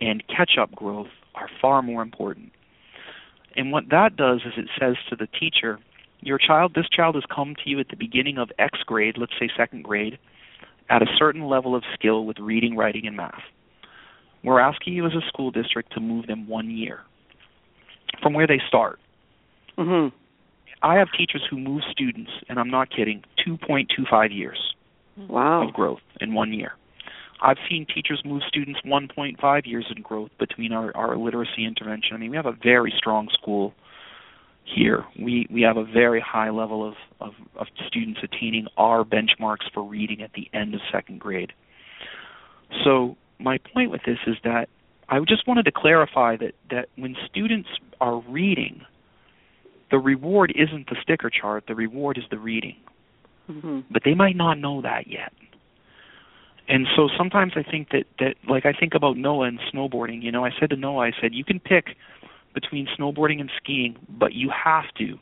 and 0.00 0.22
catch-up 0.28 0.74
growth 0.74 1.08
are 1.34 1.48
far 1.60 1.82
more 1.82 2.02
important. 2.02 2.52
And 3.56 3.72
what 3.72 3.90
that 3.90 4.16
does 4.16 4.40
is 4.44 4.52
it 4.56 4.68
says 4.78 4.96
to 5.10 5.16
the 5.16 5.26
teacher, 5.26 5.78
your 6.20 6.38
child, 6.38 6.72
this 6.74 6.88
child 6.88 7.14
has 7.14 7.24
come 7.34 7.54
to 7.62 7.70
you 7.70 7.78
at 7.80 7.88
the 7.88 7.96
beginning 7.96 8.38
of 8.38 8.50
X 8.58 8.78
grade, 8.84 9.16
let's 9.18 9.32
say 9.38 9.48
second 9.56 9.84
grade, 9.84 10.18
at 10.90 11.02
a 11.02 11.06
certain 11.18 11.46
level 11.46 11.74
of 11.74 11.82
skill 11.94 12.24
with 12.24 12.38
reading, 12.38 12.76
writing, 12.76 13.06
and 13.06 13.16
math. 13.16 13.42
We're 14.42 14.60
asking 14.60 14.94
you 14.94 15.06
as 15.06 15.12
a 15.14 15.26
school 15.28 15.50
district 15.50 15.92
to 15.92 16.00
move 16.00 16.26
them 16.26 16.48
one 16.48 16.70
year 16.70 17.00
from 18.22 18.34
where 18.34 18.46
they 18.46 18.60
start. 18.66 19.00
Mhm. 19.76 20.12
I 20.84 20.96
have 20.96 21.08
teachers 21.16 21.42
who 21.48 21.58
move 21.58 21.80
students, 21.90 22.30
and 22.48 22.60
I'm 22.60 22.70
not 22.70 22.90
kidding, 22.90 23.24
2.25 23.46 24.36
years. 24.36 24.74
Wow. 25.16 25.68
of 25.68 25.72
growth 25.72 26.00
in 26.20 26.34
one 26.34 26.52
year. 26.52 26.72
I've 27.40 27.58
seen 27.70 27.86
teachers 27.86 28.20
move 28.24 28.42
students 28.48 28.80
1.5 28.84 29.66
years 29.66 29.86
in 29.94 30.02
growth 30.02 30.30
between 30.38 30.72
our, 30.72 30.94
our 30.96 31.16
literacy 31.16 31.64
intervention. 31.64 32.14
I 32.14 32.16
mean, 32.18 32.30
we 32.30 32.36
have 32.36 32.46
a 32.46 32.56
very 32.62 32.92
strong 32.96 33.28
school 33.32 33.74
here. 34.64 35.04
We 35.18 35.46
we 35.50 35.62
have 35.62 35.76
a 35.76 35.84
very 35.84 36.20
high 36.20 36.50
level 36.50 36.86
of, 36.86 36.94
of, 37.20 37.34
of 37.56 37.66
students 37.86 38.20
attaining 38.22 38.66
our 38.76 39.04
benchmarks 39.04 39.70
for 39.72 39.84
reading 39.84 40.22
at 40.22 40.32
the 40.32 40.48
end 40.52 40.74
of 40.74 40.80
second 40.90 41.20
grade. 41.20 41.52
So 42.82 43.16
my 43.38 43.58
point 43.58 43.90
with 43.90 44.02
this 44.04 44.18
is 44.26 44.36
that 44.42 44.68
I 45.08 45.20
just 45.20 45.46
wanted 45.46 45.66
to 45.66 45.72
clarify 45.72 46.36
that, 46.38 46.54
that 46.70 46.88
when 46.96 47.14
students 47.30 47.68
are 48.00 48.20
reading, 48.28 48.80
the 49.90 49.98
reward 49.98 50.52
isn't 50.56 50.88
the 50.88 50.96
sticker 51.02 51.30
chart, 51.30 51.64
the 51.68 51.74
reward 51.74 52.18
is 52.18 52.24
the 52.30 52.38
reading. 52.38 52.76
Mm-hmm. 53.50 53.80
But 53.90 54.02
they 54.04 54.14
might 54.14 54.36
not 54.36 54.58
know 54.58 54.82
that 54.82 55.06
yet. 55.06 55.32
And 56.66 56.86
so 56.96 57.08
sometimes 57.16 57.52
I 57.56 57.62
think 57.62 57.90
that, 57.90 58.04
that 58.18 58.36
like 58.48 58.64
I 58.64 58.72
think 58.72 58.94
about 58.94 59.16
Noah 59.16 59.48
and 59.48 59.60
snowboarding, 59.72 60.22
you 60.22 60.32
know, 60.32 60.44
I 60.44 60.50
said 60.58 60.70
to 60.70 60.76
Noah, 60.76 61.06
I 61.06 61.12
said, 61.20 61.34
you 61.34 61.44
can 61.44 61.60
pick 61.60 61.96
between 62.54 62.86
snowboarding 62.98 63.40
and 63.40 63.50
skiing, 63.62 63.96
but 64.08 64.32
you 64.32 64.50
have 64.50 64.84
to 64.98 65.18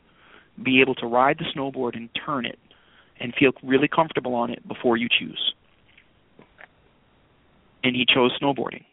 be 0.61 0.79
able 0.81 0.95
to 0.95 1.07
ride 1.07 1.39
the 1.39 1.45
snowboard 1.53 1.95
and 1.95 2.09
turn 2.25 2.45
it 2.45 2.59
and 3.19 3.33
feel 3.35 3.51
really 3.63 3.87
comfortable 3.87 4.35
on 4.35 4.51
it 4.51 4.65
before 4.67 4.95
you 4.95 5.09
choose. 5.09 5.53
And 7.83 7.95
he 7.95 8.05
chose 8.05 8.31
snowboarding. 8.41 8.85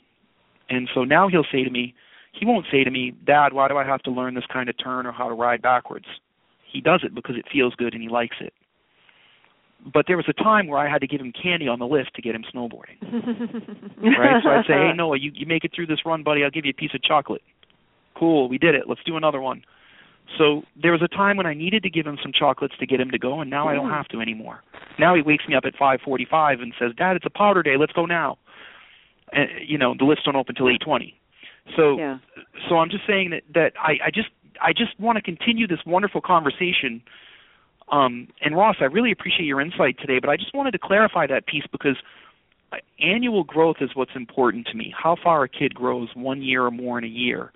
And 0.68 0.88
so 0.94 1.04
now 1.04 1.28
he'll 1.28 1.46
say 1.52 1.62
to 1.62 1.70
me, 1.70 1.94
he 2.32 2.46
won't 2.46 2.66
say 2.70 2.84
to 2.84 2.90
me, 2.90 3.12
Dad, 3.26 3.52
why 3.52 3.68
do 3.68 3.76
I 3.76 3.84
have 3.84 4.02
to 4.02 4.10
learn 4.10 4.34
this 4.34 4.44
kind 4.52 4.68
of 4.68 4.76
turn 4.82 5.06
or 5.06 5.12
how 5.12 5.28
to 5.28 5.34
ride 5.34 5.62
backwards? 5.62 6.06
He 6.70 6.80
does 6.80 7.00
it 7.04 7.14
because 7.14 7.36
it 7.36 7.44
feels 7.52 7.74
good 7.74 7.94
and 7.94 8.02
he 8.02 8.08
likes 8.08 8.36
it. 8.40 8.52
But 9.92 10.04
there 10.06 10.16
was 10.16 10.26
a 10.28 10.32
time 10.34 10.66
where 10.66 10.78
I 10.78 10.90
had 10.90 11.00
to 11.00 11.06
give 11.06 11.20
him 11.20 11.32
candy 11.32 11.66
on 11.66 11.78
the 11.78 11.86
lift 11.86 12.14
to 12.14 12.22
get 12.22 12.34
him 12.34 12.44
snowboarding. 12.54 13.00
right? 14.02 14.42
So 14.42 14.50
I'd 14.50 14.64
say, 14.66 14.74
Hey 14.74 14.92
Noah, 14.94 15.18
you, 15.18 15.32
you 15.34 15.46
make 15.46 15.64
it 15.64 15.72
through 15.74 15.86
this 15.86 16.00
run, 16.04 16.22
buddy, 16.22 16.44
I'll 16.44 16.50
give 16.50 16.66
you 16.66 16.70
a 16.70 16.78
piece 16.78 16.94
of 16.94 17.02
chocolate. 17.02 17.42
Cool, 18.14 18.48
we 18.48 18.58
did 18.58 18.74
it. 18.74 18.84
Let's 18.86 19.02
do 19.04 19.16
another 19.16 19.40
one. 19.40 19.62
So 20.38 20.62
there 20.80 20.92
was 20.92 21.02
a 21.02 21.08
time 21.08 21.36
when 21.36 21.46
I 21.46 21.54
needed 21.54 21.82
to 21.82 21.90
give 21.90 22.06
him 22.06 22.18
some 22.22 22.32
chocolates 22.32 22.74
to 22.78 22.86
get 22.86 23.00
him 23.00 23.10
to 23.10 23.18
go, 23.18 23.40
and 23.40 23.50
now 23.50 23.68
I 23.68 23.74
don't 23.74 23.88
mm. 23.88 23.96
have 23.96 24.06
to 24.08 24.20
anymore. 24.20 24.62
Now 24.98 25.14
he 25.14 25.22
wakes 25.22 25.44
me 25.48 25.54
up 25.54 25.64
at 25.64 25.74
5:45 25.74 26.62
and 26.62 26.72
says, 26.78 26.92
"Dad, 26.96 27.16
it's 27.16 27.26
a 27.26 27.30
powder 27.30 27.62
day. 27.62 27.76
Let's 27.76 27.92
go 27.92 28.06
now." 28.06 28.38
And 29.32 29.48
you 29.66 29.78
know 29.78 29.94
the 29.98 30.04
lifts 30.04 30.24
don't 30.24 30.36
open 30.36 30.54
till 30.54 30.66
8:20. 30.66 31.14
So 31.76 31.98
Yeah. 31.98 32.18
so 32.68 32.78
I'm 32.78 32.90
just 32.90 33.06
saying 33.06 33.30
that 33.30 33.42
that 33.54 33.72
I, 33.80 34.06
I 34.06 34.10
just 34.12 34.28
I 34.60 34.72
just 34.72 34.98
want 34.98 35.16
to 35.16 35.22
continue 35.22 35.66
this 35.66 35.80
wonderful 35.86 36.20
conversation. 36.20 37.02
Um, 37.90 38.28
and 38.40 38.56
Ross, 38.56 38.76
I 38.80 38.84
really 38.84 39.10
appreciate 39.10 39.46
your 39.46 39.60
insight 39.60 39.98
today, 39.98 40.20
but 40.20 40.30
I 40.30 40.36
just 40.36 40.54
wanted 40.54 40.70
to 40.72 40.78
clarify 40.78 41.26
that 41.26 41.46
piece 41.46 41.64
because 41.72 41.96
uh, 42.72 42.76
annual 43.00 43.42
growth 43.42 43.76
is 43.80 43.90
what's 43.94 44.14
important 44.14 44.68
to 44.68 44.76
me. 44.76 44.94
How 44.96 45.16
far 45.20 45.42
a 45.42 45.48
kid 45.48 45.74
grows 45.74 46.08
one 46.14 46.40
year 46.40 46.64
or 46.64 46.70
more 46.70 46.98
in 46.98 47.04
a 47.04 47.08
year, 47.08 47.52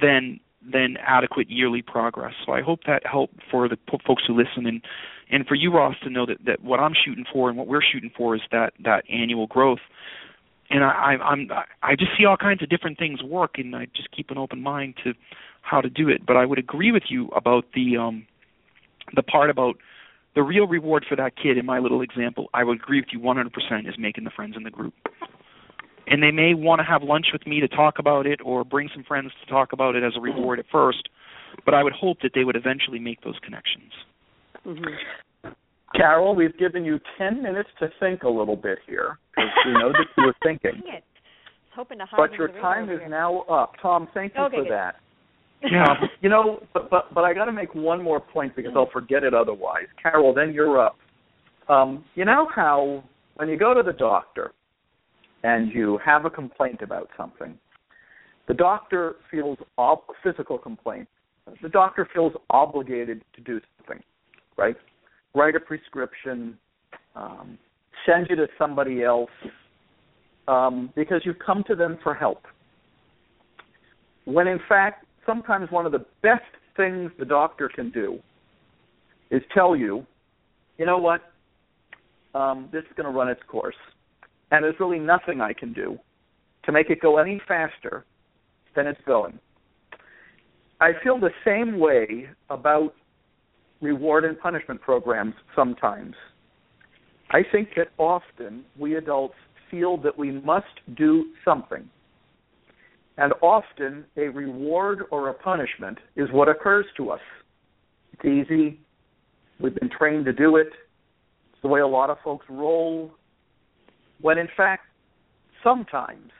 than 0.00 0.40
than 0.72 0.96
adequate 1.06 1.50
yearly 1.50 1.82
progress. 1.82 2.32
So 2.46 2.52
I 2.52 2.62
hope 2.62 2.80
that 2.86 3.06
helped 3.06 3.34
for 3.50 3.68
the 3.68 3.76
po- 3.76 3.98
folks 4.06 4.22
who 4.26 4.34
listen 4.36 4.66
and 4.66 4.82
and 5.30 5.46
for 5.46 5.54
you, 5.54 5.72
Ross, 5.72 5.96
to 6.04 6.10
know 6.10 6.26
that 6.26 6.44
that 6.46 6.62
what 6.62 6.80
I'm 6.80 6.94
shooting 6.94 7.24
for 7.32 7.48
and 7.48 7.58
what 7.58 7.66
we're 7.66 7.82
shooting 7.82 8.10
for 8.16 8.34
is 8.34 8.42
that 8.52 8.72
that 8.84 9.04
annual 9.10 9.46
growth 9.46 9.80
and 10.74 10.82
I, 10.82 10.88
I 10.88 11.24
I'm 11.24 11.48
I 11.82 11.94
just 11.94 12.10
see 12.18 12.24
all 12.24 12.36
kinds 12.36 12.62
of 12.62 12.68
different 12.68 12.98
things 12.98 13.22
work, 13.22 13.58
and 13.58 13.74
I 13.76 13.86
just 13.94 14.10
keep 14.10 14.30
an 14.30 14.38
open 14.38 14.60
mind 14.60 14.94
to 15.04 15.14
how 15.62 15.80
to 15.80 15.88
do 15.88 16.08
it. 16.08 16.26
But 16.26 16.36
I 16.36 16.44
would 16.44 16.58
agree 16.58 16.90
with 16.90 17.04
you 17.08 17.28
about 17.28 17.64
the 17.74 17.96
um 17.96 18.26
the 19.14 19.22
part 19.22 19.50
about 19.50 19.76
the 20.34 20.42
real 20.42 20.66
reward 20.66 21.06
for 21.08 21.14
that 21.14 21.36
kid 21.40 21.56
in 21.56 21.64
my 21.64 21.78
little 21.78 22.02
example. 22.02 22.50
I 22.52 22.64
would 22.64 22.78
agree 22.78 23.00
with 23.00 23.10
you 23.12 23.20
100% 23.20 23.88
is 23.88 23.94
making 23.96 24.24
the 24.24 24.30
friends 24.30 24.56
in 24.56 24.64
the 24.64 24.70
group. 24.70 24.94
And 26.08 26.24
they 26.24 26.32
may 26.32 26.54
want 26.54 26.80
to 26.80 26.84
have 26.84 27.04
lunch 27.04 27.26
with 27.32 27.46
me 27.46 27.60
to 27.60 27.68
talk 27.68 28.00
about 28.00 28.26
it, 28.26 28.40
or 28.44 28.64
bring 28.64 28.90
some 28.92 29.04
friends 29.04 29.30
to 29.40 29.50
talk 29.50 29.72
about 29.72 29.94
it 29.94 30.02
as 30.02 30.14
a 30.16 30.20
reward 30.20 30.58
at 30.58 30.66
first. 30.72 31.08
But 31.64 31.74
I 31.74 31.84
would 31.84 31.92
hope 31.92 32.18
that 32.22 32.32
they 32.34 32.42
would 32.42 32.56
eventually 32.56 32.98
make 32.98 33.20
those 33.22 33.38
connections. 33.44 33.92
Mm-hmm. 34.66 34.94
Carol, 35.94 36.34
we've 36.34 36.56
given 36.58 36.84
you 36.84 36.98
10 37.18 37.42
minutes 37.42 37.68
to 37.78 37.88
think 38.00 38.22
a 38.24 38.28
little 38.28 38.56
bit 38.56 38.78
here 38.86 39.18
because 39.34 39.50
we 39.66 39.72
know 39.72 39.92
that 39.92 40.06
you 40.16 40.24
were 40.24 40.34
thinking. 40.42 40.82
Dang 40.84 40.94
it. 40.96 41.04
Hoping 41.74 41.98
to 41.98 42.06
hide 42.06 42.16
But 42.16 42.30
in 42.32 42.36
your 42.38 42.48
the 42.48 42.54
room 42.54 42.62
time 42.62 42.90
is 42.90 43.00
here. 43.00 43.08
now 43.08 43.40
up. 43.42 43.72
Tom, 43.82 44.08
thank 44.14 44.34
you 44.34 44.42
Okay, 44.44 44.56
for 44.58 44.62
good. 44.64 44.72
that. 44.72 44.96
Yeah. 45.70 45.94
You 46.20 46.28
know, 46.28 46.62
but 46.74 46.90
but, 46.90 47.14
but 47.14 47.24
I 47.24 47.32
got 47.32 47.46
to 47.46 47.52
make 47.52 47.74
one 47.74 48.02
more 48.02 48.20
point 48.20 48.54
because 48.54 48.72
I'll 48.76 48.90
forget 48.92 49.24
it 49.24 49.32
otherwise. 49.32 49.86
Carol, 50.02 50.34
then 50.34 50.52
you're 50.52 50.78
up. 50.78 50.98
Um, 51.70 52.04
you 52.16 52.26
know 52.26 52.46
how 52.54 53.02
when 53.36 53.48
you 53.48 53.56
go 53.56 53.72
to 53.72 53.82
the 53.82 53.94
doctor 53.94 54.52
and 55.42 55.72
you 55.72 55.98
have 56.04 56.26
a 56.26 56.30
complaint 56.30 56.82
about 56.82 57.08
something, 57.16 57.58
the 58.46 58.52
doctor 58.52 59.14
feels 59.30 59.56
ob- 59.78 60.02
physical 60.22 60.58
complaint. 60.58 61.08
The 61.62 61.70
doctor 61.70 62.06
feels 62.12 62.34
obligated 62.50 63.24
to 63.34 63.40
do 63.40 63.58
something, 63.78 64.02
right? 64.58 64.76
Write 65.34 65.56
a 65.56 65.60
prescription, 65.60 66.56
um, 67.16 67.58
send 68.06 68.28
you 68.30 68.36
to 68.36 68.46
somebody 68.58 69.02
else 69.02 69.30
um, 70.46 70.92
because 70.94 71.22
you've 71.24 71.38
come 71.44 71.64
to 71.66 71.74
them 71.74 71.98
for 72.02 72.14
help. 72.14 72.42
When 74.24 74.46
in 74.46 74.60
fact, 74.68 75.06
sometimes 75.26 75.70
one 75.70 75.86
of 75.86 75.92
the 75.92 76.04
best 76.22 76.42
things 76.76 77.10
the 77.18 77.24
doctor 77.24 77.68
can 77.68 77.90
do 77.90 78.18
is 79.30 79.42
tell 79.52 79.74
you, 79.74 80.06
you 80.78 80.86
know 80.86 80.98
what, 80.98 81.20
um, 82.34 82.68
this 82.72 82.82
is 82.82 82.90
going 82.96 83.10
to 83.10 83.16
run 83.16 83.28
its 83.28 83.40
course, 83.48 83.76
and 84.50 84.64
there's 84.64 84.78
really 84.80 84.98
nothing 84.98 85.40
I 85.40 85.52
can 85.52 85.72
do 85.72 85.98
to 86.64 86.72
make 86.72 86.90
it 86.90 87.00
go 87.00 87.18
any 87.18 87.40
faster 87.46 88.04
than 88.74 88.86
it's 88.86 89.00
going. 89.06 89.38
I 90.80 90.92
feel 91.02 91.18
the 91.18 91.30
same 91.44 91.78
way 91.78 92.28
about 92.50 92.94
reward 93.84 94.24
and 94.24 94.38
punishment 94.40 94.80
programs 94.80 95.34
sometimes. 95.54 96.14
I 97.30 97.42
think 97.52 97.70
that 97.76 97.88
often 97.98 98.64
we 98.78 98.96
adults 98.96 99.34
feel 99.70 99.96
that 99.98 100.16
we 100.16 100.30
must 100.30 100.66
do 100.96 101.26
something. 101.44 101.88
And 103.16 103.32
often 103.42 104.04
a 104.16 104.28
reward 104.28 105.04
or 105.10 105.28
a 105.28 105.34
punishment 105.34 105.98
is 106.16 106.28
what 106.32 106.48
occurs 106.48 106.86
to 106.96 107.10
us. 107.10 107.20
It's 108.12 108.24
easy. 108.24 108.80
We've 109.60 109.74
been 109.74 109.90
trained 109.90 110.24
to 110.24 110.32
do 110.32 110.56
it. 110.56 110.68
It's 111.52 111.62
the 111.62 111.68
way 111.68 111.80
a 111.80 111.86
lot 111.86 112.10
of 112.10 112.18
folks 112.24 112.46
roll. 112.48 113.12
When 114.20 114.38
in 114.38 114.48
fact, 114.56 114.86
sometimes 115.62 116.30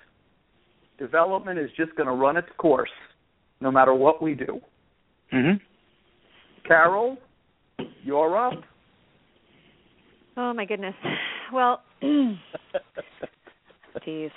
development 0.99 1.59
is 1.59 1.70
just 1.76 1.95
going 1.97 2.09
to 2.09 2.14
run 2.14 2.36
its 2.36 2.49
course 2.59 2.90
no 3.61 3.70
matter 3.70 3.95
what 3.95 4.20
we 4.22 4.34
do. 4.34 4.61
Mhm. 5.32 5.61
Carol, 6.64 7.18
you're 8.02 8.36
up. 8.36 8.54
Oh 10.36 10.52
my 10.52 10.64
goodness. 10.64 10.94
Well, 11.52 11.82
jeez. 12.02 12.38
Here's 14.06 14.30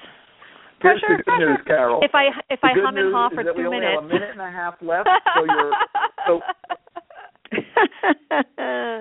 Pressure, 1.01 1.17
the 1.17 1.23
good 1.25 1.39
news, 1.39 1.59
Carol. 1.65 1.99
If 2.03 2.13
I 2.13 2.25
if 2.49 2.59
the 2.61 2.67
I 2.67 2.71
hum 2.75 2.97
and 2.97 3.11
haw 3.13 3.29
for 3.33 3.43
that 3.43 3.55
we 3.55 3.63
two 3.63 3.67
only 3.67 3.79
minutes. 3.79 4.01
have 4.01 4.09
a 4.09 4.13
minute 4.13 4.29
and 4.31 4.41
a 4.41 4.51
half 4.51 4.75
left, 4.81 5.09
so 5.35 5.43
you're 5.43 5.71
so 6.27 6.39
if 7.51 7.63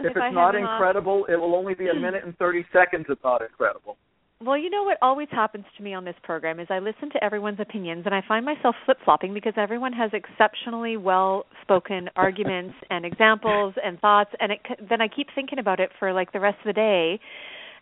If 0.06 0.16
it's 0.16 0.34
not 0.34 0.54
hum 0.54 0.56
and 0.56 0.64
haw- 0.64 0.76
incredible, 0.76 1.26
it 1.28 1.36
will 1.36 1.54
only 1.54 1.74
be 1.74 1.88
a 1.88 1.94
minute 1.94 2.24
and 2.24 2.36
30 2.38 2.64
seconds. 2.72 3.04
It's 3.10 3.22
not 3.22 3.42
incredible. 3.42 3.98
Well, 4.44 4.58
you 4.58 4.68
know 4.68 4.82
what 4.82 4.98
always 5.00 5.28
happens 5.30 5.64
to 5.78 5.82
me 5.82 5.94
on 5.94 6.04
this 6.04 6.14
program 6.22 6.60
is 6.60 6.66
I 6.68 6.78
listen 6.78 7.08
to 7.12 7.24
everyone's 7.24 7.58
opinions 7.58 8.02
and 8.04 8.14
I 8.14 8.22
find 8.28 8.44
myself 8.44 8.76
flip-flopping 8.84 9.32
because 9.32 9.54
everyone 9.56 9.94
has 9.94 10.10
exceptionally 10.12 10.98
well-spoken 10.98 12.10
arguments 12.16 12.74
and 12.90 13.06
examples 13.06 13.72
and 13.82 13.98
thoughts 14.00 14.30
and 14.38 14.52
it, 14.52 14.60
c- 14.68 14.74
then 14.90 15.00
I 15.00 15.08
keep 15.08 15.28
thinking 15.34 15.58
about 15.58 15.80
it 15.80 15.88
for 15.98 16.12
like 16.12 16.32
the 16.34 16.40
rest 16.40 16.58
of 16.58 16.66
the 16.66 16.74
day. 16.74 17.18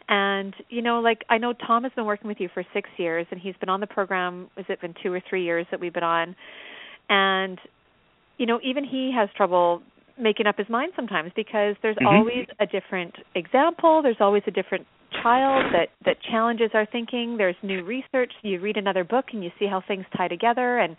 And 0.08 0.54
you 0.68 0.80
know, 0.80 1.00
like 1.00 1.24
I 1.28 1.38
know 1.38 1.54
Tom 1.54 1.82
has 1.82 1.92
been 1.96 2.04
working 2.04 2.28
with 2.28 2.38
you 2.38 2.48
for 2.54 2.64
6 2.72 2.88
years 2.98 3.26
and 3.32 3.40
he's 3.40 3.56
been 3.58 3.68
on 3.68 3.80
the 3.80 3.88
program 3.88 4.48
has 4.56 4.66
it 4.68 4.80
been 4.80 4.94
2 5.02 5.12
or 5.12 5.20
3 5.28 5.42
years 5.42 5.66
that 5.72 5.80
we've 5.80 5.94
been 5.94 6.04
on. 6.04 6.36
And 7.08 7.58
you 8.38 8.46
know, 8.46 8.60
even 8.62 8.84
he 8.84 9.12
has 9.16 9.28
trouble 9.36 9.82
making 10.16 10.46
up 10.46 10.56
his 10.56 10.68
mind 10.68 10.92
sometimes 10.94 11.32
because 11.34 11.74
there's 11.82 11.96
Mhm. 11.96 12.06
always 12.06 12.46
a 12.60 12.66
different 12.66 13.16
example, 13.34 14.02
there's 14.02 14.20
always 14.20 14.44
a 14.46 14.52
different 14.52 14.86
child 15.22 15.72
that 15.72 15.88
that 16.04 16.16
challenges 16.30 16.70
our 16.74 16.86
thinking. 16.86 17.36
There's 17.36 17.56
new 17.62 17.84
research. 17.84 18.32
You 18.42 18.60
read 18.60 18.76
another 18.76 19.04
book 19.04 19.26
and 19.32 19.42
you 19.42 19.50
see 19.58 19.66
how 19.66 19.82
things 19.86 20.04
tie 20.16 20.28
together 20.28 20.78
and 20.78 20.96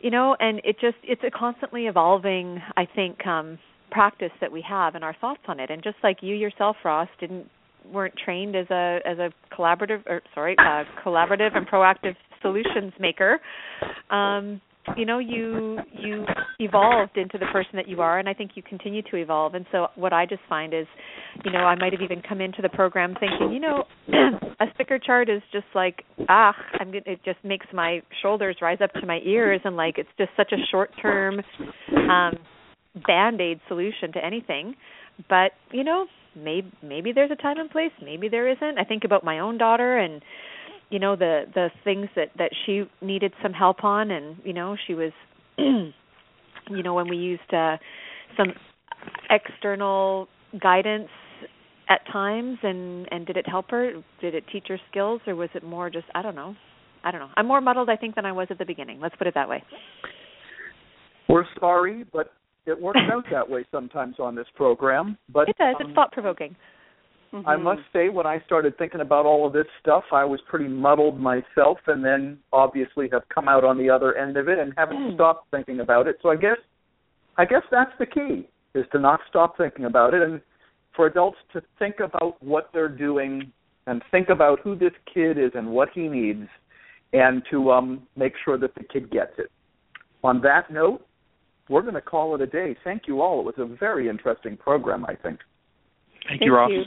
you 0.00 0.10
know, 0.10 0.36
and 0.40 0.60
it 0.64 0.76
just 0.80 0.96
it's 1.04 1.22
a 1.24 1.30
constantly 1.30 1.86
evolving, 1.86 2.60
I 2.76 2.86
think, 2.94 3.26
um 3.26 3.58
practice 3.90 4.32
that 4.40 4.50
we 4.50 4.64
have 4.66 4.94
and 4.94 5.04
our 5.04 5.14
thoughts 5.20 5.42
on 5.48 5.60
it. 5.60 5.70
And 5.70 5.82
just 5.82 5.96
like 6.02 6.18
you 6.22 6.34
yourself, 6.34 6.76
Ross, 6.84 7.08
didn't 7.20 7.46
weren't 7.92 8.14
trained 8.24 8.56
as 8.56 8.66
a 8.70 8.98
as 9.04 9.18
a 9.18 9.30
collaborative 9.54 10.02
or 10.06 10.22
sorry, 10.34 10.56
uh 10.58 10.84
collaborative 11.04 11.56
and 11.56 11.66
proactive 11.68 12.14
solutions 12.40 12.92
maker. 12.98 13.40
Um 14.10 14.60
you 14.96 15.06
know 15.06 15.18
you 15.18 15.78
you 15.92 16.24
evolved 16.58 17.16
into 17.16 17.38
the 17.38 17.46
person 17.52 17.70
that 17.74 17.88
you 17.88 18.00
are 18.00 18.18
and 18.18 18.28
i 18.28 18.34
think 18.34 18.52
you 18.54 18.62
continue 18.62 19.02
to 19.02 19.16
evolve. 19.16 19.54
And 19.54 19.64
so 19.70 19.88
what 19.94 20.12
i 20.12 20.26
just 20.26 20.42
find 20.48 20.74
is 20.74 20.86
you 21.44 21.52
know 21.52 21.60
i 21.60 21.74
might 21.74 21.92
have 21.92 22.02
even 22.02 22.22
come 22.26 22.40
into 22.40 22.62
the 22.62 22.68
program 22.68 23.14
thinking 23.18 23.52
you 23.52 23.60
know 23.60 23.84
a 24.60 24.66
sticker 24.74 24.98
chart 24.98 25.28
is 25.28 25.42
just 25.52 25.66
like 25.74 26.02
ah 26.28 26.54
i'm 26.80 26.88
gonna, 26.88 27.02
it 27.06 27.20
just 27.24 27.38
makes 27.44 27.66
my 27.72 28.02
shoulders 28.22 28.56
rise 28.60 28.78
up 28.82 28.92
to 28.94 29.06
my 29.06 29.20
ears 29.24 29.60
and 29.64 29.76
like 29.76 29.98
it's 29.98 30.08
just 30.18 30.30
such 30.36 30.52
a 30.52 30.66
short 30.70 30.90
term 31.00 31.40
um 32.10 32.36
band-aid 33.06 33.60
solution 33.68 34.12
to 34.12 34.24
anything. 34.24 34.74
But 35.28 35.52
you 35.70 35.84
know 35.84 36.06
maybe 36.34 36.72
maybe 36.82 37.12
there's 37.12 37.30
a 37.30 37.36
time 37.36 37.58
and 37.58 37.70
place 37.70 37.92
maybe 38.02 38.28
there 38.28 38.48
isn't. 38.48 38.78
I 38.78 38.84
think 38.84 39.04
about 39.04 39.24
my 39.24 39.40
own 39.40 39.58
daughter 39.58 39.98
and 39.98 40.22
you 40.92 40.98
know 40.98 41.16
the 41.16 41.44
the 41.54 41.70
things 41.84 42.08
that 42.14 42.28
that 42.36 42.50
she 42.64 42.84
needed 43.00 43.32
some 43.42 43.52
help 43.52 43.82
on 43.82 44.10
and 44.10 44.36
you 44.44 44.52
know 44.52 44.76
she 44.86 44.94
was 44.94 45.10
you 45.58 46.82
know 46.84 46.94
when 46.94 47.08
we 47.08 47.16
used 47.16 47.52
uh 47.52 47.76
some 48.36 48.52
external 49.30 50.28
guidance 50.60 51.08
at 51.88 52.00
times 52.12 52.58
and 52.62 53.08
and 53.10 53.26
did 53.26 53.36
it 53.36 53.48
help 53.48 53.70
her? 53.70 53.92
Did 54.20 54.34
it 54.34 54.44
teach 54.52 54.66
her 54.68 54.78
skills 54.90 55.22
or 55.26 55.34
was 55.34 55.48
it 55.54 55.64
more 55.64 55.88
just 55.88 56.06
i 56.14 56.22
don't 56.22 56.36
know. 56.36 56.54
I 57.04 57.10
don't 57.10 57.20
know. 57.20 57.30
I'm 57.36 57.46
more 57.48 57.62
muddled 57.62 57.88
i 57.88 57.96
think 57.96 58.14
than 58.14 58.26
i 58.26 58.32
was 58.32 58.48
at 58.50 58.58
the 58.58 58.66
beginning. 58.66 59.00
Let's 59.00 59.16
put 59.16 59.26
it 59.26 59.34
that 59.34 59.48
way. 59.48 59.64
We're 61.28 61.46
sorry 61.58 62.04
but 62.12 62.34
it 62.66 62.80
works 62.80 63.00
out 63.10 63.24
that 63.32 63.48
way 63.48 63.64
sometimes 63.72 64.16
on 64.18 64.34
this 64.34 64.46
program 64.54 65.16
but 65.32 65.48
it 65.48 65.56
does. 65.56 65.74
Um, 65.80 65.86
it's 65.86 65.94
thought 65.94 66.12
provoking 66.12 66.54
Mm-hmm. 67.32 67.48
I 67.48 67.56
must 67.56 67.80
say, 67.92 68.10
when 68.10 68.26
I 68.26 68.42
started 68.44 68.76
thinking 68.76 69.00
about 69.00 69.24
all 69.24 69.46
of 69.46 69.54
this 69.54 69.66
stuff, 69.80 70.04
I 70.12 70.24
was 70.24 70.38
pretty 70.48 70.68
muddled 70.68 71.18
myself, 71.18 71.78
and 71.86 72.04
then 72.04 72.38
obviously 72.52 73.08
have 73.10 73.22
come 73.34 73.48
out 73.48 73.64
on 73.64 73.78
the 73.78 73.88
other 73.88 74.14
end 74.16 74.36
of 74.36 74.48
it 74.48 74.58
and 74.58 74.74
haven't 74.76 75.10
Hmm. 75.10 75.14
stopped 75.14 75.50
thinking 75.50 75.80
about 75.80 76.06
it. 76.06 76.18
So 76.20 76.28
I 76.30 76.36
guess, 76.36 76.58
I 77.38 77.46
guess 77.46 77.62
that's 77.70 77.96
the 77.98 78.06
key: 78.06 78.46
is 78.74 78.84
to 78.92 78.98
not 78.98 79.20
stop 79.28 79.56
thinking 79.56 79.86
about 79.86 80.12
it, 80.12 80.22
and 80.22 80.42
for 80.94 81.06
adults 81.06 81.38
to 81.54 81.62
think 81.78 82.00
about 82.00 82.42
what 82.42 82.70
they're 82.74 82.88
doing 82.88 83.50
and 83.86 84.02
think 84.10 84.28
about 84.28 84.60
who 84.60 84.76
this 84.76 84.92
kid 85.12 85.38
is 85.38 85.52
and 85.54 85.66
what 85.68 85.88
he 85.94 86.08
needs, 86.08 86.46
and 87.14 87.42
to 87.50 87.72
um, 87.72 88.06
make 88.14 88.34
sure 88.44 88.58
that 88.58 88.74
the 88.74 88.84
kid 88.84 89.10
gets 89.10 89.32
it. 89.38 89.50
On 90.22 90.40
that 90.42 90.70
note, 90.70 91.04
we're 91.68 91.82
going 91.82 91.94
to 91.94 92.00
call 92.02 92.34
it 92.34 92.40
a 92.42 92.46
day. 92.46 92.76
Thank 92.84 93.08
you 93.08 93.22
all. 93.22 93.40
It 93.40 93.44
was 93.46 93.54
a 93.58 93.64
very 93.76 94.08
interesting 94.08 94.56
program, 94.56 95.04
I 95.06 95.14
think. 95.14 95.40
Thank, 96.28 96.40
Thank 96.40 96.42
you, 96.42 96.54
Ross. 96.54 96.70
you. 96.70 96.82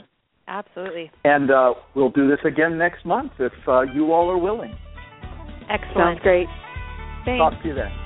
Absolutely 0.48 1.10
And 1.24 1.50
uh, 1.50 1.74
we'll 1.94 2.10
do 2.10 2.28
this 2.28 2.38
again 2.44 2.78
next 2.78 3.04
month 3.04 3.32
if 3.38 3.52
uh, 3.66 3.82
you 3.82 4.12
all 4.12 4.30
are 4.30 4.38
willing. 4.38 4.74
excellent 5.70 5.96
Sounds 5.96 6.20
great. 6.22 6.46
Thanks. 7.24 7.40
Talk 7.40 7.62
to 7.62 7.68
you 7.68 7.74
then. 7.74 8.05